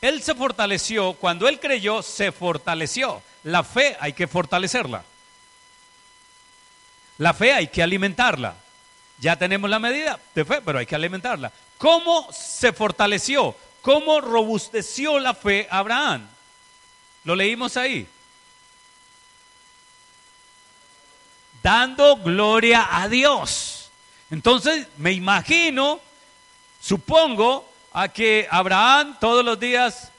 él 0.00 0.22
se 0.22 0.34
fortaleció, 0.34 1.14
cuando 1.14 1.48
él 1.48 1.58
creyó, 1.58 2.02
se 2.02 2.30
fortaleció. 2.30 3.20
La 3.44 3.64
fe 3.64 3.96
hay 4.00 4.12
que 4.12 4.28
fortalecerla. 4.28 5.04
La 7.18 7.34
fe 7.34 7.52
hay 7.52 7.68
que 7.68 7.82
alimentarla. 7.82 8.54
Ya 9.18 9.36
tenemos 9.36 9.68
la 9.68 9.80
medida 9.80 10.20
de 10.34 10.44
fe, 10.44 10.60
pero 10.64 10.78
hay 10.78 10.86
que 10.86 10.94
alimentarla. 10.94 11.52
¿Cómo 11.76 12.28
se 12.32 12.72
fortaleció? 12.72 13.56
¿Cómo 13.82 14.20
robusteció 14.20 15.18
la 15.18 15.34
fe 15.34 15.66
Abraham? 15.70 16.28
Lo 17.24 17.34
leímos 17.34 17.76
ahí. 17.76 18.06
Dando 21.60 22.16
gloria 22.18 22.88
a 22.90 23.08
Dios. 23.08 23.90
Entonces, 24.30 24.86
me 24.96 25.12
imagino, 25.12 26.00
supongo, 26.80 27.68
a 27.92 28.08
que 28.08 28.46
Abraham 28.50 29.16
todos 29.20 29.44
los 29.44 29.58
días, 29.58 30.12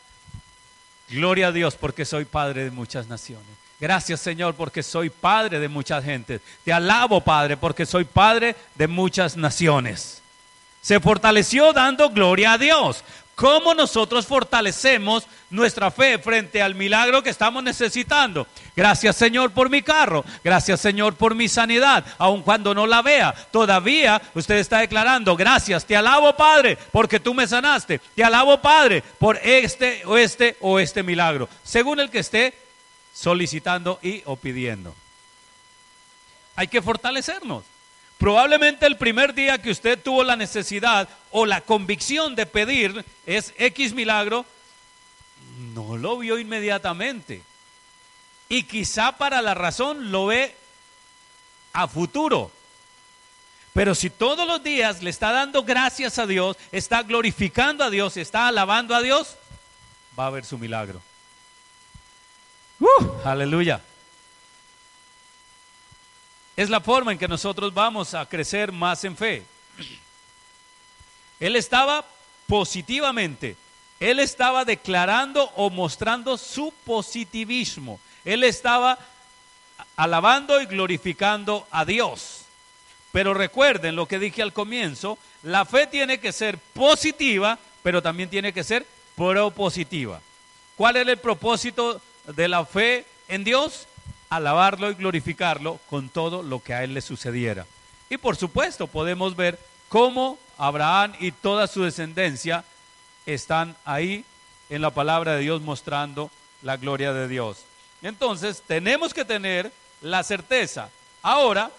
gloria 1.09 1.47
a 1.47 1.51
Dios 1.51 1.75
porque 1.75 2.05
soy 2.05 2.25
padre 2.25 2.65
de 2.65 2.71
muchas 2.71 3.07
naciones. 3.07 3.47
Gracias 3.79 4.19
Señor 4.19 4.55
porque 4.55 4.83
soy 4.83 5.09
padre 5.09 5.59
de 5.59 5.69
muchas 5.69 6.03
gentes. 6.03 6.41
Te 6.65 6.73
alabo 6.73 7.21
Padre 7.21 7.55
porque 7.55 7.85
soy 7.85 8.03
padre 8.03 8.55
de 8.75 8.87
muchas 8.87 9.37
naciones. 9.37 10.21
Se 10.81 10.99
fortaleció 10.99 11.71
dando 11.73 12.09
gloria 12.09 12.53
a 12.53 12.57
Dios. 12.57 13.03
¿Cómo 13.39 13.73
nosotros 13.73 14.27
fortalecemos 14.27 15.25
nuestra 15.49 15.91
fe 15.91 16.19
frente 16.19 16.61
al 16.61 16.75
milagro 16.75 17.23
que 17.23 17.29
estamos 17.29 17.63
necesitando? 17.63 18.45
Gracias 18.75 19.15
Señor 19.15 19.51
por 19.51 19.69
mi 19.69 19.81
carro, 19.81 20.25
gracias 20.43 20.81
Señor 20.81 21.15
por 21.15 21.35
mi 21.35 21.47
sanidad, 21.47 22.03
aun 22.17 22.41
cuando 22.41 22.73
no 22.73 22.85
la 22.85 23.01
vea. 23.01 23.33
Todavía 23.49 24.21
usted 24.33 24.55
está 24.55 24.79
declarando, 24.79 25.37
gracias, 25.37 25.85
te 25.85 25.95
alabo 25.95 26.35
Padre 26.35 26.77
porque 26.91 27.21
tú 27.21 27.33
me 27.33 27.47
sanaste, 27.47 28.01
te 28.13 28.25
alabo 28.25 28.61
Padre 28.61 29.01
por 29.17 29.37
este 29.37 30.05
o 30.05 30.17
este 30.17 30.57
o 30.59 30.77
este 30.77 31.01
milagro, 31.01 31.47
según 31.63 32.01
el 32.01 32.09
que 32.09 32.19
esté 32.19 32.53
solicitando 33.13 33.99
y 34.01 34.21
o 34.25 34.35
pidiendo. 34.35 34.93
Hay 36.57 36.67
que 36.67 36.81
fortalecernos. 36.81 37.63
Probablemente 38.19 38.85
el 38.85 38.97
primer 38.97 39.33
día 39.33 39.61
que 39.61 39.71
usted 39.71 39.97
tuvo 39.97 40.25
la 40.25 40.35
necesidad 40.35 41.07
o 41.31 41.45
la 41.45 41.61
convicción 41.61 42.35
de 42.35 42.45
pedir 42.45 43.05
es 43.25 43.53
X 43.57 43.93
milagro, 43.93 44.45
no 45.73 45.95
lo 45.95 46.17
vio 46.17 46.37
inmediatamente. 46.37 47.41
Y 48.49 48.63
quizá 48.63 49.13
para 49.13 49.41
la 49.41 49.53
razón 49.53 50.11
lo 50.11 50.25
ve 50.25 50.53
a 51.71 51.87
futuro. 51.87 52.51
Pero 53.71 53.95
si 53.95 54.09
todos 54.09 54.45
los 54.45 54.61
días 54.61 55.01
le 55.01 55.11
está 55.11 55.31
dando 55.31 55.63
gracias 55.63 56.19
a 56.19 56.27
Dios, 56.27 56.57
está 56.73 57.03
glorificando 57.03 57.85
a 57.85 57.89
Dios, 57.89 58.17
está 58.17 58.49
alabando 58.49 58.95
a 58.95 59.01
Dios, 59.01 59.37
va 60.19 60.27
a 60.27 60.31
ver 60.31 60.43
su 60.43 60.57
milagro. 60.57 61.01
¡Uh! 62.81 63.05
aleluya 63.23 63.81
es 66.59 66.69
la 66.69 66.81
forma 66.81 67.13
en 67.13 67.17
que 67.17 67.29
nosotros 67.29 67.73
vamos 67.73 68.13
a 68.13 68.25
crecer 68.25 68.73
más 68.73 69.05
en 69.05 69.15
fe. 69.15 69.43
Él 71.39 71.55
estaba 71.55 72.03
positivamente, 72.47 73.55
él 74.01 74.19
estaba 74.19 74.65
declarando 74.65 75.45
o 75.55 75.69
mostrando 75.69 76.37
su 76.37 76.73
positivismo. 76.83 77.97
Él 78.25 78.43
estaba 78.43 78.99
alabando 79.95 80.59
y 80.59 80.65
glorificando 80.65 81.65
a 81.71 81.85
Dios. 81.85 82.41
Pero 83.13 83.33
recuerden 83.33 83.95
lo 83.95 84.05
que 84.05 84.19
dije 84.19 84.41
al 84.41 84.51
comienzo, 84.51 85.17
la 85.43 85.63
fe 85.63 85.87
tiene 85.87 86.19
que 86.19 86.33
ser 86.33 86.57
positiva, 86.57 87.57
pero 87.83 88.01
también 88.01 88.29
tiene 88.29 88.51
que 88.51 88.65
ser 88.65 88.85
propositiva. 89.15 90.19
¿Cuál 90.75 90.97
era 90.97 91.09
el 91.09 91.19
propósito 91.19 92.01
de 92.27 92.49
la 92.49 92.65
fe 92.65 93.05
en 93.29 93.45
Dios? 93.45 93.87
Alabarlo 94.29 94.91
y 94.91 94.95
glorificarlo 94.95 95.79
con 95.89 96.09
todo 96.09 96.43
lo 96.43 96.61
que 96.61 96.73
a 96.73 96.83
él 96.83 96.93
le 96.93 97.01
sucediera. 97.01 97.65
Y 98.09 98.17
por 98.17 98.35
supuesto 98.35 98.87
podemos 98.87 99.35
ver 99.35 99.59
cómo 99.87 100.37
Abraham 100.57 101.13
y 101.19 101.31
toda 101.31 101.67
su 101.67 101.83
descendencia 101.83 102.63
están 103.25 103.75
ahí 103.85 104.25
en 104.69 104.81
la 104.81 104.91
palabra 104.91 105.33
de 105.33 105.41
Dios 105.41 105.61
mostrando 105.61 106.31
la 106.61 106.77
gloria 106.77 107.13
de 107.13 107.27
Dios. 107.27 107.63
Entonces 108.01 108.63
tenemos 108.65 109.13
que 109.13 109.25
tener 109.25 109.71
la 110.01 110.23
certeza. 110.23 110.89
Ahora, 111.21 111.71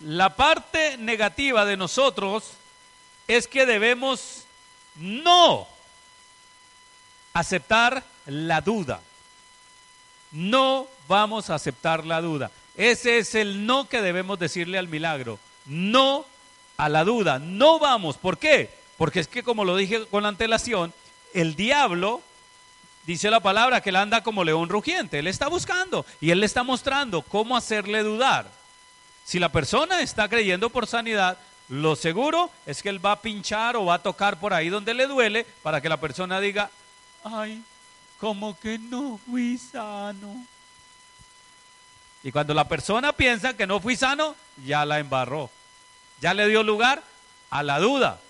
la 0.00 0.34
parte 0.34 0.96
negativa 0.98 1.64
de 1.64 1.76
nosotros 1.76 2.52
es 3.28 3.46
que 3.46 3.64
debemos 3.66 4.44
no 4.96 5.66
aceptar 7.32 8.02
la 8.26 8.60
duda. 8.60 9.00
No 10.32 10.86
vamos 11.08 11.50
a 11.50 11.54
aceptar 11.54 12.04
la 12.06 12.20
duda. 12.20 12.50
Ese 12.76 13.18
es 13.18 13.34
el 13.34 13.66
no 13.66 13.88
que 13.88 14.00
debemos 14.00 14.38
decirle 14.38 14.78
al 14.78 14.88
milagro. 14.88 15.38
No 15.66 16.24
a 16.76 16.88
la 16.88 17.04
duda. 17.04 17.38
No 17.38 17.78
vamos. 17.78 18.16
¿Por 18.16 18.38
qué? 18.38 18.70
Porque 18.96 19.20
es 19.20 19.28
que 19.28 19.42
como 19.42 19.64
lo 19.64 19.76
dije 19.76 20.06
con 20.06 20.26
antelación, 20.26 20.92
el 21.34 21.54
diablo 21.54 22.22
dice 23.06 23.30
la 23.30 23.40
palabra 23.40 23.80
que 23.80 23.90
él 23.90 23.96
anda 23.96 24.22
como 24.22 24.44
león 24.44 24.68
rugiente. 24.68 25.18
Él 25.18 25.26
está 25.26 25.48
buscando 25.48 26.06
y 26.20 26.30
él 26.30 26.40
le 26.40 26.46
está 26.46 26.62
mostrando 26.62 27.22
cómo 27.22 27.56
hacerle 27.56 28.02
dudar. 28.02 28.46
Si 29.24 29.38
la 29.38 29.50
persona 29.50 30.00
está 30.00 30.28
creyendo 30.28 30.70
por 30.70 30.86
sanidad, 30.86 31.38
lo 31.68 31.96
seguro 31.96 32.50
es 32.66 32.82
que 32.82 32.88
él 32.88 33.04
va 33.04 33.12
a 33.12 33.20
pinchar 33.20 33.76
o 33.76 33.86
va 33.86 33.94
a 33.94 34.02
tocar 34.02 34.40
por 34.40 34.52
ahí 34.52 34.68
donde 34.68 34.94
le 34.94 35.06
duele 35.06 35.46
para 35.62 35.80
que 35.80 35.88
la 35.88 35.98
persona 35.98 36.40
diga, 36.40 36.70
ay, 37.24 37.62
como 38.22 38.56
que 38.56 38.78
no 38.78 39.18
fui 39.18 39.58
sano. 39.58 40.46
Y 42.22 42.30
cuando 42.30 42.54
la 42.54 42.68
persona 42.68 43.12
piensa 43.12 43.56
que 43.56 43.66
no 43.66 43.80
fui 43.80 43.96
sano, 43.96 44.36
ya 44.64 44.84
la 44.84 45.00
embarró. 45.00 45.50
Ya 46.20 46.32
le 46.32 46.46
dio 46.46 46.62
lugar 46.62 47.02
a 47.50 47.64
la 47.64 47.80
duda. 47.80 48.20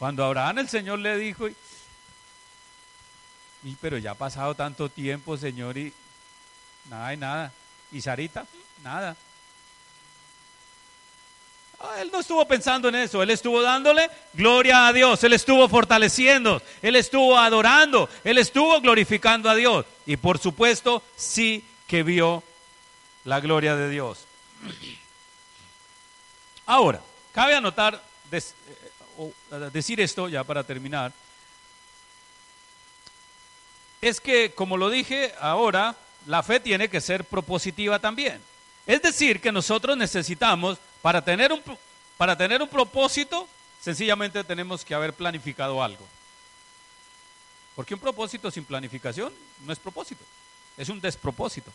Cuando 0.00 0.24
Abraham 0.24 0.58
el 0.58 0.68
Señor 0.68 0.98
le 0.98 1.16
dijo, 1.16 1.46
y, 1.46 1.54
pero 3.80 3.96
ya 3.96 4.10
ha 4.10 4.16
pasado 4.16 4.56
tanto 4.56 4.88
tiempo, 4.88 5.36
Señor, 5.36 5.78
y 5.78 5.94
nada 6.86 7.14
y 7.14 7.16
nada. 7.16 7.52
¿Y 7.92 8.00
Sarita? 8.00 8.44
Nada. 8.82 9.16
Ah, 11.82 12.02
él 12.02 12.10
no 12.12 12.20
estuvo 12.20 12.46
pensando 12.46 12.88
en 12.90 12.94
eso, 12.96 13.22
él 13.22 13.30
estuvo 13.30 13.62
dándole 13.62 14.10
gloria 14.34 14.86
a 14.86 14.92
Dios, 14.92 15.24
él 15.24 15.32
estuvo 15.32 15.66
fortaleciendo, 15.66 16.60
él 16.82 16.94
estuvo 16.94 17.38
adorando, 17.38 18.08
él 18.22 18.36
estuvo 18.36 18.80
glorificando 18.82 19.48
a 19.48 19.54
Dios. 19.54 19.86
Y 20.04 20.18
por 20.18 20.38
supuesto, 20.38 21.02
sí 21.16 21.64
que 21.86 22.02
vio 22.02 22.42
la 23.24 23.40
gloria 23.40 23.76
de 23.76 23.88
Dios. 23.88 24.26
Ahora, 26.66 27.00
cabe 27.32 27.54
anotar, 27.54 28.02
eh, 28.30 28.42
eh, 29.18 29.70
decir 29.72 30.00
esto 30.00 30.28
ya 30.28 30.44
para 30.44 30.62
terminar, 30.62 31.12
es 34.02 34.20
que, 34.20 34.52
como 34.52 34.76
lo 34.76 34.90
dije 34.90 35.32
ahora, 35.40 35.96
la 36.26 36.42
fe 36.42 36.60
tiene 36.60 36.88
que 36.88 37.00
ser 37.00 37.24
propositiva 37.24 37.98
también. 37.98 38.40
Es 38.86 39.02
decir, 39.02 39.40
que 39.40 39.52
nosotros 39.52 39.96
necesitamos, 39.96 40.78
para 41.02 41.24
tener 41.24 41.52
un, 41.52 41.62
para 42.16 42.36
tener 42.36 42.62
un 42.62 42.68
propósito, 42.68 43.48
sencillamente 43.80 44.44
tenemos 44.44 44.84
que 44.84 44.94
haber 44.94 45.12
planificado 45.12 45.82
algo. 45.82 46.06
Porque 47.74 47.94
un 47.94 48.00
propósito 48.00 48.50
sin 48.50 48.64
planificación 48.64 49.32
no 49.64 49.72
es 49.72 49.78
propósito, 49.78 50.22
es 50.76 50.88
un 50.88 51.00
despropósito. 51.00 51.72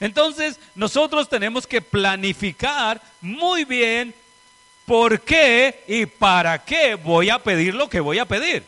Entonces, 0.00 0.58
nosotros 0.74 1.28
tenemos 1.28 1.64
que 1.66 1.80
planificar 1.80 3.00
muy 3.20 3.64
bien 3.64 4.12
por 4.84 5.20
qué 5.20 5.84
y 5.86 6.06
para 6.06 6.64
qué 6.64 6.96
voy 6.96 7.30
a 7.30 7.38
pedir 7.38 7.74
lo 7.74 7.88
que 7.88 8.00
voy 8.00 8.18
a 8.18 8.24
pedir. 8.24 8.64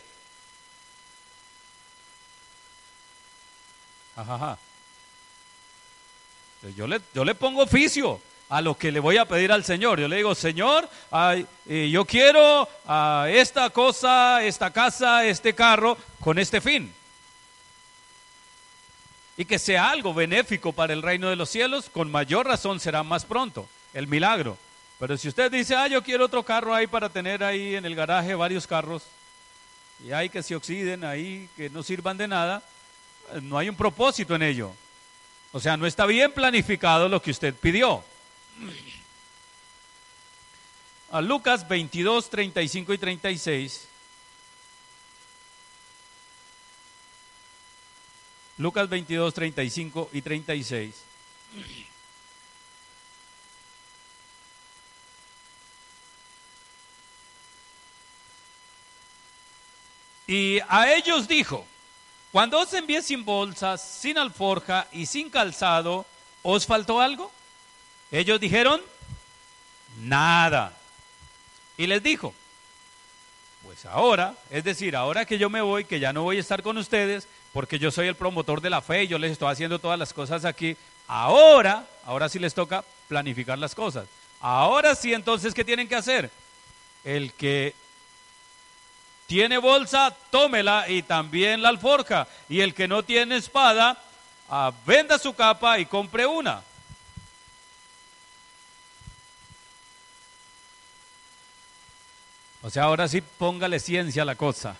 Ajá. 4.14 4.58
Yo 6.76 6.86
le, 6.86 7.00
yo 7.12 7.24
le 7.24 7.34
pongo 7.34 7.62
oficio 7.62 8.20
a 8.54 8.60
lo 8.60 8.78
que 8.78 8.92
le 8.92 9.00
voy 9.00 9.16
a 9.16 9.24
pedir 9.24 9.50
al 9.50 9.64
Señor. 9.64 9.98
Yo 9.98 10.06
le 10.06 10.14
digo, 10.14 10.32
Señor, 10.36 10.88
eh, 11.66 11.90
yo 11.90 12.04
quiero 12.04 12.68
a 12.86 13.26
esta 13.28 13.68
cosa, 13.70 14.44
esta 14.44 14.70
casa, 14.70 15.24
este 15.24 15.56
carro, 15.56 15.98
con 16.20 16.38
este 16.38 16.60
fin. 16.60 16.94
Y 19.36 19.44
que 19.44 19.58
sea 19.58 19.90
algo 19.90 20.14
benéfico 20.14 20.72
para 20.72 20.92
el 20.92 21.02
reino 21.02 21.28
de 21.28 21.34
los 21.34 21.50
cielos, 21.50 21.90
con 21.90 22.12
mayor 22.12 22.46
razón 22.46 22.78
será 22.78 23.02
más 23.02 23.24
pronto 23.24 23.68
el 23.92 24.06
milagro. 24.06 24.56
Pero 25.00 25.16
si 25.16 25.26
usted 25.26 25.50
dice, 25.50 25.74
ah, 25.74 25.88
yo 25.88 26.04
quiero 26.04 26.26
otro 26.26 26.44
carro 26.44 26.72
ahí 26.72 26.86
para 26.86 27.08
tener 27.08 27.42
ahí 27.42 27.74
en 27.74 27.84
el 27.84 27.96
garaje 27.96 28.36
varios 28.36 28.68
carros, 28.68 29.02
y 30.06 30.12
hay 30.12 30.28
que 30.28 30.44
se 30.44 30.54
oxiden 30.54 31.02
ahí, 31.02 31.48
que 31.56 31.70
no 31.70 31.82
sirvan 31.82 32.16
de 32.16 32.28
nada, 32.28 32.62
no 33.42 33.58
hay 33.58 33.68
un 33.68 33.74
propósito 33.74 34.36
en 34.36 34.42
ello. 34.42 34.70
O 35.50 35.58
sea, 35.58 35.76
no 35.76 35.86
está 35.88 36.06
bien 36.06 36.30
planificado 36.30 37.08
lo 37.08 37.20
que 37.20 37.32
usted 37.32 37.52
pidió. 37.52 38.04
A 41.10 41.20
Lucas 41.20 41.66
22, 41.68 42.30
35 42.30 42.92
y 42.92 42.98
36. 42.98 43.88
Lucas 48.58 48.88
22, 48.88 49.34
35 49.34 50.10
y 50.12 50.22
36. 50.22 50.94
Y 60.26 60.58
a 60.68 60.92
ellos 60.94 61.28
dijo, 61.28 61.66
cuando 62.32 62.58
os 62.58 62.72
envié 62.72 63.02
sin 63.02 63.24
bolsas, 63.24 63.82
sin 63.82 64.18
alforja 64.18 64.88
y 64.90 65.06
sin 65.06 65.30
calzado, 65.30 66.06
¿os 66.42 66.66
faltó 66.66 67.00
algo? 67.00 67.30
Ellos 68.10 68.40
dijeron, 68.40 68.80
nada. 70.00 70.72
Y 71.76 71.86
les 71.86 72.02
dijo, 72.02 72.34
pues 73.64 73.86
ahora, 73.86 74.34
es 74.50 74.64
decir, 74.64 74.94
ahora 74.94 75.24
que 75.24 75.38
yo 75.38 75.50
me 75.50 75.62
voy, 75.62 75.84
que 75.84 76.00
ya 76.00 76.12
no 76.12 76.22
voy 76.22 76.36
a 76.36 76.40
estar 76.40 76.62
con 76.62 76.78
ustedes, 76.78 77.26
porque 77.52 77.78
yo 77.78 77.90
soy 77.90 78.08
el 78.08 78.14
promotor 78.14 78.60
de 78.60 78.70
la 78.70 78.82
fe 78.82 79.04
y 79.04 79.08
yo 79.08 79.18
les 79.18 79.32
estoy 79.32 79.50
haciendo 79.50 79.78
todas 79.78 79.98
las 79.98 80.12
cosas 80.12 80.44
aquí, 80.44 80.76
ahora, 81.08 81.86
ahora 82.04 82.28
sí 82.28 82.38
les 82.38 82.54
toca 82.54 82.84
planificar 83.08 83.58
las 83.58 83.74
cosas. 83.74 84.06
Ahora 84.40 84.94
sí, 84.94 85.14
entonces, 85.14 85.54
¿qué 85.54 85.64
tienen 85.64 85.88
que 85.88 85.96
hacer? 85.96 86.30
El 87.04 87.32
que 87.32 87.74
tiene 89.26 89.58
bolsa, 89.58 90.14
tómela 90.30 90.88
y 90.88 91.02
también 91.02 91.62
la 91.62 91.70
alforja. 91.70 92.26
Y 92.48 92.60
el 92.60 92.74
que 92.74 92.86
no 92.86 93.02
tiene 93.02 93.36
espada, 93.36 93.98
ah, 94.50 94.72
venda 94.84 95.18
su 95.18 95.34
capa 95.34 95.78
y 95.78 95.86
compre 95.86 96.26
una. 96.26 96.62
O 102.64 102.70
sea, 102.70 102.84
ahora 102.84 103.06
sí 103.08 103.20
póngale 103.20 103.78
ciencia 103.78 104.22
a 104.22 104.24
la 104.24 104.36
cosa. 104.36 104.74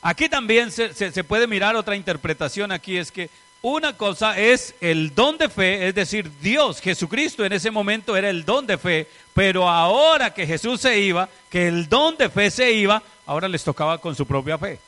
Aquí 0.00 0.28
también 0.28 0.70
se, 0.70 0.94
se, 0.94 1.24
puede 1.24 1.48
mirar 1.48 1.74
otra 1.74 1.96
interpretación 1.96 2.70
aquí, 2.70 2.96
es 2.96 3.10
que 3.10 3.28
una 3.60 3.96
cosa 3.96 4.38
es 4.38 4.76
el 4.80 5.16
don 5.16 5.36
de 5.36 5.48
fe, 5.48 5.88
es 5.88 5.96
decir, 5.96 6.30
Dios, 6.40 6.80
Jesucristo 6.80 7.44
en 7.44 7.52
ese 7.52 7.72
momento 7.72 8.16
era 8.16 8.30
el 8.30 8.44
don 8.44 8.68
de 8.68 8.78
fe, 8.78 9.08
pero 9.34 9.68
ahora 9.68 10.32
que 10.32 10.46
Jesús 10.46 10.80
se 10.80 11.00
iba, 11.00 11.28
que 11.50 11.66
el 11.66 11.88
don 11.88 12.16
de 12.16 12.30
fe 12.30 12.52
se 12.52 12.70
iba, 12.70 13.02
ahora 13.26 13.48
les 13.48 13.64
tocaba 13.64 13.98
con 13.98 14.14
su 14.14 14.24
propia 14.24 14.58
fe. 14.58 14.78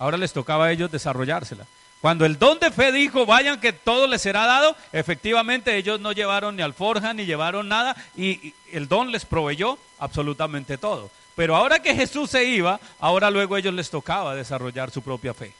Ahora 0.00 0.16
les 0.16 0.32
tocaba 0.32 0.66
a 0.66 0.72
ellos 0.72 0.90
desarrollársela. 0.90 1.64
Cuando 2.00 2.24
el 2.24 2.38
don 2.38 2.58
de 2.58 2.70
fe 2.70 2.92
dijo, 2.92 3.26
vayan 3.26 3.60
que 3.60 3.74
todo 3.74 4.06
les 4.06 4.22
será 4.22 4.46
dado, 4.46 4.74
efectivamente 4.92 5.76
ellos 5.76 6.00
no 6.00 6.12
llevaron 6.12 6.56
ni 6.56 6.62
alforja 6.62 7.12
ni 7.12 7.26
llevaron 7.26 7.68
nada 7.68 7.94
y 8.16 8.54
el 8.72 8.88
don 8.88 9.12
les 9.12 9.26
proveyó 9.26 9.78
absolutamente 9.98 10.78
todo. 10.78 11.10
Pero 11.36 11.56
ahora 11.56 11.80
que 11.80 11.94
Jesús 11.94 12.30
se 12.30 12.44
iba, 12.44 12.80
ahora 12.98 13.30
luego 13.30 13.54
a 13.54 13.58
ellos 13.58 13.74
les 13.74 13.90
tocaba 13.90 14.34
desarrollar 14.34 14.90
su 14.90 15.02
propia 15.02 15.34
fe. 15.34 15.52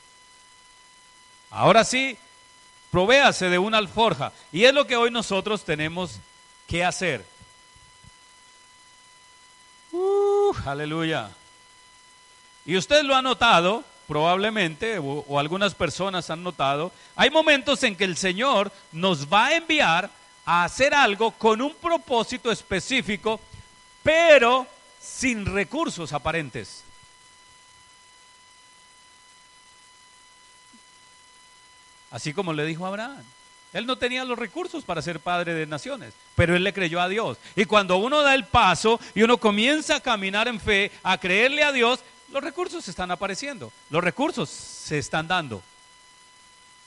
Ahora 1.51 1.85
sí, 1.85 2.17
provéase 2.91 3.49
de 3.49 3.59
una 3.59 3.79
alforja. 3.79 4.33
Y 4.53 4.65
es 4.65 4.73
lo 4.73 4.87
que 4.87 4.97
hoy 4.97 5.11
nosotros 5.11 5.65
tenemos 5.65 6.19
que 6.67 6.85
hacer. 6.85 7.25
Uh, 9.93 10.55
aleluya. 10.65 11.31
Y 12.65 12.77
usted 12.77 13.03
lo 13.03 13.17
ha 13.17 13.23
notado, 13.23 13.85
probablemente, 14.11 14.99
o, 14.99 15.39
algunas 15.39 15.73
personas 15.73 16.31
han 16.31 16.43
notado, 16.43 16.91
hay 17.15 17.31
momentos 17.31 17.81
en 17.85 17.95
que 17.95 18.03
el 18.03 18.17
Señor 18.17 18.73
nos 18.91 19.33
va 19.33 19.47
a 19.47 19.55
enviar 19.55 20.11
a 20.45 20.65
hacer 20.65 20.93
algo 20.93 21.31
con 21.31 21.63
un 21.63 21.77
propósito 21.77 22.51
específico, 22.51 23.39
pero 24.03 24.67
sin 25.01 25.47
recursos 25.47 26.13
aparentes. 26.13 26.83
Así 32.11 32.33
como 32.33 32.53
le 32.53 32.67
dijo 32.67 32.85
Abraham. 32.85 33.23
Él 33.73 33.87
no 33.87 33.97
tenía 33.97 34.25
los 34.25 34.37
recursos 34.37 34.83
para 34.83 35.03
ser 35.03 35.21
padre 35.21 35.55
de 35.55 35.67
naciones, 35.67 36.15
pero 36.35 36.57
él 36.57 36.65
le 36.65 36.73
creyó 36.73 37.01
a 37.01 37.09
Dios. 37.09 37.39
Y 37.55 37.67
cuando 37.67 37.99
uno 37.99 38.23
da 38.23 38.35
el 38.35 38.45
paso 38.45 38.99
y 39.15 39.23
uno 39.23 39.39
comienza 39.39 39.95
a 39.95 40.01
caminar 40.01 40.49
en 40.49 40.59
fe, 40.59 40.91
a 41.05 41.17
creerle 41.19 41.63
a 41.63 41.71
Dios, 41.71 42.01
los 42.33 42.43
recursos 42.43 42.87
están 42.89 43.11
apareciendo, 43.11 43.73
los 43.91 44.03
recursos 44.03 44.49
se 44.49 44.99
están 44.99 45.29
dando. 45.29 45.63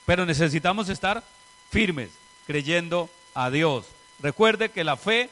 Pero 0.05 0.25
necesitamos 0.25 0.89
estar 0.89 1.23
firmes, 1.71 2.09
creyendo 2.45 3.09
a 3.33 3.49
Dios. 3.49 3.85
Recuerde 4.19 4.69
que 4.69 4.83
la 4.83 4.97
fe 4.97 5.29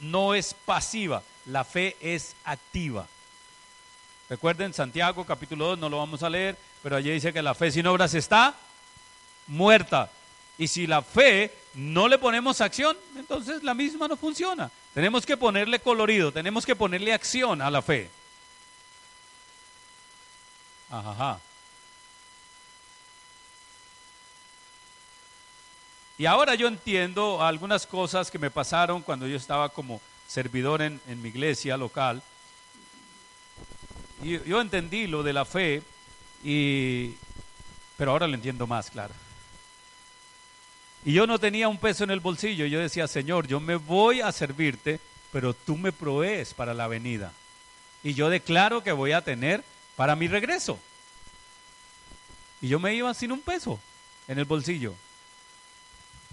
no 0.00 0.34
es 0.34 0.54
pasiva, 0.54 1.22
la 1.46 1.64
fe 1.64 1.96
es 2.00 2.34
activa. 2.44 3.06
Recuerden, 4.28 4.72
Santiago 4.72 5.24
capítulo 5.24 5.66
2, 5.68 5.78
no 5.78 5.88
lo 5.88 5.98
vamos 5.98 6.22
a 6.22 6.30
leer, 6.30 6.56
pero 6.82 6.96
allí 6.96 7.10
dice 7.10 7.32
que 7.32 7.42
la 7.42 7.54
fe 7.54 7.70
sin 7.70 7.86
obras 7.86 8.14
está 8.14 8.54
muerta. 9.46 10.10
Y 10.58 10.68
si 10.68 10.86
la 10.86 11.02
fe 11.02 11.52
no 11.74 12.08
le 12.08 12.18
ponemos 12.18 12.60
acción, 12.60 12.96
entonces 13.16 13.62
la 13.62 13.74
misma 13.74 14.08
no 14.08 14.16
funciona. 14.16 14.70
Tenemos 14.94 15.26
que 15.26 15.36
ponerle 15.36 15.80
colorido, 15.80 16.32
tenemos 16.32 16.64
que 16.64 16.76
ponerle 16.76 17.12
acción 17.12 17.60
a 17.60 17.70
la 17.70 17.82
fe. 17.82 18.10
Ajá. 20.92 21.40
Y 26.18 26.26
ahora 26.26 26.54
yo 26.54 26.68
entiendo 26.68 27.42
algunas 27.42 27.86
cosas 27.86 28.30
que 28.30 28.38
me 28.38 28.50
pasaron 28.50 29.00
cuando 29.00 29.26
yo 29.26 29.36
estaba 29.36 29.70
como 29.70 30.02
servidor 30.28 30.82
en, 30.82 31.00
mi 31.22 31.30
iglesia 31.30 31.78
local. 31.78 32.22
Y 34.22 34.38
yo 34.46 34.60
entendí 34.60 35.06
lo 35.06 35.22
de 35.22 35.32
la 35.32 35.46
fe, 35.46 35.82
y, 36.44 37.14
pero 37.96 38.10
ahora 38.10 38.28
lo 38.28 38.34
entiendo 38.34 38.66
más, 38.66 38.90
claro. 38.90 39.14
Y 41.06 41.14
yo 41.14 41.26
no 41.26 41.38
tenía 41.38 41.68
un 41.68 41.78
peso 41.78 42.04
en 42.04 42.10
el 42.10 42.20
bolsillo. 42.20 42.66
Yo 42.66 42.80
decía, 42.80 43.08
Señor, 43.08 43.48
yo 43.48 43.60
me 43.60 43.76
voy 43.76 44.20
a 44.20 44.30
servirte, 44.30 45.00
pero 45.32 45.54
tú 45.54 45.78
me 45.78 45.90
provees 45.90 46.52
para 46.52 46.74
la 46.74 46.86
venida. 46.86 47.32
Y 48.04 48.12
yo 48.12 48.28
declaro 48.28 48.84
que 48.84 48.92
voy 48.92 49.12
a 49.12 49.22
tener 49.22 49.64
para 49.96 50.16
mi 50.16 50.28
regreso. 50.28 50.78
Y 52.60 52.68
yo 52.68 52.78
me 52.78 52.94
iba 52.94 53.12
sin 53.14 53.32
un 53.32 53.40
peso 53.40 53.78
en 54.28 54.38
el 54.38 54.44
bolsillo. 54.44 54.94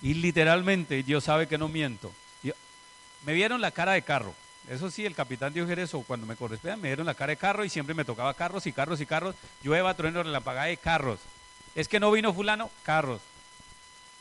Y 0.01 0.14
literalmente, 0.14 1.03
Dios 1.03 1.24
sabe 1.24 1.47
que 1.47 1.57
no 1.57 1.68
miento. 1.68 2.12
me 3.26 3.34
vieron 3.34 3.60
la 3.60 3.72
cara 3.72 3.93
de 3.93 4.01
carro. 4.01 4.34
Eso 4.70 4.91
sí, 4.91 5.05
el 5.05 5.16
capitán 5.16 5.53
Dios 5.53 5.93
o 5.93 6.03
cuando 6.03 6.28
me 6.28 6.36
corresponde, 6.36 6.78
me 6.78 6.89
dieron 6.89 7.05
la 7.05 7.16
cara 7.16 7.32
de 7.32 7.38
carro 7.38 7.66
y 7.66 7.70
siempre 7.70 7.95
me 7.95 8.05
tocaba 8.05 8.34
carros 8.34 8.68
y 8.68 8.72
carros 8.72 9.01
y 9.01 9.05
carros. 9.05 9.36
Llueva, 9.64 9.93
trueno, 9.95 10.24
la 10.24 10.41
pagada 10.41 10.68
de 10.68 10.78
carros. 10.78 11.20
Es 11.76 11.88
que 11.88 11.99
no 11.99 12.12
vino 12.12 12.34
fulano, 12.34 12.70
carros. 12.84 13.22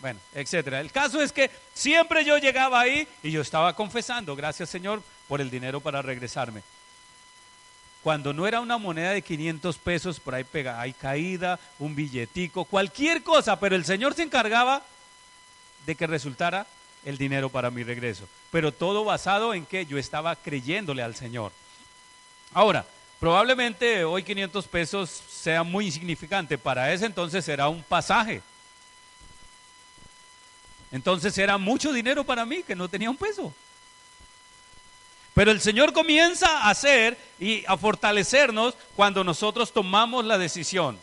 Bueno, 0.00 0.20
etcétera. 0.34 0.80
El 0.80 0.92
caso 0.92 1.20
es 1.20 1.32
que 1.32 1.50
siempre 1.74 2.24
yo 2.24 2.38
llegaba 2.38 2.80
ahí 2.80 3.06
y 3.22 3.30
yo 3.30 3.42
estaba 3.42 3.74
confesando, 3.74 4.36
gracias 4.36 4.70
Señor 4.70 5.02
por 5.26 5.40
el 5.40 5.50
dinero 5.50 5.80
para 5.80 6.02
regresarme. 6.02 6.62
Cuando 8.08 8.32
no 8.32 8.46
era 8.46 8.62
una 8.62 8.78
moneda 8.78 9.10
de 9.10 9.20
500 9.20 9.76
pesos, 9.76 10.18
por 10.18 10.34
ahí 10.34 10.42
pega, 10.42 10.80
hay 10.80 10.94
caída, 10.94 11.60
un 11.78 11.94
billetico, 11.94 12.64
cualquier 12.64 13.22
cosa, 13.22 13.60
pero 13.60 13.76
el 13.76 13.84
Señor 13.84 14.14
se 14.14 14.22
encargaba 14.22 14.82
de 15.84 15.94
que 15.94 16.06
resultara 16.06 16.66
el 17.04 17.18
dinero 17.18 17.50
para 17.50 17.70
mi 17.70 17.82
regreso. 17.82 18.26
Pero 18.50 18.72
todo 18.72 19.04
basado 19.04 19.52
en 19.52 19.66
que 19.66 19.84
yo 19.84 19.98
estaba 19.98 20.34
creyéndole 20.36 21.02
al 21.02 21.16
Señor. 21.16 21.52
Ahora, 22.54 22.86
probablemente 23.20 24.04
hoy 24.04 24.22
500 24.22 24.66
pesos 24.68 25.10
sea 25.28 25.62
muy 25.62 25.84
insignificante, 25.84 26.56
para 26.56 26.90
ese 26.90 27.04
entonces 27.04 27.46
era 27.46 27.68
un 27.68 27.82
pasaje. 27.82 28.40
Entonces 30.90 31.36
era 31.36 31.58
mucho 31.58 31.92
dinero 31.92 32.24
para 32.24 32.46
mí, 32.46 32.62
que 32.62 32.74
no 32.74 32.88
tenía 32.88 33.10
un 33.10 33.18
peso. 33.18 33.52
Pero 35.38 35.52
el 35.52 35.60
Señor 35.60 35.92
comienza 35.92 36.48
a 36.48 36.70
hacer 36.70 37.16
y 37.38 37.62
a 37.68 37.76
fortalecernos 37.76 38.74
cuando 38.96 39.22
nosotros 39.22 39.72
tomamos 39.72 40.24
la 40.24 40.36
decisión. 40.36 40.98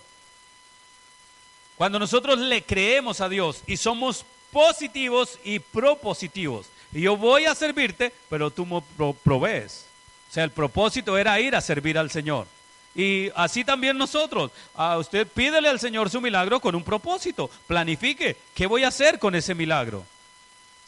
Cuando 1.77 1.99
nosotros 1.99 2.39
le 2.39 2.61
creemos 2.61 3.21
a 3.21 3.29
Dios 3.29 3.61
y 3.65 3.77
somos 3.77 4.25
positivos 4.51 5.39
y 5.45 5.59
propositivos. 5.59 6.65
Y 6.91 6.99
yo 6.99 7.15
voy 7.15 7.45
a 7.45 7.55
servirte, 7.55 8.11
pero 8.29 8.51
tú 8.51 8.65
me 8.65 8.83
provees. 9.23 9.85
O 10.29 10.33
sea, 10.33 10.43
el 10.43 10.51
propósito 10.51 11.17
era 11.17 11.39
ir 11.39 11.55
a 11.55 11.61
servir 11.61 11.97
al 11.97 12.11
Señor. 12.11 12.45
Y 12.93 13.29
así 13.37 13.63
también 13.63 13.97
nosotros. 13.97 14.51
A 14.75 14.97
usted 14.97 15.25
pídele 15.29 15.69
al 15.69 15.79
Señor 15.79 16.09
su 16.09 16.19
milagro 16.19 16.59
con 16.59 16.75
un 16.75 16.83
propósito. 16.83 17.49
Planifique. 17.67 18.35
¿Qué 18.53 18.67
voy 18.67 18.83
a 18.83 18.89
hacer 18.89 19.17
con 19.17 19.33
ese 19.33 19.55
milagro? 19.55 20.05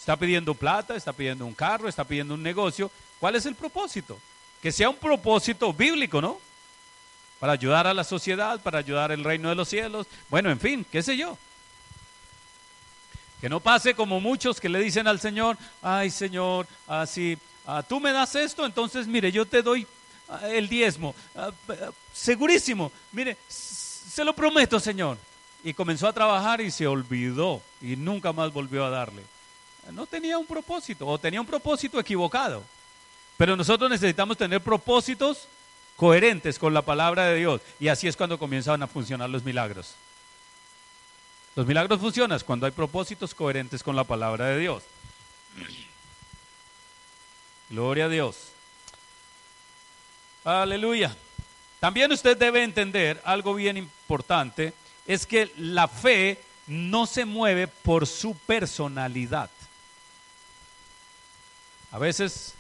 Está 0.08 0.16
pidiendo 0.16 0.54
plata, 0.54 0.96
está 0.96 1.12
pidiendo 1.12 1.46
un 1.46 1.54
carro, 1.54 1.90
está 1.90 2.06
pidiendo 2.06 2.34
un 2.34 2.42
negocio. 2.42 2.90
¿Cuál 3.20 3.36
es 3.36 3.46
el 3.46 3.56
propósito? 3.56 4.18
Que 4.62 4.72
sea 4.72 4.90
un 4.90 4.96
propósito 4.96 5.74
bíblico, 5.74 6.22
¿no? 6.22 6.40
Para 7.42 7.52
ayudar 7.52 7.88
a 7.88 7.94
la 7.94 8.06
sociedad, 8.06 8.58
para 8.62 8.80
ayudar 8.80 9.12
al 9.12 9.22
reino 9.22 9.50
de 9.50 9.56
los 9.56 9.68
cielos. 9.68 10.08
Bueno, 10.30 10.50
en 10.50 10.62
fin, 10.62 10.86
qué 10.90 11.04
sé 11.04 11.18
yo. 11.18 11.38
Que 13.42 13.50
no 13.50 13.60
pase 13.60 13.96
como 13.96 14.22
muchos 14.22 14.62
que 14.62 14.70
le 14.70 14.80
dicen 14.80 15.10
al 15.10 15.20
Señor, 15.20 15.58
ay 15.82 16.10
Señor, 16.10 16.68
así, 16.88 17.38
ah, 17.66 17.84
tú 17.84 18.00
me 18.00 18.14
das 18.14 18.34
esto, 18.36 18.66
entonces 18.66 19.08
mire, 19.08 19.30
yo 19.34 19.46
te 19.46 19.62
doy 19.62 19.86
el 20.44 20.70
diezmo. 20.70 21.16
Ah, 21.36 21.52
segurísimo. 22.14 22.94
Mire, 23.12 23.36
se 23.50 24.24
lo 24.24 24.34
prometo, 24.34 24.80
Señor. 24.80 25.18
Y 25.66 25.74
comenzó 25.74 26.08
a 26.08 26.14
trabajar 26.14 26.62
y 26.62 26.72
se 26.72 26.88
olvidó 26.88 27.62
y 27.82 27.98
nunca 27.98 28.32
más 28.32 28.54
volvió 28.54 28.86
a 28.86 28.90
darle. 28.90 29.22
No 29.92 30.06
tenía 30.06 30.38
un 30.38 30.46
propósito 30.46 31.08
o 31.08 31.18
tenía 31.18 31.42
un 31.42 31.48
propósito 31.48 32.00
equivocado. 32.00 32.64
Pero 33.38 33.56
nosotros 33.56 33.90
necesitamos 33.90 34.38
tener 34.38 34.62
propósitos 34.62 35.48
coherentes 35.96 36.60
con 36.60 36.74
la 36.74 36.82
palabra 36.82 37.26
de 37.26 37.38
Dios. 37.38 37.62
Y 37.80 37.88
así 37.88 38.08
es 38.08 38.18
cuando 38.18 38.40
comienzan 38.40 38.82
a 38.84 38.88
funcionar 38.88 39.30
los 39.30 39.44
milagros. 39.44 39.96
Los 41.56 41.66
milagros 41.66 42.00
funcionan 42.00 42.40
cuando 42.46 42.66
hay 42.66 42.72
propósitos 42.72 43.34
coherentes 43.34 43.82
con 43.82 43.96
la 43.96 44.04
palabra 44.04 44.46
de 44.46 44.60
Dios. 44.60 44.84
Gloria 47.70 48.06
a 48.06 48.10
Dios. 48.10 48.38
Aleluya. 50.44 51.16
También 51.80 52.12
usted 52.12 52.38
debe 52.38 52.64
entender 52.64 53.22
algo 53.24 53.54
bien 53.54 53.78
importante, 53.78 54.74
es 55.06 55.26
que 55.26 55.52
la 55.58 55.88
fe 55.88 56.40
no 56.68 57.06
se 57.06 57.26
mueve 57.26 57.68
por 57.68 58.08
su 58.08 58.36
personalidad. 58.36 59.50
A 61.92 62.00
veces 62.00 62.54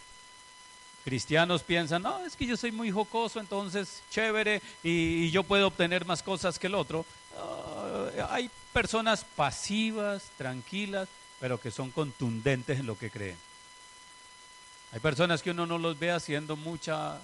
cristianos 1.03 1.63
piensan, 1.63 2.01
no, 2.01 2.25
es 2.25 2.35
que 2.35 2.45
yo 2.45 2.57
soy 2.57 2.71
muy 2.71 2.91
jocoso, 2.91 3.39
entonces 3.39 4.01
chévere 4.11 4.61
y, 4.83 5.31
yo 5.31 5.43
puedo 5.43 5.67
obtener 5.67 6.05
más 6.05 6.21
cosas 6.21 6.59
que 6.59 6.67
el 6.67 6.75
otro. 6.75 7.05
Ah, 7.37 8.27
hay 8.31 8.49
personas 8.73 9.23
pasivas, 9.23 10.23
tranquilas, 10.37 11.07
pero 11.39 11.59
que 11.59 11.71
son 11.71 11.91
contundentes 11.91 12.79
en 12.79 12.85
lo 12.85 12.97
que 12.97 13.09
creen. 13.09 13.37
Hay 14.91 14.99
personas 14.99 15.41
que 15.41 15.51
uno 15.51 15.65
no 15.65 15.77
los 15.77 15.97
ve 15.99 16.11
haciendo 16.11 16.55
mucha 16.55 17.17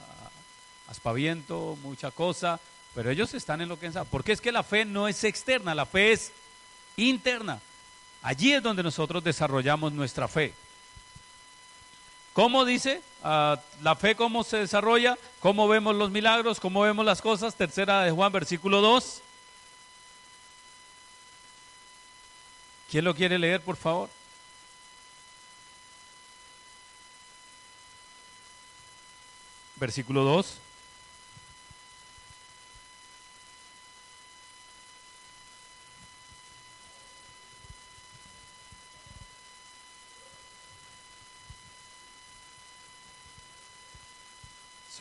aspaviento, 0.87 1.77
mucha 1.81 2.11
cosa, 2.11 2.59
pero 2.93 3.09
ellos 3.09 3.33
están 3.33 3.61
en 3.61 3.69
lo 3.69 3.79
que 3.79 3.91
saben. 3.91 4.07
Porque 4.11 4.31
es 4.31 4.41
que 4.41 4.51
la 4.51 4.63
fe 4.63 4.85
no 4.85 5.07
es 5.07 5.23
externa, 5.23 5.73
la 5.73 5.85
fe 5.85 6.11
es 6.11 6.31
interna. 6.97 7.59
Allí 8.21 8.53
es 8.53 8.63
donde 8.63 8.83
nosotros 8.83 9.23
desarrollamos 9.23 9.91
nuestra 9.91 10.27
fe. 10.27 10.53
¿Cómo 12.33 12.65
dice? 12.65 13.01
Ah, 13.23 13.59
la 13.83 13.95
fe, 13.95 14.15
¿cómo 14.15 14.43
se 14.43 14.57
desarrolla? 14.57 15.17
¿Cómo 15.39 15.67
vemos 15.67 15.95
los 15.95 16.09
milagros? 16.09 16.59
¿Cómo 16.59 16.81
vemos 16.81 17.05
las 17.05 17.21
cosas? 17.21 17.55
Tercera 17.55 18.01
de 18.01 18.11
Juan, 18.11 18.31
versículo 18.31 18.81
2. 18.81 19.21
¿Quién 22.89 23.05
lo 23.05 23.15
quiere 23.15 23.37
leer, 23.37 23.61
por 23.61 23.75
favor? 23.75 24.09
Versículo 29.75 30.23
2. 30.23 30.57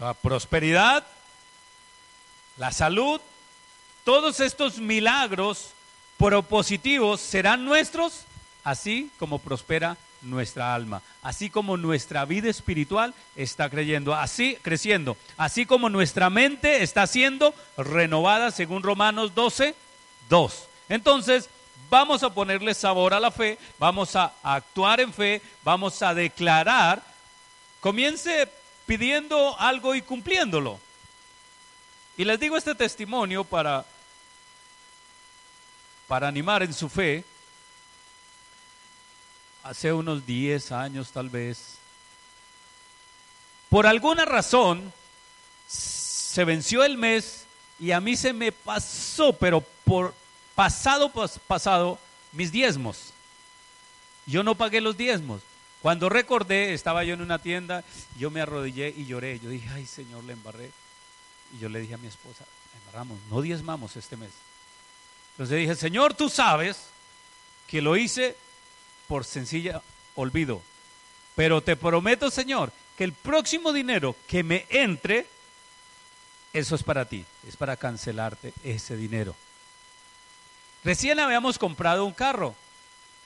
La 0.03 0.15
prosperidad, 0.15 1.07
la 2.57 2.73
salud, 2.73 3.21
todos 4.03 4.41
estos 4.41 4.79
milagros 4.79 5.69
propositivos 6.19 7.21
serán 7.21 7.65
nuestros, 7.65 8.25
así 8.65 9.13
como 9.17 9.39
prospera 9.39 9.97
nuestra 10.21 10.75
alma, 10.75 11.03
así 11.23 11.51
como 11.51 11.77
nuestra 11.77 12.25
vida 12.25 12.51
espiritual 12.51 13.15
está 13.37 13.71
creyendo, 13.71 14.13
así 14.13 14.59
creciendo, 14.61 15.17
así 15.37 15.67
como 15.67 15.89
nuestra 15.89 16.31
mente 16.31 16.83
está 16.83 17.07
siendo 17.07 17.55
renovada 17.77 18.51
según 18.51 18.83
Romanos 18.83 19.37
12, 19.37 19.73
2. 20.29 20.65
Entonces, 20.89 21.49
vamos 21.89 22.25
a 22.25 22.35
ponerle 22.35 22.75
sabor 22.75 23.15
a 23.15 23.21
la 23.21 23.31
fe, 23.31 23.57
vamos 23.79 24.17
a 24.17 24.33
actuar 24.43 24.99
en 24.99 25.13
fe, 25.13 25.41
vamos 25.63 26.03
a 26.03 26.13
declarar. 26.13 27.01
Comience 27.81 28.49
pidiendo 28.87 29.59
algo 29.59 29.95
y 29.95 30.03
cumpliéndolo. 30.03 30.79
Y 32.17 32.25
les 32.25 32.39
digo 32.39 32.57
este 32.57 32.75
testimonio 32.75 33.45
para, 33.45 33.85
para 36.07 36.29
animar 36.29 36.63
en 36.63 36.75
su 36.75 36.89
fe. 36.89 37.25
Hace 39.63 39.93
unos 39.93 40.27
10 40.27 40.73
años 40.73 41.13
tal 41.13 41.31
vez, 41.31 41.77
por 43.69 43.87
alguna 43.87 44.25
razón, 44.25 44.93
se 45.69 46.45
venció 46.45 46.83
el 46.85 46.99
mes 46.99 47.45
y 47.79 47.93
a 47.93 48.01
mí 48.01 48.17
se 48.17 48.33
me 48.33 48.53
pasó, 48.53 49.33
pero 49.33 49.61
por 49.85 50.15
pasado 50.55 51.11
pasado, 51.47 51.99
mis 52.33 52.53
diezmos. 52.53 53.13
Yo 54.27 54.43
no 54.43 54.55
pagué 54.55 54.81
los 54.81 54.97
diezmos. 54.97 55.43
Cuando 55.83 56.09
recordé, 56.09 56.73
estaba 56.75 57.03
yo 57.03 57.15
en 57.15 57.23
una 57.23 57.41
tienda, 57.41 57.83
yo 58.17 58.31
me 58.31 58.41
arrodillé 58.41 58.95
y 58.97 59.05
lloré. 59.05 59.41
Yo 59.41 59.51
dije, 59.51 59.69
ay 59.75 59.85
Señor, 59.85 60.23
le 60.25 60.33
embarré. 60.33 60.71
Y 61.55 61.59
yo 61.59 61.69
le 61.69 61.81
dije 61.81 61.95
a 61.95 61.99
mi 61.99 62.07
esposa, 62.07 62.45
embarramos, 62.81 63.19
no 63.29 63.43
diezmamos 63.43 63.97
este 63.97 64.17
mes. 64.17 64.31
Entonces 65.33 65.59
dije, 65.59 65.75
Señor, 65.75 66.15
tú 66.15 66.29
sabes 66.29 66.87
que 67.67 67.83
lo 67.83 67.97
hice 67.97 68.37
por 69.09 69.25
sencilla 69.25 69.83
olvido. 70.15 70.63
Pero 71.35 71.63
te 71.63 71.75
prometo, 71.75 72.31
Señor, 72.31 72.73
que 72.97 73.05
el 73.05 73.13
próximo 73.13 73.73
dinero 73.73 74.15
que 74.29 74.45
me 74.45 74.67
entre, 74.71 75.27
eso 76.53 76.77
es 76.77 76.83
para 76.85 77.07
ti, 77.07 77.25
es 77.49 77.57
para 77.57 77.77
cancelarte 77.77 78.53
ese 78.63 78.97
dinero. 78.97 79.35
Recién 80.85 81.19
habíamos 81.19 81.59
comprado 81.59 82.05
un 82.05 82.13
carro 82.13 82.55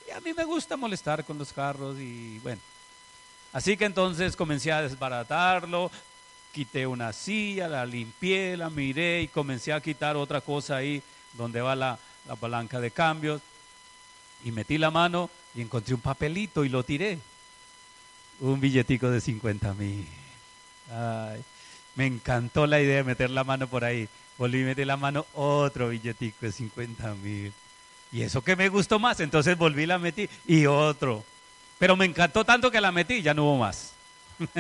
y 0.07 0.11
a 0.11 0.21
mí 0.21 0.33
me 0.35 0.45
gusta 0.45 0.77
molestar 0.77 1.25
con 1.25 1.39
los 1.39 1.53
carros 1.53 1.99
y 1.99 2.39
bueno. 2.41 2.61
Así 3.53 3.77
que 3.77 3.87
entonces 3.87 4.37
comencé 4.37 4.71
a 4.71 4.83
desbaratarlo, 4.83 5.91
quité 6.53 6.87
una 6.87 7.13
silla, 7.13 7.69
la 7.69 7.87
limpié, 7.87 8.57
la 8.57 8.71
miré 8.71 9.23
y 9.23 9.29
comencé 9.29 9.73
a 9.73 9.81
quitar 9.81 10.17
otra 10.17 10.41
cosa 10.41 10.77
ahí 10.77 11.03
donde 11.33 11.61
va 11.61 11.75
la, 11.75 11.99
la 12.27 12.37
palanca 12.37 12.81
de 12.81 12.91
cambios. 12.91 13.41
Y 14.45 14.53
metí 14.53 14.79
la 14.79 14.91
mano 14.91 15.31
y 15.55 15.63
encontré 15.63 15.95
un 15.95 16.01
papelito 16.01 16.65
y 16.65 16.69
lo 16.69 16.83
tiré. 16.83 17.19
Un 18.41 18.61
billetico 18.61 19.11
de 19.11 19.21
50 19.21 19.75
mil. 19.75 20.07
me 21.95 22.07
encantó 22.07 22.67
la 22.67 22.81
idea 22.81 22.97
de 22.97 23.05
meter 23.05 23.31
la 23.31 23.45
mano 23.45 23.67
por 23.67 23.85
ahí. 23.85 24.09
Volví 24.37 24.63
a 24.63 24.67
meter 24.67 24.87
la 24.87 24.99
mano 24.99 25.27
otro 25.33 25.89
billetico 25.89 26.45
de 26.45 26.53
50 26.53 27.15
mil. 27.15 27.53
Y 28.13 28.23
eso 28.23 28.43
que 28.43 28.57
me 28.57 28.69
gustó 28.69 28.99
más, 28.99 29.21
entonces 29.21 29.59
volví 29.59 29.87
la 29.87 29.99
metí 29.99 30.29
y 30.47 30.67
otro. 30.67 31.25
Pero 31.79 31.97
me 31.97 32.05
encantó 32.05 32.45
tanto 32.45 32.71
que 32.71 32.81
la 32.81 32.93
metí 32.93 33.23
ya 33.23 33.35
no 33.35 33.45
hubo 33.45 33.59
más. 33.59 33.93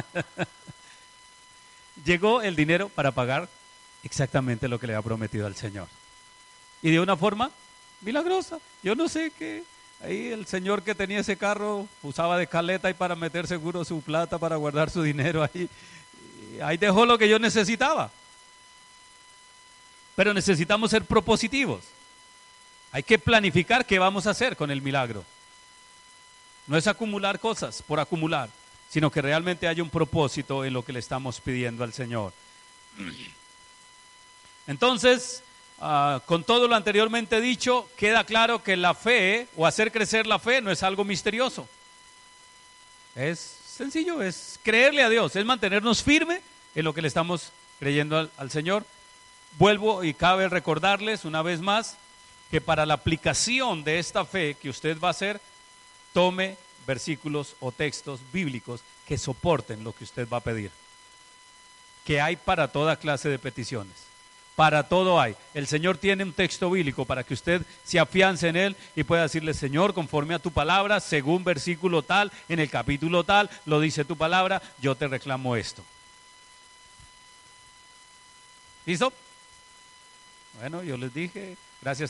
Llegó 2.04 2.42
el 2.42 2.56
dinero 2.56 2.88
para 2.88 3.12
pagar 3.12 3.48
exactamente 4.02 4.68
lo 4.68 4.78
que 4.78 4.86
le 4.86 4.94
había 4.94 5.04
prometido 5.04 5.46
al 5.46 5.56
Señor. 5.56 5.88
Y 6.82 6.90
de 6.90 7.00
una 7.00 7.16
forma 7.16 7.50
milagrosa. 8.02 8.58
Yo 8.82 8.94
no 8.94 9.08
sé 9.08 9.32
qué. 9.36 9.64
Ahí 10.02 10.28
el 10.28 10.46
señor 10.46 10.82
que 10.82 10.94
tenía 10.94 11.20
ese 11.20 11.38
carro 11.38 11.88
usaba 12.02 12.36
de 12.36 12.46
caleta 12.46 12.90
y 12.90 12.94
para 12.94 13.16
meter 13.16 13.46
seguro 13.46 13.84
su 13.84 14.02
plata, 14.02 14.38
para 14.38 14.56
guardar 14.56 14.90
su 14.90 15.02
dinero 15.02 15.42
ahí. 15.42 15.70
ahí 16.62 16.76
dejó 16.76 17.06
lo 17.06 17.16
que 17.16 17.28
yo 17.28 17.38
necesitaba. 17.38 18.10
Pero 20.14 20.34
necesitamos 20.34 20.90
ser 20.90 21.04
propositivos. 21.04 21.80
Hay 22.92 23.02
que 23.02 23.18
planificar 23.18 23.84
qué 23.84 23.98
vamos 23.98 24.26
a 24.26 24.30
hacer 24.30 24.56
con 24.56 24.70
el 24.70 24.82
milagro. 24.82 25.24
No 26.66 26.76
es 26.76 26.86
acumular 26.86 27.38
cosas 27.38 27.82
por 27.82 28.00
acumular, 28.00 28.48
sino 28.88 29.10
que 29.10 29.22
realmente 29.22 29.68
haya 29.68 29.82
un 29.82 29.90
propósito 29.90 30.64
en 30.64 30.72
lo 30.72 30.84
que 30.84 30.92
le 30.92 30.98
estamos 30.98 31.40
pidiendo 31.40 31.84
al 31.84 31.92
Señor. 31.92 32.32
Entonces, 34.66 35.42
ah, 35.80 36.20
con 36.26 36.44
todo 36.44 36.66
lo 36.66 36.74
anteriormente 36.74 37.40
dicho, 37.40 37.88
queda 37.96 38.24
claro 38.24 38.62
que 38.62 38.76
la 38.76 38.94
fe 38.94 39.46
o 39.56 39.66
hacer 39.66 39.92
crecer 39.92 40.26
la 40.26 40.38
fe 40.38 40.60
no 40.60 40.70
es 40.70 40.82
algo 40.82 41.04
misterioso. 41.04 41.68
Es 43.14 43.38
sencillo, 43.66 44.22
es 44.22 44.58
creerle 44.62 45.02
a 45.02 45.08
Dios, 45.08 45.36
es 45.36 45.44
mantenernos 45.44 46.02
firme 46.02 46.40
en 46.74 46.84
lo 46.84 46.94
que 46.94 47.02
le 47.02 47.08
estamos 47.08 47.52
creyendo 47.78 48.28
al 48.36 48.50
Señor. 48.50 48.84
Vuelvo 49.58 50.04
y 50.04 50.14
cabe 50.14 50.48
recordarles 50.48 51.24
una 51.24 51.42
vez 51.42 51.60
más 51.60 51.96
que 52.50 52.60
para 52.60 52.86
la 52.86 52.94
aplicación 52.94 53.84
de 53.84 53.98
esta 53.98 54.24
fe 54.24 54.54
que 54.54 54.70
usted 54.70 54.98
va 55.00 55.08
a 55.08 55.12
hacer, 55.12 55.40
tome 56.12 56.56
versículos 56.86 57.56
o 57.60 57.72
textos 57.72 58.20
bíblicos 58.32 58.80
que 59.06 59.18
soporten 59.18 59.84
lo 59.84 59.92
que 59.92 60.04
usted 60.04 60.28
va 60.28 60.38
a 60.38 60.42
pedir. 60.42 60.70
Que 62.04 62.20
hay 62.20 62.36
para 62.36 62.68
toda 62.68 62.96
clase 62.96 63.28
de 63.28 63.38
peticiones. 63.38 64.06
Para 64.54 64.88
todo 64.88 65.20
hay. 65.20 65.36
El 65.52 65.66
Señor 65.66 65.98
tiene 65.98 66.24
un 66.24 66.32
texto 66.32 66.70
bíblico 66.70 67.04
para 67.04 67.24
que 67.24 67.34
usted 67.34 67.62
se 67.84 67.98
afiance 67.98 68.48
en 68.48 68.56
él 68.56 68.76
y 68.94 69.04
pueda 69.04 69.22
decirle, 69.22 69.52
Señor, 69.52 69.92
conforme 69.92 70.34
a 70.34 70.38
tu 70.38 70.50
palabra, 70.50 71.00
según 71.00 71.44
versículo 71.44 72.02
tal, 72.02 72.32
en 72.48 72.60
el 72.60 72.70
capítulo 72.70 73.22
tal, 73.22 73.50
lo 73.66 73.80
dice 73.80 74.06
tu 74.06 74.16
palabra, 74.16 74.62
yo 74.80 74.94
te 74.94 75.08
reclamo 75.08 75.56
esto. 75.56 75.84
¿Listo? 78.86 79.12
Bueno, 80.58 80.82
yo 80.82 80.96
les 80.96 81.12
dije, 81.12 81.56
gracias. 81.82 82.04